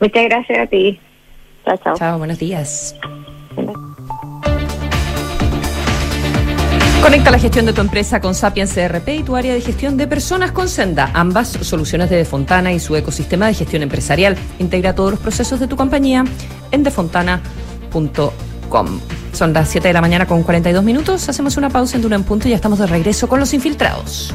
Muchas 0.01 0.25
gracias 0.25 0.59
a 0.59 0.67
ti. 0.67 0.99
Chao, 1.67 1.77
chao. 1.85 1.95
Chao, 1.97 2.19
buenos 2.19 2.39
días. 2.39 2.97
Conecta 7.03 7.31
la 7.31 7.39
gestión 7.39 7.65
de 7.67 7.73
tu 7.73 7.81
empresa 7.81 8.21
con 8.21 8.35
Sapiens 8.35 8.75
CRP 8.75 9.09
y 9.17 9.23
tu 9.23 9.35
área 9.35 9.55
de 9.55 9.61
gestión 9.63 9.97
de 9.97 10.07
personas 10.07 10.53
con 10.53 10.69
Senda. 10.69 11.11
Ambas 11.15 11.49
soluciones 11.49 12.11
de 12.11 12.17
Defontana 12.17 12.73
y 12.73 12.79
su 12.81 12.95
ecosistema 12.95 13.47
de 13.47 13.55
gestión 13.55 13.83
empresarial. 13.83 14.37
Integra 14.59 14.95
todos 14.95 15.13
los 15.13 15.21
procesos 15.21 15.59
de 15.61 15.67
tu 15.67 15.77
compañía 15.77 16.25
en 16.71 16.83
defontana.com. 16.83 19.01
Son 19.33 19.53
las 19.53 19.69
7 19.69 19.89
de 19.89 19.95
la 19.95 20.01
mañana 20.01 20.27
con 20.27 20.43
42 20.43 20.83
minutos. 20.83 21.29
Hacemos 21.29 21.57
una 21.57 21.71
pausa 21.71 21.97
en 21.97 22.03
Duna 22.03 22.17
en 22.17 22.25
Punto 22.25 22.49
y 22.49 22.51
ya 22.51 22.57
estamos 22.57 22.79
de 22.79 22.87
regreso 22.87 23.29
con 23.29 23.41
los 23.41 23.55
infiltrados. 23.55 24.35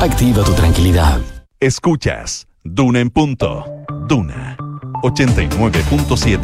activa 0.00 0.44
tu 0.44 0.52
tranquilidad. 0.52 1.20
Escuchas 1.58 2.46
Duna 2.62 3.00
en 3.00 3.10
punto. 3.10 3.64
Duna 4.08 4.56
89.7. 5.02 6.38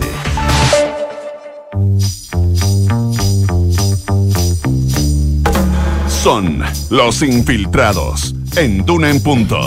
Son 6.08 6.60
los 6.90 7.22
infiltrados 7.22 8.34
en 8.56 8.84
Duna 8.84 9.10
en 9.10 9.22
punto. 9.22 9.60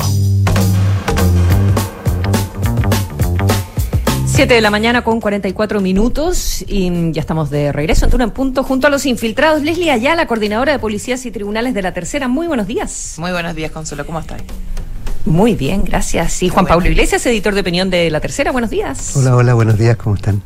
7 4.38 4.53
de 4.53 4.61
la 4.61 4.69
mañana 4.69 5.03
con 5.03 5.19
44 5.19 5.81
minutos 5.81 6.63
y 6.67 7.11
ya 7.11 7.21
estamos 7.21 7.49
de 7.49 7.71
regreso 7.71 8.05
en 8.05 8.11
Tuna 8.11 8.25
en 8.25 8.29
Punto 8.29 8.63
junto 8.63 8.85
a 8.85 8.91
los 8.91 9.07
infiltrados. 9.07 9.63
Leslie 9.63 9.89
Ayala, 9.89 10.27
coordinadora 10.27 10.73
de 10.73 10.77
policías 10.77 11.25
y 11.25 11.31
tribunales 11.31 11.73
de 11.73 11.81
la 11.81 11.91
Tercera. 11.91 12.27
Muy 12.27 12.45
buenos 12.45 12.67
días. 12.67 13.15
Muy 13.17 13.31
buenos 13.31 13.55
días, 13.55 13.71
Consuelo. 13.71 14.05
¿Cómo 14.05 14.19
estás? 14.19 14.43
Muy 15.25 15.55
bien, 15.55 15.83
gracias. 15.83 16.43
Y 16.43 16.49
Juan 16.49 16.65
bueno. 16.65 16.75
Pablo 16.75 16.88
Iglesias, 16.91 17.25
editor 17.25 17.55
de 17.55 17.61
opinión 17.61 17.89
de 17.89 18.11
la 18.11 18.19
Tercera. 18.19 18.51
Buenos 18.51 18.69
días. 18.69 19.17
Hola, 19.17 19.35
hola, 19.35 19.55
buenos 19.55 19.79
días, 19.79 19.97
¿cómo 19.97 20.15
están? 20.15 20.43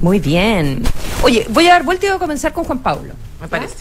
Muy 0.00 0.18
bien. 0.18 0.82
Oye, 1.22 1.46
voy 1.48 1.68
a 1.68 1.70
dar 1.70 1.84
vuelta 1.84 2.04
y 2.04 2.08
voy 2.10 2.16
a 2.16 2.20
comenzar 2.20 2.52
con 2.52 2.64
Juan 2.64 2.80
Pablo. 2.80 3.14
Me 3.40 3.48
parece. 3.48 3.76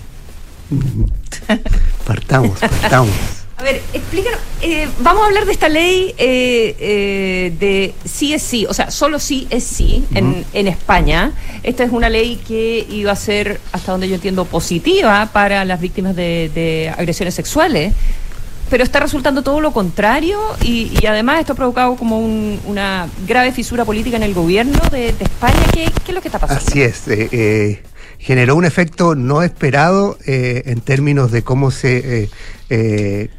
Partamos, 2.06 2.58
partamos. 2.58 3.39
A 3.60 3.64
ver, 3.64 3.82
explícanos. 3.94 4.40
eh, 4.62 4.88
vamos 5.00 5.22
a 5.24 5.26
hablar 5.28 5.46
de 5.46 5.52
esta 5.52 5.68
ley 5.68 6.16
eh, 6.18 6.76
eh, 6.80 7.54
de 7.60 7.94
sí 8.06 8.34
es 8.34 8.42
sí, 8.42 8.66
o 8.66 8.74
sea, 8.74 8.90
solo 8.90 9.20
sí 9.20 9.48
es 9.50 9.66
sí 9.66 10.06
en, 10.16 10.46
en 10.54 10.68
España. 10.70 11.34
Esta 11.62 11.84
es 11.84 11.92
una 11.92 12.08
ley 12.08 12.38
que 12.48 12.88
iba 12.90 13.12
a 13.12 13.18
ser, 13.18 13.60
hasta 13.74 13.92
donde 13.92 14.08
yo 14.08 14.16
entiendo, 14.16 14.46
positiva 14.46 15.30
para 15.34 15.66
las 15.66 15.82
víctimas 15.82 16.16
de, 16.16 16.50
de 16.56 16.90
agresiones 16.98 17.36
sexuales, 17.36 17.94
pero 18.70 18.82
está 18.84 19.02
resultando 19.02 19.42
todo 19.42 19.60
lo 19.60 19.74
contrario 19.74 20.40
y, 20.64 20.92
y 21.02 21.06
además 21.08 21.42
esto 21.42 21.52
ha 21.52 21.56
provocado 21.58 21.96
como 21.98 22.18
un- 22.20 22.62
una 22.66 23.10
grave 23.28 23.52
fisura 23.52 23.84
política 23.84 24.16
en 24.16 24.24
el 24.24 24.34
gobierno 24.34 24.80
de, 24.90 25.12
de 25.12 25.24
España. 25.26 25.60
¿Qué, 25.74 25.84
qué 26.06 26.12
es 26.12 26.16
lo 26.16 26.22
que 26.22 26.30
está 26.30 26.40
pasando? 26.40 26.64
Así 26.66 26.82
es. 26.82 27.89
Generó 28.20 28.56
un 28.56 28.66
efecto 28.66 29.16
no 29.16 29.42
esperado 29.44 30.18
eh, 30.28 30.64
en 30.66 30.82
términos 30.82 31.32
de 31.32 31.42
cómo 31.42 31.72
se. 31.72 32.24
eh, 32.24 32.30
eh, 32.72 33.30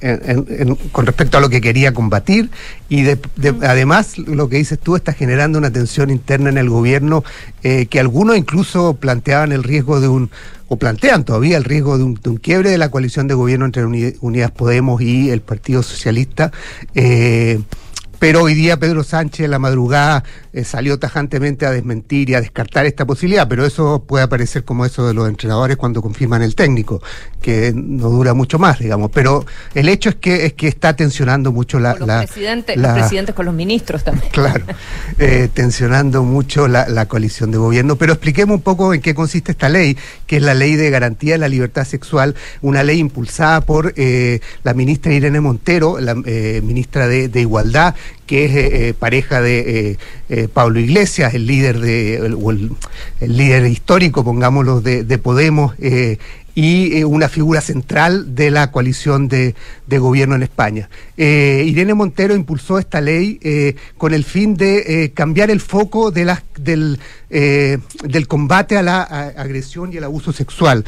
en- 0.00 0.20
en- 0.24 0.46
en- 0.48 0.74
con 0.90 1.04
respecto 1.04 1.36
a 1.36 1.40
lo 1.42 1.50
que 1.50 1.60
quería 1.60 1.92
combatir 1.92 2.48
y 2.88 3.02
de- 3.02 3.18
de- 3.36 3.54
además 3.66 4.16
lo 4.16 4.48
que 4.48 4.56
dices 4.56 4.78
tú 4.78 4.96
está 4.96 5.12
generando 5.12 5.58
una 5.58 5.70
tensión 5.70 6.08
interna 6.08 6.48
en 6.48 6.56
el 6.56 6.70
gobierno 6.70 7.24
eh, 7.62 7.84
que 7.86 8.00
algunos 8.00 8.38
incluso 8.38 8.94
planteaban 8.94 9.52
el 9.52 9.62
riesgo 9.64 10.00
de 10.00 10.08
un 10.08 10.30
o 10.68 10.76
plantean 10.78 11.24
todavía 11.24 11.58
el 11.58 11.64
riesgo 11.64 11.98
de 11.98 12.04
un, 12.04 12.14
de 12.14 12.30
un 12.30 12.38
quiebre 12.38 12.70
de 12.70 12.78
la 12.78 12.88
coalición 12.90 13.28
de 13.28 13.34
gobierno 13.34 13.66
entre 13.66 13.84
Uni- 13.84 14.14
Unidas 14.22 14.50
Podemos 14.50 15.02
y 15.02 15.28
el 15.28 15.42
Partido 15.42 15.82
Socialista 15.82 16.50
eh, 16.94 17.60
pero 18.24 18.40
hoy 18.42 18.54
día 18.54 18.78
Pedro 18.78 19.04
Sánchez 19.04 19.44
en 19.44 19.50
la 19.50 19.58
madrugada 19.58 20.24
eh, 20.54 20.64
salió 20.64 20.98
tajantemente 20.98 21.66
a 21.66 21.70
desmentir 21.70 22.30
y 22.30 22.34
a 22.34 22.40
descartar 22.40 22.86
esta 22.86 23.04
posibilidad, 23.04 23.46
pero 23.46 23.66
eso 23.66 24.02
puede 24.06 24.24
aparecer 24.24 24.64
como 24.64 24.86
eso 24.86 25.06
de 25.06 25.12
los 25.12 25.28
entrenadores 25.28 25.76
cuando 25.76 26.00
confirman 26.00 26.40
el 26.40 26.54
técnico, 26.54 27.02
que 27.42 27.74
no 27.76 28.08
dura 28.08 28.32
mucho 28.32 28.58
más, 28.58 28.78
digamos. 28.78 29.10
Pero 29.12 29.44
el 29.74 29.90
hecho 29.90 30.08
es 30.08 30.14
que 30.14 30.46
es 30.46 30.54
que 30.54 30.68
está 30.68 30.96
tensionando 30.96 31.52
mucho 31.52 31.78
la... 31.78 31.96
los, 31.96 32.08
la- 32.08 32.22
presidentes, 32.24 32.78
la- 32.78 32.88
los 32.92 32.98
presidentes 33.00 33.34
con 33.34 33.44
los 33.44 33.54
ministros 33.54 34.02
también. 34.02 34.24
Claro, 34.32 34.64
eh, 35.18 35.50
tensionando 35.52 36.22
mucho 36.22 36.66
la, 36.66 36.88
la 36.88 37.04
coalición 37.06 37.50
de 37.50 37.58
gobierno. 37.58 37.96
Pero 37.96 38.14
expliquemos 38.14 38.56
un 38.56 38.62
poco 38.62 38.94
en 38.94 39.02
qué 39.02 39.14
consiste 39.14 39.52
esta 39.52 39.68
ley, 39.68 39.98
que 40.26 40.36
es 40.38 40.42
la 40.42 40.54
ley 40.54 40.76
de 40.76 40.88
garantía 40.88 41.34
de 41.34 41.38
la 41.40 41.48
libertad 41.48 41.84
sexual, 41.84 42.34
una 42.62 42.82
ley 42.84 43.00
impulsada 43.00 43.60
por 43.60 43.92
eh, 43.96 44.40
la 44.62 44.72
ministra 44.72 45.12
Irene 45.12 45.42
Montero, 45.42 46.00
la 46.00 46.16
eh, 46.24 46.62
ministra 46.64 47.06
de, 47.06 47.28
de 47.28 47.40
Igualdad, 47.42 47.94
que 48.26 48.44
es 48.46 48.52
eh, 48.52 48.88
eh, 48.88 48.94
pareja 48.94 49.40
de 49.40 49.90
eh, 49.90 49.98
eh, 50.28 50.48
Pablo 50.52 50.80
Iglesias, 50.80 51.34
el 51.34 51.46
líder 51.46 51.80
de, 51.80 52.16
el, 52.16 52.70
el 53.20 53.36
líder 53.36 53.66
histórico, 53.66 54.24
pongámoslo, 54.24 54.80
de, 54.80 55.04
de 55.04 55.18
Podemos. 55.18 55.74
Y 56.54 56.96
eh, 56.96 57.04
una 57.04 57.28
figura 57.28 57.60
central 57.60 58.34
de 58.34 58.50
la 58.50 58.70
coalición 58.70 59.28
de, 59.28 59.54
de 59.86 59.98
gobierno 59.98 60.34
en 60.34 60.42
España. 60.42 60.88
Eh, 61.16 61.64
Irene 61.66 61.94
Montero 61.94 62.34
impulsó 62.34 62.78
esta 62.78 63.00
ley 63.00 63.38
eh, 63.42 63.76
con 63.98 64.14
el 64.14 64.24
fin 64.24 64.56
de 64.56 65.04
eh, 65.04 65.12
cambiar 65.12 65.50
el 65.50 65.60
foco 65.60 66.10
de 66.10 66.24
del, 66.56 66.98
del 67.28 68.28
combate 68.28 68.78
a 68.78 68.82
la 68.82 69.02
agresión 69.02 69.92
y 69.92 69.98
el 69.98 70.04
abuso 70.04 70.32
sexual. 70.32 70.84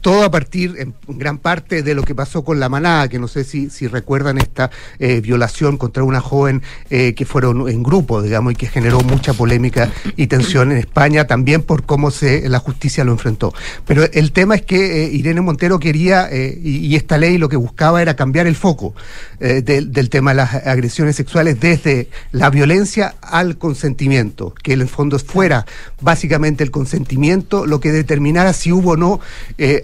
Todo 0.00 0.24
a 0.24 0.30
partir, 0.30 0.74
en 0.78 0.94
gran 1.06 1.38
parte, 1.38 1.82
de 1.82 1.94
lo 1.94 2.02
que 2.02 2.14
pasó 2.14 2.42
con 2.42 2.58
la 2.58 2.68
manada, 2.68 3.08
que 3.08 3.18
no 3.18 3.28
sé 3.28 3.44
si, 3.44 3.70
si 3.70 3.86
recuerdan 3.86 4.38
esta 4.38 4.70
violación 4.98 5.76
contra 5.76 6.02
una 6.02 6.20
joven 6.20 6.62
que 6.88 7.24
fueron 7.26 7.68
en 7.68 7.82
grupo, 7.82 8.22
digamos, 8.22 8.54
y 8.54 8.56
que 8.56 8.66
generó 8.66 9.00
mucha 9.02 9.34
polémica 9.34 9.92
y 10.16 10.26
tensión 10.26 10.72
en 10.72 10.78
España, 10.78 11.26
también 11.26 11.62
por 11.62 11.84
cómo 11.84 12.10
se, 12.10 12.48
la 12.48 12.58
justicia 12.58 13.04
lo 13.04 13.12
enfrentó. 13.12 13.52
Pero 13.86 14.04
el 14.10 14.32
tema 14.32 14.56
es 14.56 14.62
que 14.62 14.77
eh, 14.80 15.10
Irene 15.12 15.40
Montero 15.40 15.78
quería, 15.78 16.28
eh, 16.30 16.58
y, 16.62 16.96
esta 16.96 17.18
ley 17.18 17.38
lo 17.38 17.48
que 17.48 17.56
buscaba 17.56 18.02
era 18.02 18.16
cambiar 18.16 18.46
el 18.46 18.56
foco 18.56 18.94
eh, 19.40 19.62
del, 19.62 19.92
del 19.92 20.10
tema 20.10 20.30
de 20.30 20.36
las 20.36 20.54
agresiones 20.54 21.16
sexuales 21.16 21.60
desde 21.60 22.08
la 22.32 22.50
violencia 22.50 23.14
al 23.22 23.58
consentimiento, 23.58 24.54
que 24.62 24.72
en 24.72 24.80
el 24.80 24.88
fondo 24.88 25.18
fuera 25.18 25.66
básicamente 26.00 26.64
el 26.64 26.70
consentimiento 26.70 27.66
lo 27.66 27.80
que 27.80 27.92
determinara 27.92 28.52
si 28.52 28.72
hubo 28.72 28.92
o 28.92 28.96
no 28.96 29.20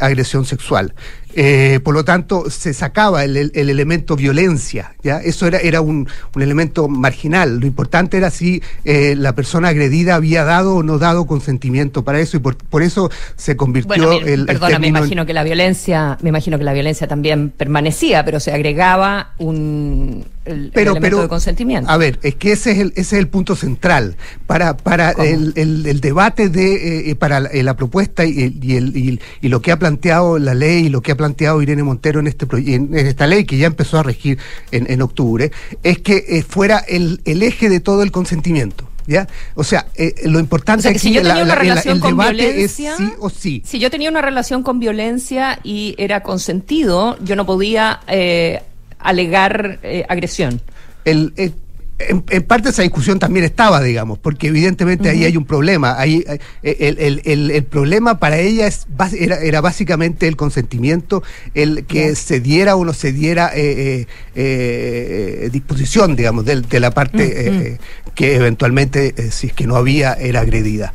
agresión 0.01 0.47
sexual. 0.47 0.95
Eh, 1.37 1.81
por 1.83 1.95
lo 1.95 2.05
tanto, 2.05 2.49
se 2.51 2.73
sacaba 2.75 3.25
el, 3.25 3.37
el- 3.37 3.53
el 3.55 3.71
elemento 3.71 4.17
violencia, 4.17 4.95
¿ya? 5.03 5.19
Eso 5.21 5.47
era, 5.47 5.59
era 5.59 5.81
un, 5.81 6.09
un 6.35 6.43
elemento 6.43 6.89
marginal. 6.89 7.59
Lo 7.61 7.67
importante 7.67 8.17
era 8.17 8.31
si 8.31 8.63
eh, 8.85 9.15
la 9.17 9.35
persona 9.35 9.69
agredida 9.69 10.15
había 10.15 10.45
dado 10.45 10.77
o 10.77 10.83
no 10.83 10.99
dado 10.99 11.27
consentimiento 11.27 12.05
para 12.05 12.21
eso, 12.21 12.37
y 12.37 12.41
por, 12.41 12.57
por 12.57 12.83
eso 12.83 13.11
se 13.37 13.57
convirtió 13.57 13.89
Bueno, 14.09 14.13
el, 14.13 14.41
el 14.41 14.47
perdona, 14.47 14.79
me 14.79 14.87
en- 14.89 14.97
imagino 14.97 15.27
que 15.27 15.33
la 15.35 15.43
violencia, 15.45 16.19
me 16.23 16.29
imagino 16.29 16.59
que 16.59 16.65
la 16.65 16.73
violencia 16.73 17.09
también 17.09 17.51
permanecía, 17.51 18.25
pero 18.25 18.39
se 18.41 18.53
agregaba 18.53 19.33
un 19.39 20.25
el, 20.45 20.71
pero, 20.75 20.91
elemento 20.93 21.01
pero, 21.17 21.23
de 21.23 21.29
consentimiento. 21.29 21.91
A 21.91 21.97
ver, 21.97 22.19
es 22.23 22.35
que 22.35 22.53
ese 22.53 22.73
es 22.73 22.79
el, 22.79 22.89
ese 22.97 23.01
es 23.01 23.13
el 23.15 23.29
punto 23.29 23.57
central 23.57 24.17
para, 24.47 24.77
para 24.77 25.13
el, 25.13 25.53
el- 25.57 25.87
el 25.87 26.01
debate 26.01 26.51
de, 26.51 27.11
eh, 27.11 27.15
para 27.17 27.41
la, 27.41 27.49
la 27.51 27.75
propuesta 27.77 28.25
y, 28.27 28.43
el- 28.43 28.59
y, 28.63 28.77
y- 29.11 29.21
y 29.41 29.49
lo 29.49 29.63
que 29.63 29.73
ha 29.73 29.79
planteado 29.79 30.39
la 30.39 30.53
ley 30.55 30.87
y 30.87 30.89
lo 30.91 31.01
que 31.01 31.13
ha 31.13 31.17
planteado 31.17 31.24
Irene 31.63 31.83
Montero 31.83 32.21
en, 32.21 32.27
este, 32.27 32.47
en, 32.75 32.97
en 32.97 33.07
esta 33.07 33.27
ley 33.27 33.45
que 33.45 33.57
ya 33.57 33.67
empezó 33.67 33.99
a 33.99 34.03
regir 34.03 34.39
en, 34.71 34.91
en 34.91 35.03
octubre, 35.03 35.51
es 35.83 35.99
que 35.99 36.25
eh, 36.29 36.43
fuera 36.43 36.79
el, 36.79 37.21
el 37.25 37.43
eje 37.43 37.69
de 37.69 37.81
todo 37.81 38.03
el 38.03 38.13
consentimiento. 38.13 38.89
¿Ya? 39.07 39.29
O 39.55 39.65
sea, 39.65 39.85
eh, 39.97 40.15
lo 40.25 40.41
importante 40.41 40.79
O 40.81 40.83
sea, 40.85 40.93
que 40.93 40.97
aquí 40.97 41.09
si 41.09 41.13
yo 41.15 41.21
tenía 41.21 41.35
la- 41.37 41.43
una 41.45 41.53
el- 41.53 41.59
relación 41.61 41.97
el 41.97 42.01
con 42.01 42.17
violencia, 42.17 42.93
es 42.93 42.97
sí 42.97 43.13
o 43.19 43.29
sí. 43.29 43.63
Si 43.67 43.79
yo 43.79 43.91
tenía 43.91 44.09
una 44.09 44.23
relación 44.23 44.63
con 44.63 44.81
violencia 44.81 45.59
y 45.63 45.95
era 45.99 46.23
consentido, 46.23 47.19
yo 47.23 47.37
no 47.37 47.45
podía 47.45 48.01
eh, 48.09 48.63
alegar 48.99 49.79
eh, 49.83 50.07
agresión. 50.09 50.61
el, 51.05 51.35
el- 51.37 51.55
en, 51.99 52.25
en 52.29 52.43
parte 52.43 52.71
esa 52.71 52.83
discusión 52.83 53.19
también 53.21 53.45
estaba, 53.45 53.81
digamos, 53.81 54.19
porque 54.19 54.49
evidentemente 54.49 55.09
ahí 55.09 55.25
hay 55.25 55.37
un 55.37 55.45
problema. 55.45 55.99
Ahí, 55.99 56.25
eh, 56.27 56.39
el, 56.81 56.99
el- 56.99 57.23
el- 57.25 57.51
el 57.53 57.65
problema 57.65 58.19
para 58.19 58.39
ella 58.39 58.67
es, 58.67 58.87
era, 59.17 59.37
era 59.41 59.61
básicamente 59.61 60.27
el 60.27 60.37
consentimiento, 60.37 61.23
el 61.55 61.85
que 61.87 62.17
se 62.17 62.41
diera 62.41 62.75
o 62.77 62.85
no 62.85 62.93
se 62.95 63.13
diera 63.13 63.53
eh, 63.55 64.07
eh, 64.35 65.45
eh, 65.45 65.51
disposición, 65.53 66.17
digamos, 66.17 66.45
del- 66.45 66.63
de, 66.69 66.81
la 66.81 66.91
parte 66.91 67.79
que 68.15 68.37
eventualmente, 68.37 69.15
si 69.31 69.49
es 69.49 69.53
que 69.53 69.67
no 69.67 69.77
había, 69.77 70.13
era 70.15 70.41
agredida. 70.41 70.93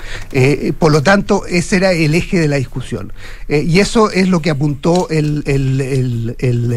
Por 0.79 0.91
lo 0.91 1.01
tanto, 1.03 1.45
ese 1.47 1.77
era 1.77 1.91
el 1.91 2.13
eje 2.15 2.39
de 2.39 2.47
la 2.47 2.55
discusión. 2.57 3.11
Y 3.49 3.79
eso 3.79 4.11
es 4.11 4.27
lo 4.29 4.41
que 4.41 4.49
apuntó 4.49 5.09
el, 5.09 5.43
el- 5.45 5.81
el- 5.81 6.35
el, 6.39 6.73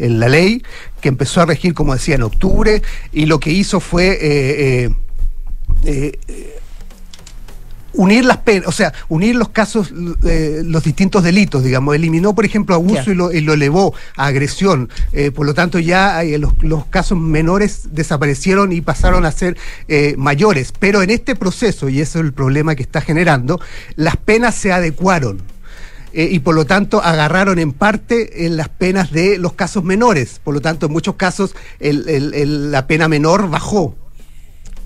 el- 0.00 0.20
la 0.20 0.28
ley, 0.28 0.62
que 1.00 1.08
empezó 1.08 1.42
a 1.42 1.46
regir, 1.46 1.74
como 1.74 1.92
decía, 1.92 2.14
en 2.14 2.22
octubre, 2.22 2.82
y 3.12 3.26
lo 3.26 3.38
que 3.38 3.45
hizo 3.50 3.80
fue... 3.80 4.18
eh, 4.20 4.90
eh, 5.84 6.18
eh, 6.28 6.52
unir 7.98 8.26
las 8.26 8.36
penas, 8.36 8.68
o 8.68 8.72
sea, 8.72 8.92
unir 9.08 9.34
los 9.36 9.48
casos, 9.48 9.90
eh, 10.24 10.60
los 10.62 10.84
distintos 10.84 11.22
delitos, 11.24 11.64
digamos, 11.64 11.94
eliminó, 11.94 12.34
por 12.34 12.44
ejemplo, 12.44 12.74
abuso 12.74 13.10
y, 13.10 13.14
lo, 13.14 13.32
y 13.32 13.40
lo 13.40 13.54
elevó 13.54 13.94
a 14.16 14.26
agresión, 14.26 14.90
Eh, 15.14 15.30
por 15.30 15.46
lo 15.46 15.54
tanto 15.54 15.78
ya 15.78 16.22
los, 16.38 16.52
los 16.62 16.84
casos 16.86 17.16
menores 17.18 17.88
desaparecieron 17.92 18.72
y 18.72 18.82
pasaron 18.82 19.24
a 19.24 19.32
ser 19.32 19.56
eh, 19.88 20.14
mayores, 20.18 20.74
pero 20.78 21.02
en 21.02 21.08
este 21.08 21.36
proceso, 21.36 21.88
y 21.88 22.02
eso 22.02 22.18
es 22.18 22.26
el 22.26 22.34
problema 22.34 22.74
que 22.74 22.82
está 22.82 23.00
generando, 23.00 23.58
las 23.94 24.18
penas 24.18 24.54
se 24.54 24.72
adecuaron. 24.72 25.40
Eh, 26.18 26.28
y 26.32 26.38
por 26.38 26.54
lo 26.54 26.64
tanto 26.64 27.02
agarraron 27.02 27.58
en 27.58 27.72
parte 27.72 28.46
eh, 28.46 28.48
las 28.48 28.70
penas 28.70 29.12
de 29.12 29.36
los 29.38 29.52
casos 29.52 29.84
menores. 29.84 30.40
Por 30.42 30.54
lo 30.54 30.62
tanto, 30.62 30.86
en 30.86 30.92
muchos 30.92 31.16
casos 31.16 31.54
el- 31.78 32.08
el- 32.08 32.32
el- 32.32 32.72
la 32.72 32.86
pena 32.86 33.06
menor 33.06 33.50
bajó. 33.50 33.94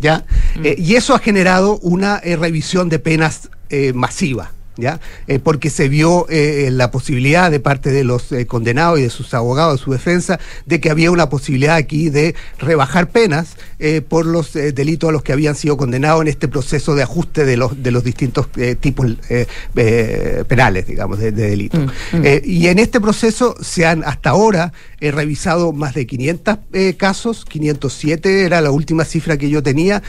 ¿ya? 0.00 0.24
Eh, 0.64 0.74
y 0.78 0.96
eso 0.96 1.14
ha 1.14 1.18
generado 1.20 1.78
una 1.82 2.18
eh, 2.24 2.34
revisión 2.34 2.88
de 2.88 2.98
penas 2.98 3.48
masiva. 3.94 4.50
¿Ya? 4.80 5.00
Eh, 5.26 5.38
porque 5.38 5.70
se 5.70 5.88
vio 5.88 6.26
eh, 6.28 6.70
la 6.72 6.90
posibilidad 6.90 7.50
de 7.50 7.60
parte 7.60 7.90
de 7.90 8.04
los 8.04 8.32
eh, 8.32 8.46
condenados 8.46 8.98
y 8.98 9.02
de 9.02 9.10
sus 9.10 9.34
abogados, 9.34 9.78
de 9.78 9.84
su 9.84 9.92
defensa, 9.92 10.40
de 10.66 10.80
que 10.80 10.90
había 10.90 11.10
una 11.10 11.28
posibilidad 11.28 11.76
aquí 11.76 12.10
de 12.10 12.34
rebajar 12.58 13.10
penas 13.10 13.56
por 14.08 14.26
los 14.26 14.52
delitos 14.52 15.08
a 15.08 15.12
los 15.12 15.22
que 15.22 15.32
habían 15.32 15.54
sido 15.54 15.76
condenados 15.78 16.20
en 16.20 16.28
este 16.28 16.48
proceso 16.48 16.94
de 16.94 17.02
ajuste 17.02 17.46
de 17.46 17.56
los, 17.56 17.82
de 17.82 17.90
los 17.90 18.04
distintos 18.04 18.48
tipos 18.80 19.06
penales, 20.46 20.86
digamos, 20.86 21.18
de, 21.18 21.32
de 21.32 21.50
delitos. 21.50 21.80
Eh, 22.12 22.42
y 22.44 22.66
en 22.68 22.78
este 22.78 23.00
proceso 23.00 23.56
se 23.60 23.86
han 23.86 24.04
hasta 24.04 24.30
ahora 24.30 24.72
revisado 25.00 25.72
más 25.72 25.94
de 25.94 26.06
500 26.06 26.58
eh, 26.72 26.94
casos, 26.96 27.44
507 27.44 28.44
era 28.44 28.60
la 28.60 28.70
última 28.70 29.04
cifra 29.04 29.36
que 29.38 29.48
yo 29.48 29.62
tenía, 29.62 30.02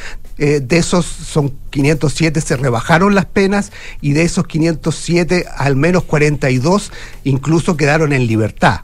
eh, 0.44 0.60
de 0.60 0.78
esos 0.78 1.06
son 1.06 1.54
507 1.70 2.42
se 2.42 2.58
rebajaron 2.58 3.14
las 3.14 3.28
penas 3.28 3.72
y 4.02 4.14
de 4.14 4.24
esos 4.24 4.48
507 4.48 5.46
al 5.56 5.76
menos 5.76 6.04
42 6.06 6.92
incluso 7.24 7.78
quedaron 7.78 8.12
en 8.12 8.26
libertad. 8.26 8.80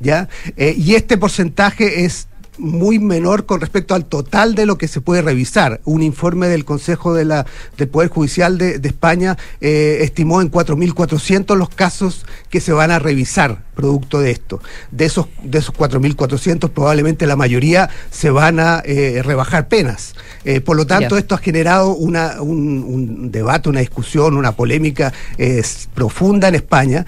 ¿ya? 0.00 0.30
Eh, 0.56 0.74
y 0.74 0.94
este 0.94 1.18
porcentaje 1.18 2.06
es 2.06 2.28
muy 2.56 2.98
menor 2.98 3.44
con 3.44 3.60
respecto 3.60 3.94
al 3.94 4.06
total 4.06 4.54
de 4.54 4.64
lo 4.64 4.78
que 4.78 4.88
se 4.88 5.02
puede 5.02 5.20
revisar. 5.20 5.82
Un 5.84 6.02
informe 6.02 6.48
del 6.48 6.64
Consejo 6.64 7.12
de 7.12 7.26
la, 7.26 7.44
del 7.76 7.88
Poder 7.88 8.08
Judicial 8.08 8.56
de, 8.56 8.80
España 8.82 9.36
eh, 9.60 9.98
estimó 10.00 10.40
en 10.40 10.50
4.400 10.50 11.56
los 11.56 11.68
casos 11.68 12.24
que 12.48 12.60
se 12.60 12.72
van 12.72 12.90
a 12.90 12.98
revisar 12.98 13.64
producto 13.74 14.20
de 14.20 14.30
esto. 14.30 14.60
De 14.90 15.06
esos, 15.06 15.26
de 15.42 15.58
esos 15.58 15.74
4.400 15.74 16.70
probablemente 16.70 17.26
la 17.26 17.36
mayoría 17.36 17.88
se 18.10 18.30
van 18.30 18.60
a 18.60 18.82
eh, 18.84 19.22
rebajar 19.24 19.68
penas. 19.68 20.14
Eh, 20.44 20.60
por 20.60 20.76
lo 20.76 20.86
tanto, 20.86 21.16
esto 21.16 21.34
ha 21.34 21.38
generado 21.38 21.94
una, 21.94 22.40
un, 22.40 22.84
un 22.86 23.30
debate, 23.30 23.68
una 23.68 23.80
discusión, 23.80 24.36
una 24.36 24.52
polémica 24.52 25.12
eh, 25.38 25.62
profunda 25.94 26.48
en 26.48 26.56
España, 26.56 27.06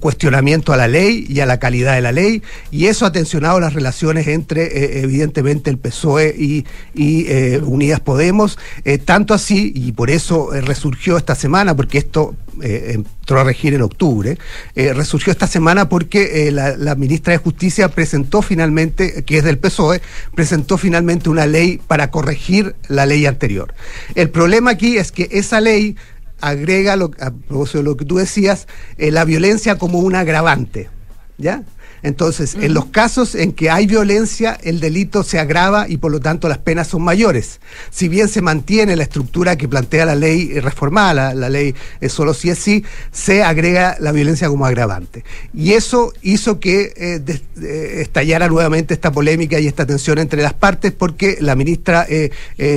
cuestionamiento 0.00 0.72
a 0.72 0.76
la 0.76 0.88
ley 0.88 1.26
y 1.28 1.40
a 1.40 1.46
la 1.46 1.58
calidad 1.58 1.94
de 1.94 2.00
la 2.00 2.12
ley, 2.12 2.42
y 2.70 2.86
eso 2.86 3.06
ha 3.06 3.12
tensionado 3.12 3.60
las 3.60 3.74
relaciones 3.74 4.26
entre, 4.26 5.00
evidentemente, 5.02 5.70
el 5.70 5.78
PSOE 5.78 6.34
y, 6.36 6.66
y, 6.94 7.26
Unidas 7.58 8.00
Podemos, 8.00 8.58
tanto 9.04 9.34
así, 9.34 9.72
y 9.74 9.92
por 9.92 10.10
eso 10.10 10.50
resurgió 10.52 11.16
esta 11.16 11.34
semana, 11.34 11.74
porque 11.76 11.98
esto 11.98 12.34
eh, 12.62 12.92
entró 12.94 13.40
a 13.40 13.44
regir 13.44 13.74
en 13.74 13.82
octubre, 13.82 14.38
eh, 14.74 14.92
resurgió 14.92 15.32
esta 15.32 15.46
semana 15.46 15.88
porque 15.88 16.48
eh, 16.48 16.50
la, 16.50 16.94
ministra 16.94 17.32
de 17.32 17.38
Justicia 17.38 17.88
presentó 17.88 18.42
finalmente, 18.42 19.24
que 19.24 19.38
es 19.38 19.44
del 19.44 19.58
PSOE, 19.58 20.00
presentó 20.34 20.78
finalmente 20.78 21.30
una 21.30 21.46
ley 21.46 21.80
para 21.86 22.10
corregir 22.10 22.76
la 22.88 23.06
ley 23.06 23.26
anterior. 23.26 23.74
El 24.14 24.30
problema 24.30 24.72
aquí 24.72 24.96
es 24.96 25.12
que 25.12 25.28
esa 25.32 25.60
ley 25.60 25.96
agrega, 26.40 26.96
lo, 26.96 27.10
a 27.20 27.30
propósito 27.30 27.78
de 27.78 27.84
lo 27.84 27.96
que 27.96 28.04
tú 28.04 28.16
decías, 28.16 28.68
la 28.98 29.24
violencia 29.24 29.78
como 29.78 30.00
un 30.00 30.14
agravante. 30.14 30.88
¿Ya? 31.36 31.64
Entonces, 32.04 32.54
en 32.60 32.74
los 32.74 32.84
casos 32.84 33.34
en 33.34 33.52
que 33.52 33.70
hay 33.70 33.86
violencia, 33.86 34.58
el 34.62 34.78
delito 34.78 35.22
se 35.22 35.38
agrava 35.38 35.88
y 35.88 35.96
por 35.96 36.12
lo 36.12 36.20
tanto 36.20 36.50
las 36.50 36.58
penas 36.58 36.88
son 36.88 37.00
mayores. 37.00 37.60
Si 37.90 38.08
bien 38.08 38.28
se 38.28 38.42
mantiene 38.42 38.94
la 38.94 39.04
estructura 39.04 39.56
que 39.56 39.68
plantea 39.68 40.04
la 40.04 40.14
ley 40.14 40.60
reformada, 40.60 41.32
la, 41.32 41.48
ley 41.48 41.74
es 42.02 42.12
solo 42.12 42.34
si 42.34 42.50
es 42.50 42.58
sí, 42.58 42.84
se 43.10 43.42
agrega 43.42 43.96
la 44.00 44.12
violencia 44.12 44.48
como 44.48 44.66
agravante. 44.66 45.24
Y 45.54 45.72
eso 45.72 46.12
hizo 46.20 46.60
que 46.60 46.92
eh, 46.94 47.22
eh, 47.62 48.00
estallara 48.02 48.48
nuevamente 48.48 48.92
esta 48.92 49.10
polémica 49.10 49.58
y 49.58 49.66
esta 49.66 49.86
tensión 49.86 50.18
entre 50.18 50.42
las 50.42 50.52
partes 50.52 50.92
porque 50.92 51.38
la 51.40 51.56
ministra 51.56 52.06
eh, 52.06 52.30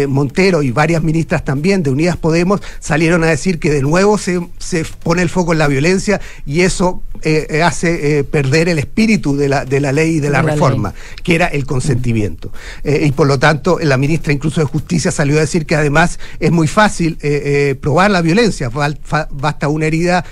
Montero 0.08 0.64
y 0.64 0.72
varias 0.72 1.04
ministras 1.04 1.44
también 1.44 1.84
de 1.84 1.90
Unidas 1.90 2.16
Podemos 2.16 2.62
salieron 2.80 3.26
a 3.26 3.28
decir 3.28 3.60
que 3.60 3.72
de 3.72 3.82
nuevo 3.82 4.18
se, 4.18 4.40
se 4.58 4.86
pone 5.04 5.22
el 5.22 5.28
foco 5.28 5.52
en 5.52 5.60
la 5.60 5.68
violencia 5.68 6.22
y 6.46 6.62
eso 6.62 7.04
hace 7.64 8.24
perder 8.24 8.70
el 8.70 8.78
espíritu 8.78 9.17
de 9.18 9.50
la, 9.50 9.66
de 9.66 9.80
la 9.80 9.92
ley 9.92 10.16
y 10.16 10.20
de 10.20 10.30
la, 10.30 10.42
reforma, 10.42 10.94
que 11.24 11.36
era 11.36 11.48
el 11.48 11.66
consentimiento. 11.66 12.52
y 12.84 13.12
por 13.12 13.28
lo 13.28 13.40
tanto, 13.40 13.80
la 13.82 13.98
ministra 13.98 14.32
incluso 14.34 14.62
de 14.62 14.66
Justicia 14.66 15.12
salió 15.12 15.38
a 15.38 15.42
decir 15.42 15.66
que 15.66 15.76
además 15.76 16.20
es 16.40 16.52
muy 16.52 16.68
fácil 16.68 17.18
probar 17.82 18.12
la 18.12 18.22
violencia, 18.22 18.70
basta 18.70 19.68
una 19.68 19.88
herida, 19.88 20.24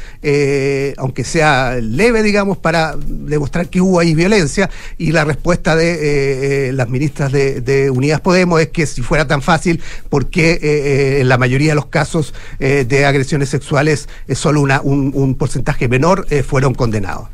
aunque 0.97 1.23
sea 1.23 1.75
leve, 1.81 2.23
digamos, 2.23 2.57
para 2.57 2.95
demostrar 2.97 3.69
que 3.69 3.81
hubo 3.81 3.99
ahí 3.99 4.13
violencia. 4.13 4.69
Y 4.97 5.11
la 5.11 5.25
respuesta 5.25 5.75
de 5.75 5.91
eh, 5.91 6.69
eh, 6.69 6.73
las 6.73 6.89
ministras 6.89 7.31
de, 7.31 7.89
Unidas 7.89 8.21
Podemos 8.21 8.59
es 8.61 8.69
que 8.69 8.85
si 8.85 9.01
fuera 9.01 9.27
tan 9.27 9.41
fácil, 9.41 9.81
¿por 10.09 10.29
qué 10.29 10.59
eh, 10.61 11.21
en 11.21 11.29
la 11.29 11.37
mayoría 11.37 11.71
de 11.71 11.75
los 11.75 11.87
casos 11.87 12.33
de 12.59 13.05
agresiones 13.05 13.49
sexuales 13.49 14.07
solo 14.33 14.61
una, 14.61 14.81
un, 14.81 15.35
porcentaje 15.35 15.87
menor 15.87 16.27
fueron 16.43 16.73
condenados 16.73 17.27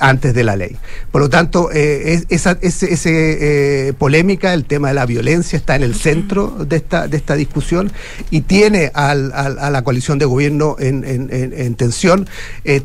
antes 0.00 0.33
de 0.34 0.44
la 0.44 0.56
ley? 0.56 0.76
Por 1.10 1.22
lo 1.22 1.30
tanto, 1.30 1.70
esa 1.70 2.58
ese, 2.60 3.94
polémica, 3.98 4.52
el 4.54 4.64
tema 4.64 4.88
de 4.88 4.94
la 4.94 5.06
violencia 5.06 5.56
está 5.56 5.76
en 5.76 5.82
el 5.82 5.94
centro 5.94 6.64
de 6.68 6.76
esta, 6.76 7.08
de 7.08 7.16
esta 7.16 7.34
discusión 7.34 7.92
y 8.30 8.42
tiene 8.42 8.90
a 8.94 9.14
la 9.14 9.82
coalición 9.84 10.18
de 10.18 10.24
gobierno 10.24 10.76
en, 10.78 11.04
en 11.04 11.74
tensión, 11.74 12.28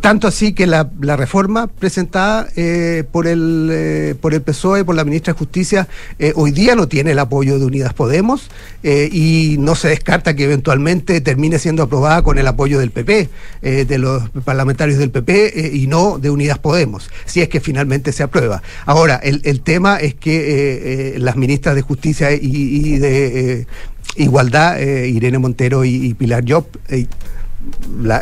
tanto 0.02 0.28
así 0.28 0.54
que 0.54 0.68
la, 0.68 0.90
reforma 1.16 1.68
presentada 1.68 2.48
eh, 2.56 3.04
por, 3.12 3.28
el, 3.28 3.70
eh, 3.72 4.16
por 4.20 4.34
el 4.34 4.42
PSOE, 4.42 4.86
por 4.86 4.96
la 4.96 5.04
ministra 5.04 5.34
de 5.34 5.40
Justicia, 5.40 5.88
eh, 6.18 6.34
hoy 6.36 6.52
día 6.52 6.76
no 6.76 6.88
tiene 6.88 7.12
el 7.12 7.20
apoyo 7.20 7.60
de 7.60 7.66
Unidas 7.66 7.94
Podemos 7.94 8.50
y 8.84 9.58
no 9.60 9.76
se 9.76 9.90
descarta 9.90 10.36
que 10.36 10.46
eventualmente 10.46 11.20
termine 11.22 11.60
siendo 11.60 11.84
aprobada 11.84 12.22
con 12.22 12.38
el 12.38 12.48
apoyo 12.48 12.80
del 12.80 12.92
PP, 12.92 13.30
de 13.62 13.98
los 13.98 14.30
parlamentarios 14.46 14.98
del 15.00 15.12
PP 15.12 15.72
y 15.74 15.88
no 15.88 16.18
de 16.18 16.30
Unidas 16.30 16.60
Podemos, 16.60 17.10
si 17.30 17.42
es 17.42 17.50
que 17.50 17.60
finalmente 17.60 18.12
se 18.12 18.24
aprueba. 18.24 18.62
Ahora, 18.86 19.16
el, 19.16 19.42
el 19.46 19.62
tema 19.62 19.98
es 19.98 20.16
que 20.16 21.16
las 21.18 21.36
ministras 21.36 21.76
de 21.76 21.82
Justicia 21.82 22.32
y, 22.32 22.98
de 22.98 23.68
Igualdad, 24.16 24.80
Irene 24.80 25.38
Montero 25.38 25.86
y, 25.86 26.08
y 26.08 26.14
Pilar 26.14 26.44
Job, 26.48 26.66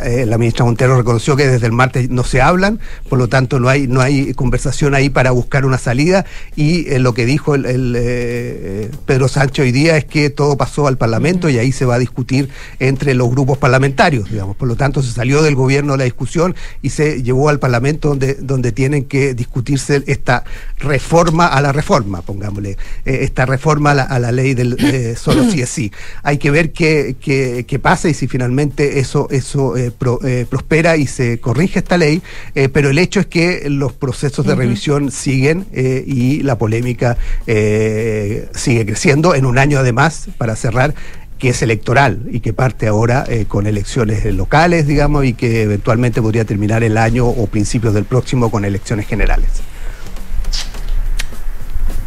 eh, 0.04 0.26
la, 0.26 0.38
ministra 0.38 0.64
Montero 0.64 0.96
reconoció 0.96 1.36
que 1.36 1.46
desde 1.46 1.66
el 1.66 1.72
martes 1.72 2.10
no 2.10 2.24
se 2.24 2.40
hablan, 2.40 2.80
por 3.08 3.18
lo 3.18 3.28
tanto 3.28 3.60
no 3.60 3.68
hay 3.68 3.86
no 3.86 4.00
hay 4.00 4.34
conversación 4.34 4.94
ahí 4.94 5.10
para 5.10 5.30
buscar 5.30 5.64
una 5.64 5.78
salida 5.78 6.24
y 6.56 6.88
eh, 6.88 6.98
lo 6.98 7.14
que 7.14 7.26
dijo 7.26 7.54
el, 7.54 7.94
eh, 7.96 8.90
Pedro 9.06 9.28
Sánchez 9.28 9.64
hoy 9.64 9.72
día 9.72 9.96
es 9.96 10.04
que 10.04 10.30
todo 10.30 10.56
pasó 10.56 10.86
al 10.86 10.98
Parlamento 10.98 11.48
y 11.48 11.58
ahí 11.58 11.72
se 11.72 11.84
va 11.84 11.96
a 11.96 11.98
discutir 11.98 12.48
entre 12.78 13.14
los 13.14 13.30
grupos 13.30 13.58
parlamentarios, 13.58 14.30
digamos, 14.30 14.56
por 14.56 14.68
lo 14.68 14.76
tanto 14.76 15.02
se 15.02 15.12
salió 15.12 15.42
del 15.42 15.54
gobierno 15.54 15.96
la 15.96 16.04
discusión 16.04 16.54
y 16.82 16.90
se 16.90 17.22
llevó 17.22 17.48
al 17.48 17.58
Parlamento 17.58 18.08
donde 18.08 18.34
donde 18.34 18.72
tienen 18.72 19.04
que 19.04 19.34
discutirse 19.34 20.02
esta 20.06 20.44
reforma 20.78 21.46
a 21.46 21.60
la 21.60 21.72
reforma, 21.72 22.22
pongámosle, 22.22 22.76
esta 23.04 23.46
reforma 23.46 23.92
a 23.92 24.18
la, 24.18 24.32
ley 24.32 24.54
del 24.54 25.16
solo 25.16 25.50
sí 25.50 25.62
es 25.62 25.68
sí. 25.68 25.92
Hay 26.22 26.38
que 26.38 26.50
ver 26.50 26.72
qué, 26.72 27.16
qué, 27.20 27.64
qué 27.66 27.78
pasa 27.78 28.08
y 28.08 28.14
si 28.14 28.28
finalmente 28.28 28.98
eso 28.98 29.28
eso 29.38 29.76
eh, 29.76 29.92
eh, 30.24 30.46
prospera 30.48 30.96
y 30.96 31.06
se 31.06 31.40
corrige 31.40 31.78
esta 31.78 31.96
ley, 31.96 32.22
eh, 32.54 32.68
pero 32.68 32.90
el 32.90 32.98
hecho 32.98 33.20
es 33.20 33.26
que 33.26 33.68
los 33.68 33.92
procesos 33.92 34.46
de 34.46 34.54
revisión 34.54 35.10
siguen 35.10 35.66
y 35.72 36.42
la 36.42 36.58
polémica 36.58 37.16
sigue 37.46 38.86
creciendo 38.86 39.34
en 39.34 39.46
un 39.46 39.58
año 39.58 39.78
además, 39.78 40.28
para 40.38 40.56
cerrar, 40.56 40.94
que 41.38 41.50
es 41.50 41.62
electoral 41.62 42.22
y 42.30 42.40
que 42.40 42.52
parte 42.52 42.88
ahora 42.88 43.26
con 43.46 43.66
elecciones 43.66 44.24
locales, 44.34 44.86
digamos, 44.86 45.24
y 45.24 45.34
que 45.34 45.62
eventualmente 45.62 46.20
podría 46.20 46.44
terminar 46.44 46.82
el 46.82 46.96
año 46.96 47.26
o 47.26 47.46
principios 47.46 47.94
del 47.94 48.04
próximo 48.04 48.50
con 48.50 48.64
elecciones 48.64 49.06
generales. 49.06 49.50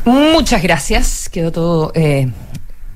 Muchas 0.06 0.62
gracias. 0.64 1.30
Quedó 1.30 1.52
todo 1.52 1.94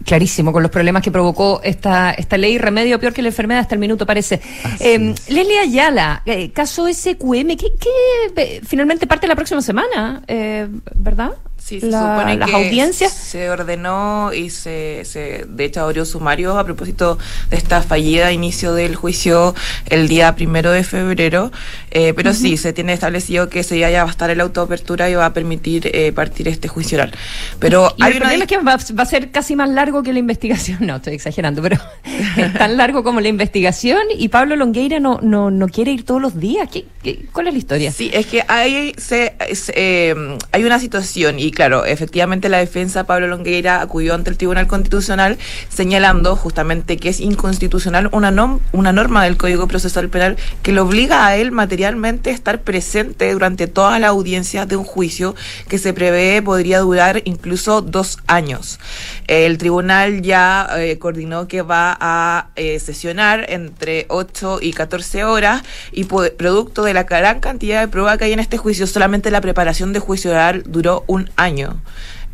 clarísimo 0.05 0.53
con 0.53 0.61
los 0.63 0.71
problemas 0.71 1.03
que 1.03 1.11
provocó 1.11 1.59
esta, 1.63 2.11
esta 2.11 2.37
ley, 2.37 2.57
remedio 2.57 2.99
peor 2.99 3.11
que 3.11 3.21
la 3.21 3.29
enfermedad 3.29 3.61
hasta 3.61 3.75
el 3.75 3.79
minuto 3.79 4.05
parece. 4.05 4.39
Eh, 4.79 5.13
Leslie 5.27 5.59
Ayala, 5.59 6.21
eh, 6.25 6.51
caso 6.51 6.87
SQM, 6.87 7.57
que, 7.57 7.73
que 7.79 8.61
finalmente 8.65 9.07
parte 9.07 9.27
la 9.27 9.35
próxima 9.35 9.61
semana, 9.61 10.21
eh, 10.27 10.67
¿verdad? 10.95 11.31
Sí, 11.65 11.79
se 11.79 11.87
supone 11.87 12.37
las 12.37 12.47
que 12.47 12.55
audiencias. 12.55 13.11
se 13.11 13.49
ordenó 13.49 14.31
y 14.31 14.51
se, 14.51 15.01
se, 15.03 15.45
de 15.47 15.65
hecho, 15.65 15.81
abrió 15.81 16.05
sumario 16.05 16.59
a 16.59 16.63
propósito 16.63 17.17
de 17.49 17.57
esta 17.57 17.81
fallida 17.81 18.31
inicio 18.31 18.75
del 18.75 18.95
juicio 18.95 19.55
el 19.87 20.07
día 20.07 20.35
primero 20.35 20.69
de 20.69 20.83
febrero. 20.83 21.51
Eh, 21.89 22.13
pero 22.13 22.35
sí, 22.35 22.57
se 22.57 22.71
tiene 22.71 22.93
establecido 22.93 23.49
que 23.49 23.63
se 23.63 23.79
ya 23.79 24.03
va 24.03 24.09
a 24.09 24.11
estar 24.11 24.29
el 24.29 24.41
autoapertura 24.41 25.09
y 25.09 25.15
va 25.15 25.25
a 25.25 25.33
permitir 25.33 25.89
eh, 25.91 26.11
partir 26.11 26.47
este 26.49 26.67
juicio 26.67 26.99
oral. 26.99 27.15
Pero 27.57 27.87
hay 27.99 28.11
el 28.11 28.19
problema 28.19 28.43
es 28.43 28.47
que 28.47 28.57
va, 28.59 28.73
a 28.73 29.05
ser 29.07 29.31
casi 29.31 29.55
más 29.55 29.69
largo 29.69 30.03
que 30.03 30.13
la 30.13 30.19
investigación. 30.19 30.77
No, 30.85 30.97
estoy 30.97 31.15
exagerando, 31.15 31.63
pero 31.63 31.79
es 32.37 32.53
tan 32.53 32.77
largo 32.77 33.03
como 33.03 33.19
la 33.19 33.27
investigación 33.27 34.03
y 34.15 34.27
Pablo 34.29 34.55
Longueira 34.55 34.99
no, 34.99 35.19
no, 35.23 35.49
no 35.49 35.67
quiere 35.67 35.91
ir 35.91 36.05
todos 36.05 36.21
los 36.21 36.39
días. 36.39 36.69
¿Qué, 36.69 36.85
cuál 37.31 37.47
es 37.47 37.53
la 37.53 37.57
historia? 37.57 37.91
Sí, 37.91 38.11
es 38.13 38.27
que 38.27 38.43
hay, 38.47 38.93
se, 38.97 39.35
eh, 39.73 40.37
hay 40.51 40.63
una 40.63 40.79
situación 40.79 41.39
y 41.39 41.54
claro, 41.55 41.85
efectivamente 41.85 42.49
la 42.49 42.59
defensa 42.59 43.05
Pablo 43.05 43.27
Longueira 43.27 43.81
acudió 43.81 44.13
ante 44.13 44.29
el 44.29 44.37
Tribunal 44.37 44.67
Constitucional 44.67 45.39
señalando 45.69 46.35
justamente 46.35 46.97
que 46.97 47.09
es 47.09 47.19
inconstitucional 47.19 48.09
una, 48.11 48.59
una 48.73 48.91
norma 48.91 49.23
del 49.23 49.37
Código 49.37 49.67
Procesal 49.67 50.09
Penal 50.09 50.37
que 50.61 50.73
le 50.73 50.81
obliga 50.81 51.25
a 51.25 51.37
él 51.37 51.51
materialmente 51.51 52.29
a 52.29 52.33
estar 52.33 52.61
presente 52.61 53.31
durante 53.31 53.67
todas 53.67 53.99
las 53.99 54.09
audiencias 54.11 54.67
de 54.67 54.75
un 54.75 54.83
juicio 54.83 55.33
que 55.67 55.79
se 55.79 55.93
prevé 55.93 56.41
podría 56.41 56.79
durar 56.79 57.21
incluso 57.25 57.81
dos 57.81 58.19
años. 58.27 58.79
El 59.27 59.57
tribunal 59.57 60.21
ya 60.21 60.67
eh, 60.77 60.99
coordinó 60.99 61.47
que 61.47 61.61
va 61.61 61.97
a 61.99 62.49
eh, 62.55 62.79
sesionar 62.79 63.45
entre 63.49 64.05
8 64.09 64.59
y 64.61 64.73
14 64.73 65.23
horas 65.23 65.63
y 65.93 66.03
producto 66.03 66.83
de 66.83 66.93
la 66.93 67.03
gran 67.03 67.39
cantidad 67.39 67.79
de 67.79 67.87
prueba 67.87 68.17
que 68.17 68.25
hay 68.25 68.33
en 68.33 68.39
este 68.39 68.57
juicio, 68.57 68.85
solamente 68.87 69.31
la 69.31 69.41
preparación 69.41 69.93
de 69.93 69.99
juicio 69.99 70.31
oral 70.31 70.63
duró 70.67 71.05
un 71.07 71.29
año 71.37 71.44
año 71.45 71.79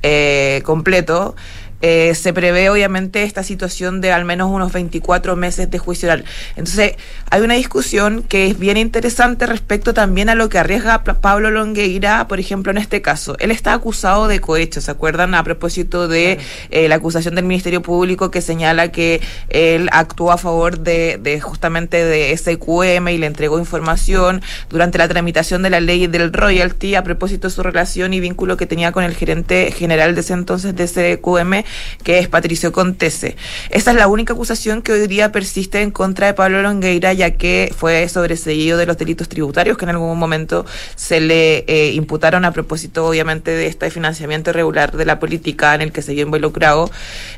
eh, 0.04 0.62
completo 0.66 1.36
eh, 1.82 2.14
se 2.16 2.34
prevé 2.34 2.70
obviamente 2.70 3.24
esta 3.24 3.44
situación 3.44 4.02
de 4.02 4.12
al 4.12 4.26
menos 4.26 4.50
unos 4.52 4.72
24 4.72 5.36
meses 5.36 5.70
de 5.70 5.80
juicio 5.80 6.10
oral. 6.10 6.26
Entonces, 6.56 6.96
hay 7.30 7.42
una 7.42 7.56
discusión 7.56 8.24
que 8.24 8.48
es 8.48 8.60
bien 8.60 8.78
interesante 8.78 9.46
respecto 9.46 9.94
también 9.94 10.30
a 10.30 10.36
lo 10.36 10.50
que 10.50 10.60
arriesga 10.60 11.04
Pablo 11.04 11.52
Longueira, 11.52 12.28
por 12.28 12.40
ejemplo, 12.40 12.72
en 12.72 12.78
este 12.78 13.02
caso. 13.02 13.36
Él 13.40 13.52
está 13.52 13.74
acusado 13.74 14.28
de 14.28 14.40
cohecho, 14.40 14.82
¿se 14.82 14.92
acuerdan? 14.92 15.36
A 15.36 15.44
propósito 15.44 16.08
de 16.08 16.40
eh, 16.70 16.88
la 16.88 16.96
acusación 16.96 17.36
del 17.36 17.46
Ministerio 17.46 17.82
Público 17.82 18.32
que 18.32 18.42
señala 18.42 18.92
que 18.92 19.22
él 19.50 19.90
actuó 19.92 20.32
a 20.32 20.38
favor 20.38 20.80
de, 20.80 21.20
de 21.22 21.42
justamente 21.42 22.04
de 22.04 22.36
SQM 22.38 23.08
y 23.10 23.18
le 23.18 23.26
entregó 23.26 23.60
información 23.60 24.42
durante 24.70 24.98
la 24.98 25.08
tramitación 25.08 25.62
de 25.64 25.70
la 25.70 25.80
ley 25.80 26.08
del 26.08 26.32
royalty 26.32 26.96
a 26.96 27.04
propósito 27.04 27.48
de 27.48 27.54
su 27.54 27.64
relación 27.64 28.14
y 28.14 28.20
vínculo 28.20 28.58
que 28.58 28.66
tenía 28.66 28.92
con 28.92 29.04
el 29.04 29.16
gerente 29.16 29.72
general 29.72 30.16
de 30.16 30.22
ese 30.22 30.34
entonces 30.34 30.76
de 30.76 30.88
SQM 30.88 31.64
que 32.04 32.20
es 32.20 32.28
Patricio 32.28 32.72
Contese. 32.72 33.36
Esa 33.70 33.92
es 33.92 33.98
la 33.98 34.08
única 34.08 34.34
acusación 34.34 34.82
que 34.82 34.92
hoy 34.92 35.08
día 35.08 35.32
persiste 35.32 35.82
en 35.82 35.92
contra 35.92 36.28
de 36.28 36.34
Pablo 36.34 36.62
Longueira, 36.62 37.14
ya 37.14 37.32
que 37.32 37.74
fue 37.78 38.08
sobreseído 38.10 38.78
de 38.78 38.86
los 38.86 38.98
delitos 38.98 39.30
tributarios 39.30 39.78
que 39.78 39.86
en 39.86 39.90
algún 39.90 40.18
momento 40.18 40.66
se 40.96 41.20
le 41.20 41.66
eh, 41.68 41.92
imputaron 41.94 42.46
a 42.46 42.52
propósito, 42.52 43.06
obviamente, 43.06 43.52
de 43.52 43.68
este 43.68 43.90
financiamiento 43.90 44.52
irregular 44.52 44.96
de 44.96 45.06
la 45.06 45.20
política 45.20 45.76
en 45.76 45.82
el 45.82 45.92
que 45.92 46.02
se 46.02 46.14
vio 46.14 46.24
involucrado, 46.24 46.90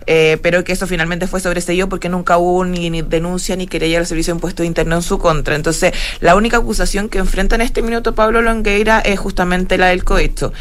eh, 0.07 0.37
pero 0.41 0.63
que 0.63 0.73
eso 0.73 0.87
finalmente 0.87 1.27
fue 1.27 1.39
sobreseído 1.39 1.89
porque 1.89 2.09
nunca 2.09 2.37
hubo 2.37 2.65
ni, 2.65 3.01
denuncia 3.01 3.55
ni 3.55 3.67
querella 3.67 3.99
al 3.99 4.05
Servicio 4.05 4.33
de 4.33 4.37
Impuesto 4.37 4.63
Interno 4.63 4.95
en 4.95 5.01
su 5.01 5.19
contra. 5.19 5.55
Entonces, 5.55 5.93
la 6.19 6.35
única 6.35 6.57
acusación 6.57 7.09
que 7.09 7.19
enfrenta 7.19 7.55
en 7.55 7.61
este 7.61 7.81
minuto 7.81 8.15
Pablo 8.15 8.41
Longueira 8.41 8.99
es 8.99 9.19
justamente 9.19 9.77
la 9.77 9.87
del 9.87 10.03
cohecho 10.03 10.53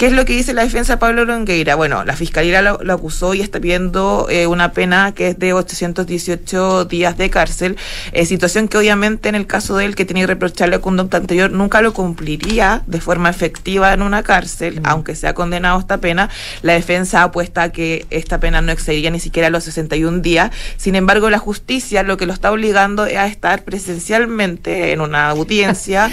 ¿Qué 0.00 0.06
es 0.06 0.14
lo 0.14 0.24
que 0.24 0.32
dice 0.32 0.54
la 0.54 0.62
defensa 0.62 0.94
de 0.94 0.96
Pablo 0.96 1.26
Longueira? 1.26 1.74
Bueno, 1.74 2.06
la 2.06 2.16
fiscalía 2.16 2.62
lo, 2.62 2.78
lo 2.82 2.94
acusó 2.94 3.34
y 3.34 3.42
está 3.42 3.58
viendo 3.58 4.28
eh, 4.30 4.46
una 4.46 4.72
pena 4.72 5.12
que 5.12 5.28
es 5.28 5.38
de 5.38 5.52
818 5.52 6.86
días 6.86 7.18
de 7.18 7.28
cárcel, 7.28 7.76
eh, 8.12 8.24
situación 8.24 8.68
que 8.68 8.78
obviamente 8.78 9.28
en 9.28 9.34
el 9.34 9.46
caso 9.46 9.76
de 9.76 9.84
él 9.84 9.94
que 9.94 10.06
tiene 10.06 10.20
irreprochable 10.20 10.80
conducta 10.80 11.18
anterior 11.18 11.50
nunca 11.50 11.82
lo 11.82 11.92
cumpliría 11.92 12.82
de 12.86 12.98
forma 12.98 13.28
efectiva 13.28 13.92
en 13.92 14.00
una 14.00 14.22
cárcel, 14.22 14.80
aunque 14.84 15.14
sea 15.14 15.34
condenado 15.34 15.76
a 15.76 15.80
esta 15.80 15.98
pena. 15.98 16.30
La 16.62 16.72
defensa 16.72 17.22
apuesta 17.22 17.64
a 17.64 17.68
que 17.70 18.06
esta 18.08 18.40
pena 18.40 18.62
no 18.62 18.72
excedería 18.72 19.10
ni 19.10 19.20
siquiera 19.20 19.50
los 19.50 19.64
61 19.64 20.20
días. 20.20 20.50
Sin 20.78 20.94
embargo, 20.94 21.28
la 21.28 21.38
justicia 21.38 22.02
lo 22.04 22.16
que 22.16 22.24
lo 22.24 22.32
está 22.32 22.50
obligando 22.50 23.04
es 23.04 23.18
a 23.18 23.26
estar 23.26 23.64
presencialmente 23.64 24.92
en 24.92 25.02
una 25.02 25.28
audiencia 25.28 26.10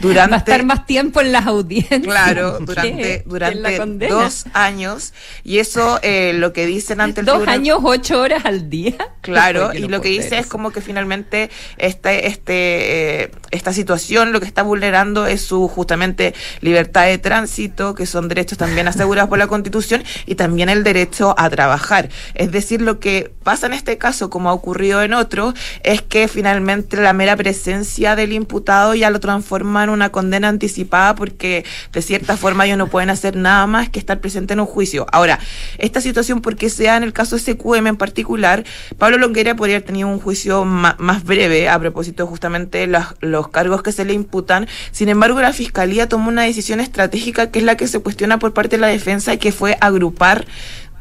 durante... 0.00 0.30
Va 0.32 0.36
a 0.38 0.38
estar 0.40 0.64
más 0.64 0.86
tiempo 0.86 1.20
en 1.20 1.30
las 1.30 1.46
audiencias. 1.46 2.02
Claro, 2.02 2.58
durante, 2.62 3.27
durante 3.28 3.78
dos 4.08 4.46
años. 4.52 5.12
Y 5.44 5.58
eso 5.58 5.98
eh, 6.02 6.32
lo 6.34 6.52
que 6.52 6.66
dicen 6.66 7.00
ante 7.00 7.20
el 7.20 7.26
Dos 7.26 7.46
años, 7.46 7.78
ocho 7.82 8.20
horas 8.20 8.44
al 8.44 8.68
día. 8.70 8.94
Claro, 9.20 9.74
y 9.74 9.88
lo 9.88 10.00
que 10.00 10.08
dice 10.08 10.38
es 10.38 10.46
como 10.46 10.70
que 10.70 10.80
finalmente 10.80 11.50
este, 11.76 12.28
este, 12.28 13.24
eh, 13.24 13.30
esta 13.50 13.74
situación 13.74 14.32
lo 14.32 14.40
que 14.40 14.46
está 14.46 14.62
vulnerando 14.62 15.26
es 15.26 15.42
su 15.42 15.68
justamente 15.68 16.34
libertad 16.62 17.04
de 17.04 17.18
tránsito, 17.18 17.94
que 17.94 18.06
son 18.06 18.28
derechos 18.28 18.56
también 18.56 18.88
asegurados 18.88 19.28
por 19.28 19.38
la 19.38 19.46
Constitución, 19.46 20.02
y 20.24 20.36
también 20.36 20.70
el 20.70 20.82
derecho 20.82 21.34
a 21.36 21.50
trabajar. 21.50 22.08
Es 22.34 22.52
decir, 22.52 22.80
lo 22.80 23.00
que 23.00 23.30
pasa 23.42 23.66
en 23.66 23.74
este 23.74 23.98
caso, 23.98 24.30
como 24.30 24.48
ha 24.48 24.54
ocurrido 24.54 25.02
en 25.02 25.12
otros, 25.12 25.52
es 25.82 26.00
que 26.00 26.26
finalmente 26.26 26.96
la 26.96 27.12
mera 27.12 27.36
presencia 27.36 28.16
del 28.16 28.32
imputado 28.32 28.94
ya 28.94 29.10
lo 29.10 29.20
transforma 29.20 29.84
en 29.84 29.90
una 29.90 30.10
condena 30.10 30.48
anticipada 30.48 31.14
porque 31.14 31.64
de 31.92 32.02
cierta 32.02 32.36
forma 32.36 32.64
ellos 32.64 32.78
no 32.78 32.86
pueden 32.88 33.10
hacer 33.10 33.17
nada 33.36 33.66
más 33.66 33.88
que 33.88 33.98
estar 33.98 34.20
presente 34.20 34.54
en 34.54 34.60
un 34.60 34.66
juicio. 34.66 35.06
Ahora, 35.12 35.38
esta 35.78 36.00
situación, 36.00 36.40
porque 36.40 36.70
sea 36.70 36.96
en 36.96 37.02
el 37.02 37.12
caso 37.12 37.36
de 37.36 37.42
SQM 37.42 37.86
en 37.86 37.96
particular, 37.96 38.64
Pablo 38.98 39.18
Longuera 39.18 39.54
podría 39.56 39.76
haber 39.76 39.86
tenido 39.86 40.08
un 40.08 40.20
juicio 40.20 40.64
más, 40.64 41.24
breve 41.24 41.68
a 41.68 41.78
propósito 41.78 42.26
justamente 42.26 42.86
los, 42.86 43.04
los 43.20 43.48
cargos 43.48 43.82
que 43.82 43.92
se 43.92 44.04
le 44.04 44.12
imputan. 44.12 44.66
Sin 44.92 45.08
embargo, 45.08 45.40
la 45.40 45.52
Fiscalía 45.52 46.08
tomó 46.08 46.28
una 46.28 46.42
decisión 46.42 46.80
estratégica 46.80 47.50
que 47.50 47.58
es 47.58 47.64
la 47.64 47.76
que 47.76 47.88
se 47.88 48.00
cuestiona 48.00 48.38
por 48.38 48.52
parte 48.52 48.76
de 48.76 48.80
la 48.80 48.88
defensa 48.88 49.34
y 49.34 49.38
que 49.38 49.52
fue 49.52 49.76
agrupar 49.80 50.46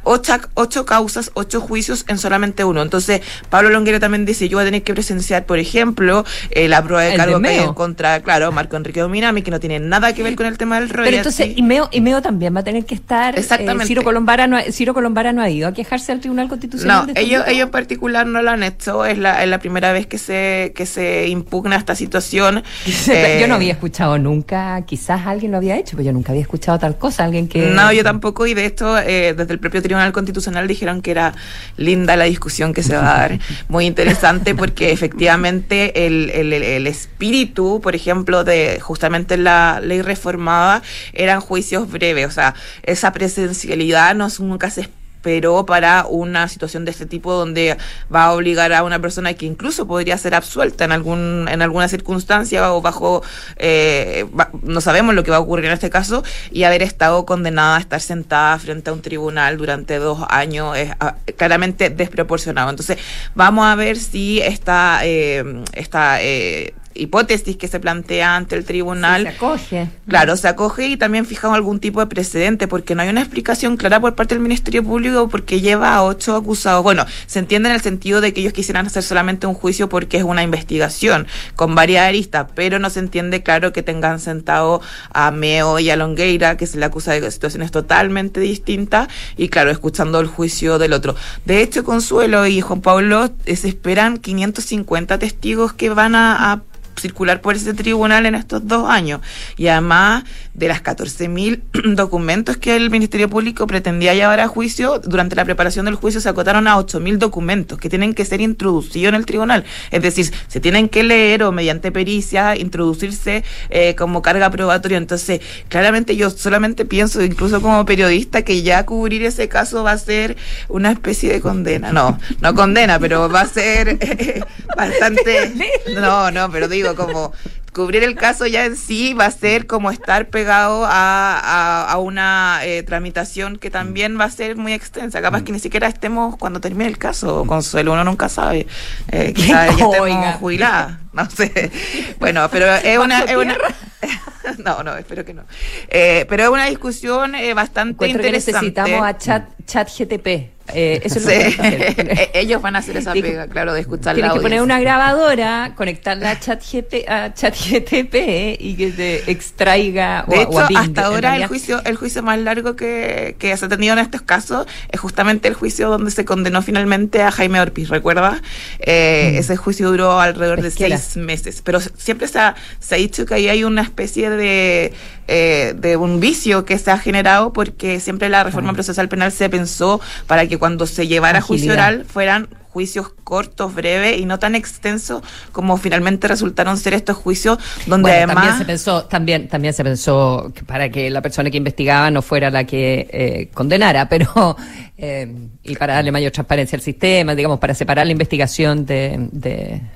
ocho, 0.07 0.33
ocho 0.53 0.85
causas, 0.85 1.31
ocho 1.33 1.61
juicios 1.61 2.05
en 2.07 2.17
solamente 2.17 2.63
uno. 2.63 2.81
Entonces, 2.81 3.21
Pablo 3.49 3.69
Longuera 3.69 3.99
también 3.99 4.25
dice, 4.25 4.49
yo 4.49 4.57
voy 4.57 4.63
a 4.63 4.65
tener 4.65 4.83
que 4.83 4.93
presenciar, 4.93 5.45
por 5.45 5.59
ejemplo, 5.59 6.25
eh, 6.51 6.67
la 6.67 6.83
prueba 6.83 7.03
de 7.03 7.15
cargo 7.15 7.41
contra, 7.75 8.21
claro, 8.21 8.51
Marco 8.51 8.75
Enrique 8.75 9.01
Dominami, 9.01 9.41
que 9.41 9.51
no 9.51 9.59
tiene 9.59 9.79
nada 9.79 10.13
que 10.13 10.23
ver 10.23 10.35
con 10.35 10.45
el 10.45 10.57
tema 10.57 10.79
del 10.79 10.89
royalty. 10.89 11.09
Pero 11.09 11.17
entonces, 11.17 11.57
y 11.91 12.01
Meo, 12.01 12.21
también 12.21 12.55
va 12.55 12.61
a 12.61 12.63
tener 12.63 12.85
que 12.85 12.95
estar... 12.95 13.35
Eh, 13.35 13.39
Exactamente. 13.39 13.85
Ciro, 13.85 14.03
Colombara 14.03 14.47
no, 14.47 14.59
Ciro 14.71 14.93
Colombara 14.93 15.33
no 15.33 15.41
ha 15.41 15.49
ido 15.49 15.67
a 15.67 15.73
quejarse 15.73 16.11
al 16.11 16.19
Tribunal 16.19 16.47
Constitucional. 16.47 17.03
No, 17.03 17.09
este 17.09 17.21
ellos, 17.21 17.43
ellos 17.47 17.65
en 17.65 17.71
particular 17.71 18.25
no 18.25 18.41
lo 18.41 18.51
han 18.51 18.63
hecho. 18.63 19.05
Es 19.05 19.17
la, 19.17 19.43
es 19.43 19.49
la 19.49 19.59
primera 19.59 19.91
vez 19.93 20.07
que 20.07 20.17
se, 20.17 20.73
que 20.75 20.85
se 20.85 21.27
impugna 21.27 21.75
esta 21.75 21.95
situación. 21.95 22.63
yo 23.05 23.47
no 23.47 23.55
había 23.55 23.73
escuchado 23.73 24.17
nunca, 24.17 24.81
quizás 24.85 25.25
alguien 25.25 25.51
lo 25.51 25.57
había 25.57 25.77
hecho, 25.77 25.91
pero 25.97 26.07
yo 26.07 26.13
nunca 26.13 26.31
había 26.31 26.41
escuchado 26.41 26.79
tal 26.79 26.97
cosa, 26.97 27.25
alguien 27.25 27.47
que... 27.47 27.67
No, 27.67 27.91
yo 27.91 28.03
tampoco, 28.03 28.45
y 28.47 28.53
de 28.53 28.65
esto, 28.65 28.97
eh, 28.99 29.33
desde 29.35 29.53
el 29.53 29.59
propio 29.59 29.81
Tribunal 29.81 29.96
Constitucional 30.11 30.67
dijeron 30.67 31.01
que 31.01 31.11
era 31.11 31.33
linda 31.77 32.15
la 32.15 32.25
discusión 32.25 32.73
que 32.73 32.83
se 32.83 32.95
va 32.95 33.15
a 33.15 33.19
dar, 33.19 33.39
muy 33.67 33.85
interesante 33.85 34.55
porque 34.55 34.91
efectivamente 34.91 36.05
el, 36.05 36.29
el, 36.29 36.53
el 36.53 36.87
espíritu, 36.87 37.79
por 37.81 37.95
ejemplo, 37.95 38.43
de 38.43 38.79
justamente 38.79 39.37
la 39.37 39.79
ley 39.81 40.01
reformada 40.01 40.81
eran 41.13 41.41
juicios 41.41 41.89
breves, 41.89 42.27
o 42.27 42.31
sea, 42.31 42.55
esa 42.83 43.11
presencialidad 43.11 44.15
no, 44.15 44.27
nunca 44.39 44.69
se 44.69 44.81
pero 45.21 45.65
para 45.65 46.05
una 46.07 46.47
situación 46.47 46.85
de 46.85 46.91
este 46.91 47.05
tipo 47.05 47.33
donde 47.33 47.77
va 48.13 48.25
a 48.25 48.33
obligar 48.33 48.73
a 48.73 48.83
una 48.83 48.99
persona 48.99 49.33
que 49.33 49.45
incluso 49.45 49.87
podría 49.87 50.17
ser 50.17 50.35
absuelta 50.35 50.85
en 50.85 50.91
algún 50.91 51.47
en 51.49 51.61
alguna 51.61 51.87
circunstancia 51.87 52.73
o 52.73 52.81
bajo 52.81 53.23
eh, 53.57 54.25
no 54.63 54.81
sabemos 54.81 55.15
lo 55.15 55.23
que 55.23 55.31
va 55.31 55.37
a 55.37 55.41
ocurrir 55.41 55.65
en 55.65 55.71
este 55.71 55.89
caso 55.89 56.23
y 56.51 56.63
haber 56.63 56.81
estado 56.81 57.25
condenada 57.25 57.77
a 57.77 57.79
estar 57.79 58.01
sentada 58.01 58.57
frente 58.59 58.89
a 58.89 58.93
un 58.93 59.01
tribunal 59.01 59.57
durante 59.57 59.97
dos 59.97 60.19
años 60.29 60.77
es 60.77 60.91
ah, 60.99 61.15
claramente 61.35 61.89
desproporcionado. 61.89 62.69
Entonces 62.69 62.97
vamos 63.35 63.65
a 63.65 63.75
ver 63.75 63.97
si 63.97 64.41
esta 64.41 64.99
eh, 65.03 65.63
esta 65.73 66.21
eh, 66.21 66.73
hipótesis 66.97 67.57
que 67.57 67.67
se 67.67 67.79
plantea 67.79 68.35
ante 68.35 68.55
el 68.55 68.65
tribunal. 68.65 69.23
se 69.23 69.29
acoge. 69.29 69.89
Claro, 70.07 70.37
se 70.37 70.47
acoge 70.47 70.87
y 70.87 70.97
también 70.97 71.25
fijamos 71.25 71.55
algún 71.55 71.79
tipo 71.79 71.99
de 71.99 72.07
precedente, 72.07 72.67
porque 72.67 72.95
no 72.95 73.01
hay 73.01 73.09
una 73.09 73.21
explicación 73.21 73.77
clara 73.77 73.99
por 73.99 74.15
parte 74.15 74.35
del 74.35 74.41
Ministerio 74.41 74.83
Público 74.83 75.29
porque 75.29 75.61
lleva 75.61 75.95
a 75.95 76.03
ocho 76.03 76.35
acusados. 76.35 76.83
Bueno, 76.83 77.05
se 77.25 77.39
entiende 77.39 77.69
en 77.69 77.75
el 77.75 77.81
sentido 77.81 78.21
de 78.21 78.33
que 78.33 78.41
ellos 78.41 78.53
quisieran 78.53 78.85
hacer 78.87 79.03
solamente 79.03 79.47
un 79.47 79.53
juicio 79.53 79.89
porque 79.89 80.17
es 80.17 80.23
una 80.23 80.43
investigación 80.43 81.27
con 81.55 81.75
varias 81.75 82.07
aristas, 82.07 82.47
pero 82.55 82.79
no 82.79 82.89
se 82.89 82.99
entiende 82.99 83.43
claro 83.43 83.73
que 83.73 83.83
tengan 83.83 84.19
sentado 84.19 84.81
a 85.13 85.31
Meo 85.31 85.79
y 85.79 85.89
a 85.89 85.95
Longueira, 85.95 86.57
que 86.57 86.67
se 86.67 86.77
le 86.77 86.85
acusa 86.85 87.13
de 87.13 87.31
situaciones 87.31 87.71
totalmente 87.71 88.39
distintas, 88.39 89.07
y 89.35 89.49
claro, 89.49 89.71
escuchando 89.71 90.19
el 90.19 90.27
juicio 90.27 90.77
del 90.77 90.93
otro. 90.93 91.15
De 91.45 91.61
hecho, 91.61 91.83
Consuelo 91.83 92.47
y 92.47 92.61
Juan 92.61 92.81
Pablo 92.81 93.31
eh, 93.45 93.55
se 93.55 93.67
esperan 93.67 94.17
550 94.17 95.19
testigos 95.19 95.73
que 95.73 95.89
van 95.89 96.15
a 96.15 96.61
circular 96.99 97.41
por 97.41 97.55
ese 97.55 97.73
tribunal 97.73 98.25
en 98.25 98.35
estos 98.35 98.67
dos 98.67 98.89
años. 98.89 99.21
Y 99.57 99.67
además 99.67 100.23
de 100.53 100.67
las 100.67 100.83
14.000 100.83 101.95
documentos 101.95 102.57
que 102.57 102.75
el 102.75 102.89
Ministerio 102.89 103.29
Público 103.29 103.67
pretendía 103.67 104.13
llevar 104.13 104.39
a 104.39 104.47
juicio, 104.47 104.99
durante 104.99 105.35
la 105.35 105.45
preparación 105.45 105.85
del 105.85 105.95
juicio 105.95 106.19
se 106.21 106.29
acotaron 106.29 106.67
a 106.67 106.77
8.000 106.77 107.17
documentos 107.17 107.77
que 107.77 107.89
tienen 107.89 108.13
que 108.13 108.25
ser 108.25 108.41
introducidos 108.41 109.09
en 109.09 109.15
el 109.15 109.25
tribunal. 109.25 109.63
Es 109.91 110.01
decir, 110.01 110.31
se 110.47 110.59
tienen 110.59 110.89
que 110.89 111.03
leer 111.03 111.43
o 111.43 111.51
mediante 111.51 111.91
pericia 111.91 112.55
introducirse 112.55 113.43
eh, 113.69 113.95
como 113.95 114.21
carga 114.21 114.49
probatoria. 114.49 114.97
Entonces, 114.97 115.41
claramente 115.69 116.15
yo 116.15 116.29
solamente 116.29 116.85
pienso, 116.85 117.21
incluso 117.23 117.61
como 117.61 117.85
periodista, 117.85 118.41
que 118.41 118.61
ya 118.61 118.85
cubrir 118.85 119.23
ese 119.23 119.47
caso 119.47 119.83
va 119.83 119.91
a 119.91 119.97
ser 119.97 120.37
una 120.69 120.91
especie 120.91 121.31
de 121.31 121.41
condena. 121.41 121.91
No, 121.91 122.19
no 122.41 122.55
condena, 122.55 122.99
pero 122.99 123.29
va 123.29 123.41
a 123.41 123.47
ser 123.47 123.97
eh, 123.99 124.41
bastante... 124.75 125.53
No, 125.97 126.31
no, 126.31 126.51
pero 126.51 126.67
digo, 126.67 126.86
como 126.95 127.31
cubrir 127.73 128.03
el 128.03 128.15
caso 128.15 128.47
ya 128.47 128.65
en 128.65 128.75
sí 128.75 129.13
va 129.13 129.25
a 129.25 129.31
ser 129.31 129.67
como 129.67 129.91
estar 129.91 130.29
pegado 130.29 130.85
a, 130.87 131.95
una 131.99 132.59
eh, 132.63 132.83
tramitación 132.83 133.57
que 133.57 133.69
también 133.69 134.19
va 134.19 134.25
a 134.25 134.31
ser 134.31 134.55
muy 134.55 134.73
extensa. 134.73 135.21
Capaz 135.21 135.43
que 135.43 135.51
ni 135.51 135.59
siquiera 135.59 135.87
estemos 135.87 136.37
cuando 136.37 136.59
termine 136.59 136.87
el 136.89 136.97
caso, 136.97 137.45
Consuelo, 137.45 137.93
uno 137.93 138.03
nunca 138.03 138.29
sabe. 138.29 138.67
Eh, 139.11 139.33
quizás 139.35 139.77
ya 139.77 139.85
estemos 139.85 140.35
jubiladas, 140.35 140.97
no 141.13 141.29
sé. 141.29 141.71
Bueno, 142.19 142.47
pero 142.51 142.73
es 142.75 142.97
una... 142.97 143.21
Es 143.21 143.35
una 143.35 143.57
no, 144.63 144.83
no, 144.83 144.95
espero 144.95 145.25
que 145.25 145.33
no. 145.33 145.43
Eh, 145.87 146.25
pero 146.29 146.43
es 146.43 146.49
una 146.49 146.65
discusión 146.65 147.35
eh, 147.35 147.53
bastante 147.53 148.07
interesante. 148.07 148.51
necesitamos 148.53 149.03
a 149.03 149.17
chat, 149.17 149.49
chat 149.65 149.89
GTP. 149.89 150.56
Eh, 150.73 151.01
eso 151.03 151.19
Ellos 152.33 152.61
van 152.61 152.75
a 152.75 152.79
hacer 152.79 152.97
esa 152.97 153.13
pega, 153.13 153.47
claro, 153.47 153.73
de 153.73 153.81
escuchar 153.81 154.15
Tienes 154.15 154.33
que 154.33 154.39
poner 154.39 154.61
una 154.61 154.79
grabadora, 154.79 155.73
conectarla 155.75 156.31
a 156.31 156.39
chat, 156.39 156.61
a 157.07 157.33
chat 157.33 157.55
GTP 157.55 158.59
y 158.59 158.75
que 158.77 158.91
te 158.91 159.31
extraiga. 159.31 160.25
De 160.27 160.41
hecho, 160.41 160.59
hasta 160.75 161.05
ahora 161.05 161.35
el 161.37 161.47
juicio, 161.47 161.81
el 161.85 161.95
juicio 161.95 162.23
más 162.23 162.39
largo 162.39 162.75
que, 162.75 163.35
que 163.39 163.55
se 163.55 163.65
ha 163.65 163.69
tenido 163.69 163.93
en 163.93 163.99
estos 163.99 164.21
casos 164.21 164.67
es 164.89 164.99
justamente 164.99 165.47
el 165.47 165.53
juicio 165.53 165.89
donde 165.89 166.11
se 166.11 166.25
condenó 166.25 166.61
finalmente 166.61 167.21
a 167.21 167.31
Jaime 167.31 167.59
Orpiz, 167.61 167.89
¿recuerdas? 167.89 168.41
Mm. 168.41 169.37
Ese 169.37 169.55
juicio 169.57 169.89
duró 169.89 170.19
alrededor 170.19 170.61
de 170.61 170.71
seis 170.71 171.17
meses, 171.17 171.61
pero 171.63 171.79
siempre 171.79 172.27
se 172.27 172.39
ha, 172.39 172.55
se 172.79 172.95
ha 172.95 172.97
dicho 172.97 173.25
que 173.25 173.35
ahí 173.35 173.47
hay 173.47 173.63
una 173.63 173.81
especie 173.81 174.29
de, 174.29 174.93
eh, 175.27 175.73
de 175.77 175.97
un 175.97 176.19
vicio 176.19 176.65
que 176.65 176.77
se 176.77 176.91
ha 176.91 176.97
generado 176.97 177.53
porque 177.53 177.99
siempre 177.99 178.29
la 178.29 178.43
reforma 178.43 178.73
procesal 178.73 179.09
penal 179.09 179.31
se 179.31 179.49
pensó 179.49 179.99
para 180.25 180.47
que 180.47 180.57
cuando 180.57 180.87
se 180.87 181.07
llevara 181.07 181.41
juicio 181.41 181.73
oral 181.73 182.05
fueran 182.05 182.47
juicios 182.77 183.09
cortos, 183.23 183.73
breves 183.73 184.19
y 184.19 184.25
no 184.25 184.37
tan 184.37 184.53
extensos 184.53 185.23
como 185.51 185.77
finalmente 185.77 186.27
resultaron 186.27 186.77
ser 186.77 186.93
estos 186.93 187.17
juicios 187.17 187.57
donde 187.87 188.11
además 188.11 188.35
también 188.35 188.57
se 188.59 188.65
pensó 188.65 189.03
también 189.05 189.47
también 189.47 189.73
se 189.73 189.83
pensó 189.83 190.51
que 190.53 190.63
para 190.63 190.89
que 190.89 191.09
la 191.09 191.23
persona 191.23 191.49
que 191.49 191.57
investigaba 191.57 192.11
no 192.11 192.21
fuera 192.21 192.51
la 192.51 192.65
que 192.65 193.07
eh, 193.11 193.49
condenara, 193.51 194.07
pero 194.13 194.55
eh, 194.95 195.27
y 195.63 195.75
para 195.75 195.95
darle 195.95 196.11
mayor 196.11 196.31
transparencia 196.31 196.75
al 196.75 196.83
sistema, 196.83 197.33
digamos 197.33 197.57
para 197.59 197.73
separar 197.73 198.05
la 198.05 198.11
investigación 198.11 198.85
de, 198.85 199.27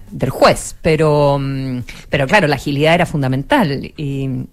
del 0.09 0.29
juez, 0.31 0.75
pero 0.81 1.37
mm, 1.39 1.83
pero 2.09 2.25
claro 2.25 2.47
la 2.47 2.55
agilidad 2.55 2.95
era 2.95 3.05
fundamental 3.05 3.93
y 3.95 4.47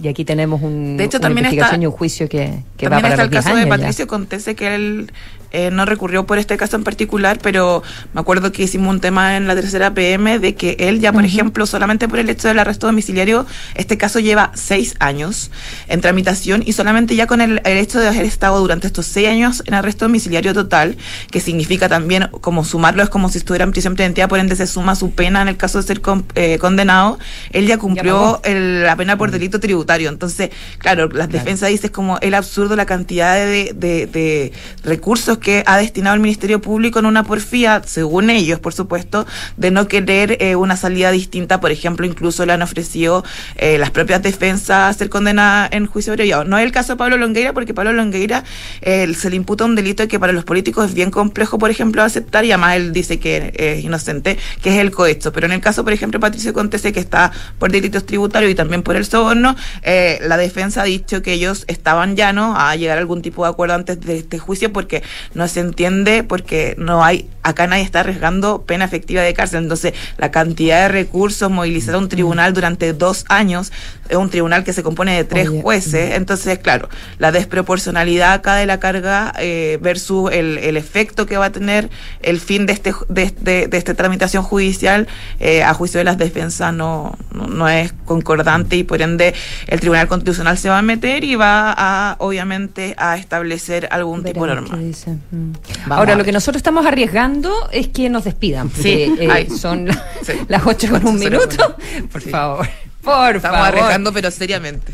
y 0.00 0.08
aquí 0.08 0.24
tenemos 0.24 0.62
un, 0.62 0.96
de 0.96 1.04
hecho, 1.04 1.18
una 1.18 1.28
también 1.28 1.46
investigación 1.46 1.82
y 1.82 1.86
un 1.86 1.92
juicio 1.92 2.28
que, 2.28 2.62
que 2.76 2.88
va 2.88 3.00
para 3.00 3.08
está 3.10 3.24
los 3.24 3.32
el 3.32 3.42
caso 3.42 3.56
de 3.56 3.66
Patricio 3.66 4.06
Contese, 4.06 4.54
que 4.54 4.74
él 4.74 5.12
eh, 5.54 5.70
no 5.70 5.84
recurrió 5.86 6.26
por 6.26 6.36
este 6.38 6.56
caso 6.56 6.76
en 6.76 6.84
particular, 6.84 7.38
pero 7.42 7.82
me 8.12 8.20
acuerdo 8.20 8.52
que 8.52 8.64
hicimos 8.64 8.92
un 8.92 9.00
tema 9.00 9.36
en 9.36 9.46
la 9.46 9.54
tercera 9.54 9.94
PM 9.94 10.38
de 10.38 10.54
que 10.54 10.76
él 10.80 11.00
ya, 11.00 11.12
por 11.12 11.24
ejemplo, 11.24 11.64
solamente 11.66 12.08
por 12.08 12.18
el 12.18 12.28
hecho 12.28 12.48
del 12.48 12.58
arresto 12.58 12.86
domiciliario, 12.88 13.46
este 13.74 13.96
caso 13.96 14.18
lleva 14.18 14.50
seis 14.54 14.94
años 14.98 15.50
en 15.88 16.00
tramitación 16.00 16.62
y 16.66 16.72
solamente 16.72 17.14
ya 17.16 17.26
con 17.26 17.40
el, 17.40 17.60
el 17.64 17.78
hecho 17.78 18.00
de 18.00 18.08
haber 18.08 18.24
estado 18.24 18.58
durante 18.60 18.86
estos 18.88 19.06
seis 19.06 19.28
años 19.28 19.62
en 19.66 19.74
arresto 19.74 20.04
domiciliario 20.06 20.52
total, 20.54 20.96
que 21.30 21.40
significa 21.40 21.88
también 21.88 22.28
como 22.40 22.64
sumarlo 22.64 23.02
es 23.02 23.08
como 23.08 23.28
si 23.28 23.38
estuviera 23.38 23.64
en 23.64 23.70
prisión 23.70 23.94
preventiva, 23.94 24.28
por 24.28 24.38
ende 24.40 24.56
se 24.56 24.66
suma 24.66 24.94
su 24.96 25.12
pena 25.12 25.40
en 25.42 25.48
el 25.48 25.56
caso 25.56 25.80
de 25.80 25.86
ser 25.86 26.00
con- 26.00 26.26
eh, 26.34 26.58
condenado, 26.58 27.18
él 27.52 27.66
ya 27.66 27.78
cumplió 27.78 28.40
el- 28.44 28.82
la 28.82 28.96
pena 28.96 29.16
por 29.16 29.30
delito 29.30 29.60
tributario. 29.60 30.08
Entonces, 30.08 30.50
claro, 30.78 31.08
las 31.08 31.28
defensas 31.28 31.68
dicen 31.68 31.90
como 31.90 32.18
el 32.18 32.34
absurdo 32.34 32.74
la 32.76 32.86
cantidad 32.86 33.34
de, 33.36 33.72
de- 33.74 34.06
de 34.06 34.52
recursos 34.82 35.38
que 35.44 35.62
ha 35.66 35.76
destinado 35.76 36.14
el 36.14 36.20
Ministerio 36.20 36.60
Público 36.60 36.98
en 36.98 37.06
una 37.06 37.22
porfía, 37.22 37.82
según 37.84 38.30
ellos, 38.30 38.58
por 38.58 38.72
supuesto, 38.72 39.26
de 39.56 39.70
no 39.70 39.86
querer 39.86 40.38
eh, 40.40 40.56
una 40.56 40.76
salida 40.76 41.12
distinta. 41.12 41.60
Por 41.60 41.70
ejemplo, 41.70 42.06
incluso 42.06 42.44
le 42.46 42.54
han 42.54 42.62
ofrecido 42.62 43.22
eh, 43.56 43.78
las 43.78 43.90
propias 43.90 44.22
defensas 44.22 44.96
ser 44.96 45.10
condenada 45.10 45.68
en 45.70 45.86
juicio 45.86 46.12
abreviado. 46.12 46.44
No 46.44 46.58
es 46.58 46.64
el 46.64 46.72
caso 46.72 46.94
de 46.94 46.96
Pablo 46.96 47.18
Longueira, 47.18 47.52
porque 47.52 47.74
Pablo 47.74 47.92
Longueira 47.92 48.42
eh, 48.80 49.12
se 49.14 49.30
le 49.30 49.36
imputa 49.36 49.64
un 49.64 49.76
delito 49.76 50.08
que 50.08 50.18
para 50.18 50.32
los 50.32 50.44
políticos 50.44 50.86
es 50.86 50.94
bien 50.94 51.10
complejo, 51.10 51.58
por 51.58 51.70
ejemplo, 51.70 52.02
aceptar, 52.02 52.44
y 52.44 52.50
además 52.50 52.76
él 52.76 52.92
dice 52.92 53.20
que 53.20 53.52
es 53.54 53.84
inocente, 53.84 54.38
que 54.62 54.70
es 54.70 54.78
el 54.78 54.90
cohecho. 54.90 55.32
Pero 55.32 55.46
en 55.46 55.52
el 55.52 55.60
caso, 55.60 55.84
por 55.84 55.92
ejemplo, 55.92 56.18
Patricio 56.18 56.54
Contese, 56.54 56.92
que 56.92 57.00
está 57.00 57.30
por 57.58 57.70
delitos 57.70 58.06
tributarios 58.06 58.50
y 58.50 58.54
también 58.54 58.82
por 58.82 58.96
el 58.96 59.04
soborno, 59.04 59.54
eh, 59.82 60.18
la 60.22 60.38
defensa 60.38 60.82
ha 60.82 60.84
dicho 60.84 61.20
que 61.20 61.34
ellos 61.34 61.64
estaban 61.68 62.16
llanos 62.16 62.56
a 62.58 62.74
llegar 62.76 62.96
a 62.96 63.00
algún 63.00 63.20
tipo 63.20 63.44
de 63.44 63.50
acuerdo 63.50 63.74
antes 63.74 64.00
de 64.00 64.18
este 64.18 64.38
juicio 64.38 64.72
porque 64.72 65.02
no 65.34 65.48
se 65.48 65.60
entiende, 65.60 66.22
porque 66.22 66.74
no 66.78 67.04
hay, 67.04 67.28
acá 67.42 67.66
nadie 67.66 67.82
está 67.82 68.00
arriesgando 68.00 68.62
pena 68.62 68.84
efectiva 68.84 69.22
de 69.22 69.34
cárcel. 69.34 69.62
Entonces, 69.62 69.94
la 70.16 70.30
cantidad 70.30 70.82
de 70.82 70.88
recursos, 70.88 71.50
movilizar 71.50 71.94
a 71.94 71.98
un 71.98 72.08
tribunal 72.08 72.54
durante 72.54 72.92
dos 72.92 73.24
años, 73.28 73.72
es 74.08 74.16
un 74.16 74.28
tribunal 74.30 74.64
que 74.64 74.72
se 74.72 74.82
compone 74.82 75.14
de 75.16 75.24
tres 75.24 75.48
Oye, 75.48 75.62
jueces, 75.62 76.14
entonces, 76.14 76.58
claro, 76.58 76.88
la 77.18 77.32
desproporcionalidad 77.32 78.32
acá 78.34 78.56
de 78.56 78.66
la 78.66 78.78
carga 78.80 79.32
eh, 79.38 79.78
versus 79.80 80.30
el, 80.32 80.58
el 80.58 80.76
efecto 80.76 81.26
que 81.26 81.36
va 81.36 81.46
a 81.46 81.52
tener 81.52 81.88
el 82.22 82.40
fin 82.40 82.66
de 82.66 82.72
este 82.74 82.92
de, 83.08 83.32
de- 83.40 83.66
de 83.68 83.76
esta 83.78 83.94
tramitación 83.94 84.42
judicial 84.42 85.06
eh, 85.40 85.62
a 85.62 85.72
juicio 85.74 85.98
de 85.98 86.04
las 86.04 86.18
defensas 86.18 86.72
no, 86.74 87.16
no, 87.32 87.46
no 87.46 87.68
es 87.68 87.92
concordante 88.04 88.76
y 88.76 88.84
por 88.84 89.00
ende 89.02 89.34
el 89.66 89.80
Tribunal 89.80 90.08
Constitucional 90.08 90.58
se 90.58 90.68
va 90.68 90.78
a 90.78 90.82
meter 90.82 91.24
y 91.24 91.34
va 91.36 91.74
a, 91.76 92.16
obviamente, 92.18 92.94
a 92.98 93.16
establecer 93.16 93.88
algún 93.90 94.22
tipo 94.24 94.46
de 94.46 94.54
norma. 94.54 94.76
Mm. 94.76 95.52
Ahora, 95.90 96.14
lo 96.14 96.24
que 96.24 96.32
nosotros 96.32 96.58
estamos 96.58 96.84
arriesgando 96.86 97.52
es 97.72 97.88
que 97.88 98.08
nos 98.10 98.24
despidan. 98.24 98.70
Sí, 98.70 99.14
eh, 99.18 99.48
son 99.56 99.86
la- 99.88 100.04
Sí. 100.22 100.32
las 100.48 100.66
8 100.66 100.88
con 100.90 101.06
un 101.06 101.18
minuto. 101.18 101.76
Por 102.12 102.20
favor. 102.22 102.68
Por 103.04 103.36
Estamos 103.36 103.58
favor. 103.58 103.68
arriesgando, 103.68 104.12
pero 104.12 104.30
seriamente. 104.30 104.92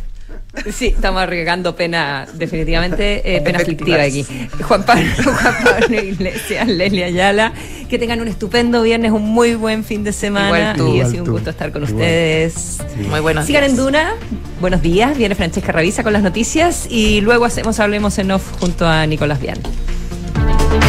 Sí, 0.72 0.88
estamos 0.88 1.22
arriesgando 1.22 1.76
pena, 1.76 2.26
definitivamente, 2.34 3.36
eh, 3.36 3.40
pena 3.40 3.60
Efectivas. 3.60 4.00
aquí. 4.00 4.26
Juan 4.62 4.82
Pablo, 4.84 5.04
Juan 5.24 5.54
Pablo 5.64 6.02
Iglesias, 6.02 6.66
Leslie 6.66 7.04
Ayala, 7.04 7.52
que 7.88 7.98
tengan 8.00 8.20
un 8.20 8.26
estupendo 8.26 8.82
viernes, 8.82 9.12
un 9.12 9.22
muy 9.22 9.54
buen 9.54 9.84
fin 9.84 10.02
de 10.02 10.12
semana. 10.12 10.72
Igual 10.74 10.76
tú. 10.76 10.96
y 10.96 11.00
ha 11.00 11.06
sido 11.06 11.20
un 11.22 11.26
tú. 11.26 11.32
gusto 11.34 11.50
estar 11.50 11.70
con 11.70 11.82
Igual. 11.84 11.94
ustedes. 11.94 12.78
Muy 13.08 13.20
buenos 13.20 13.46
Sigan 13.46 13.62
días. 13.62 13.70
en 13.70 13.76
Duna. 13.76 14.12
Buenos 14.60 14.82
días. 14.82 15.16
Viene 15.16 15.36
Francesca 15.36 15.70
Ravisa 15.70 16.02
con 16.02 16.12
las 16.12 16.22
noticias 16.22 16.86
y 16.90 17.20
luego 17.20 17.44
hacemos 17.44 17.78
Hablemos 17.78 18.18
en 18.18 18.32
Off 18.32 18.42
junto 18.58 18.86
a 18.88 19.06
Nicolás 19.06 19.40
Vial. 19.40 19.58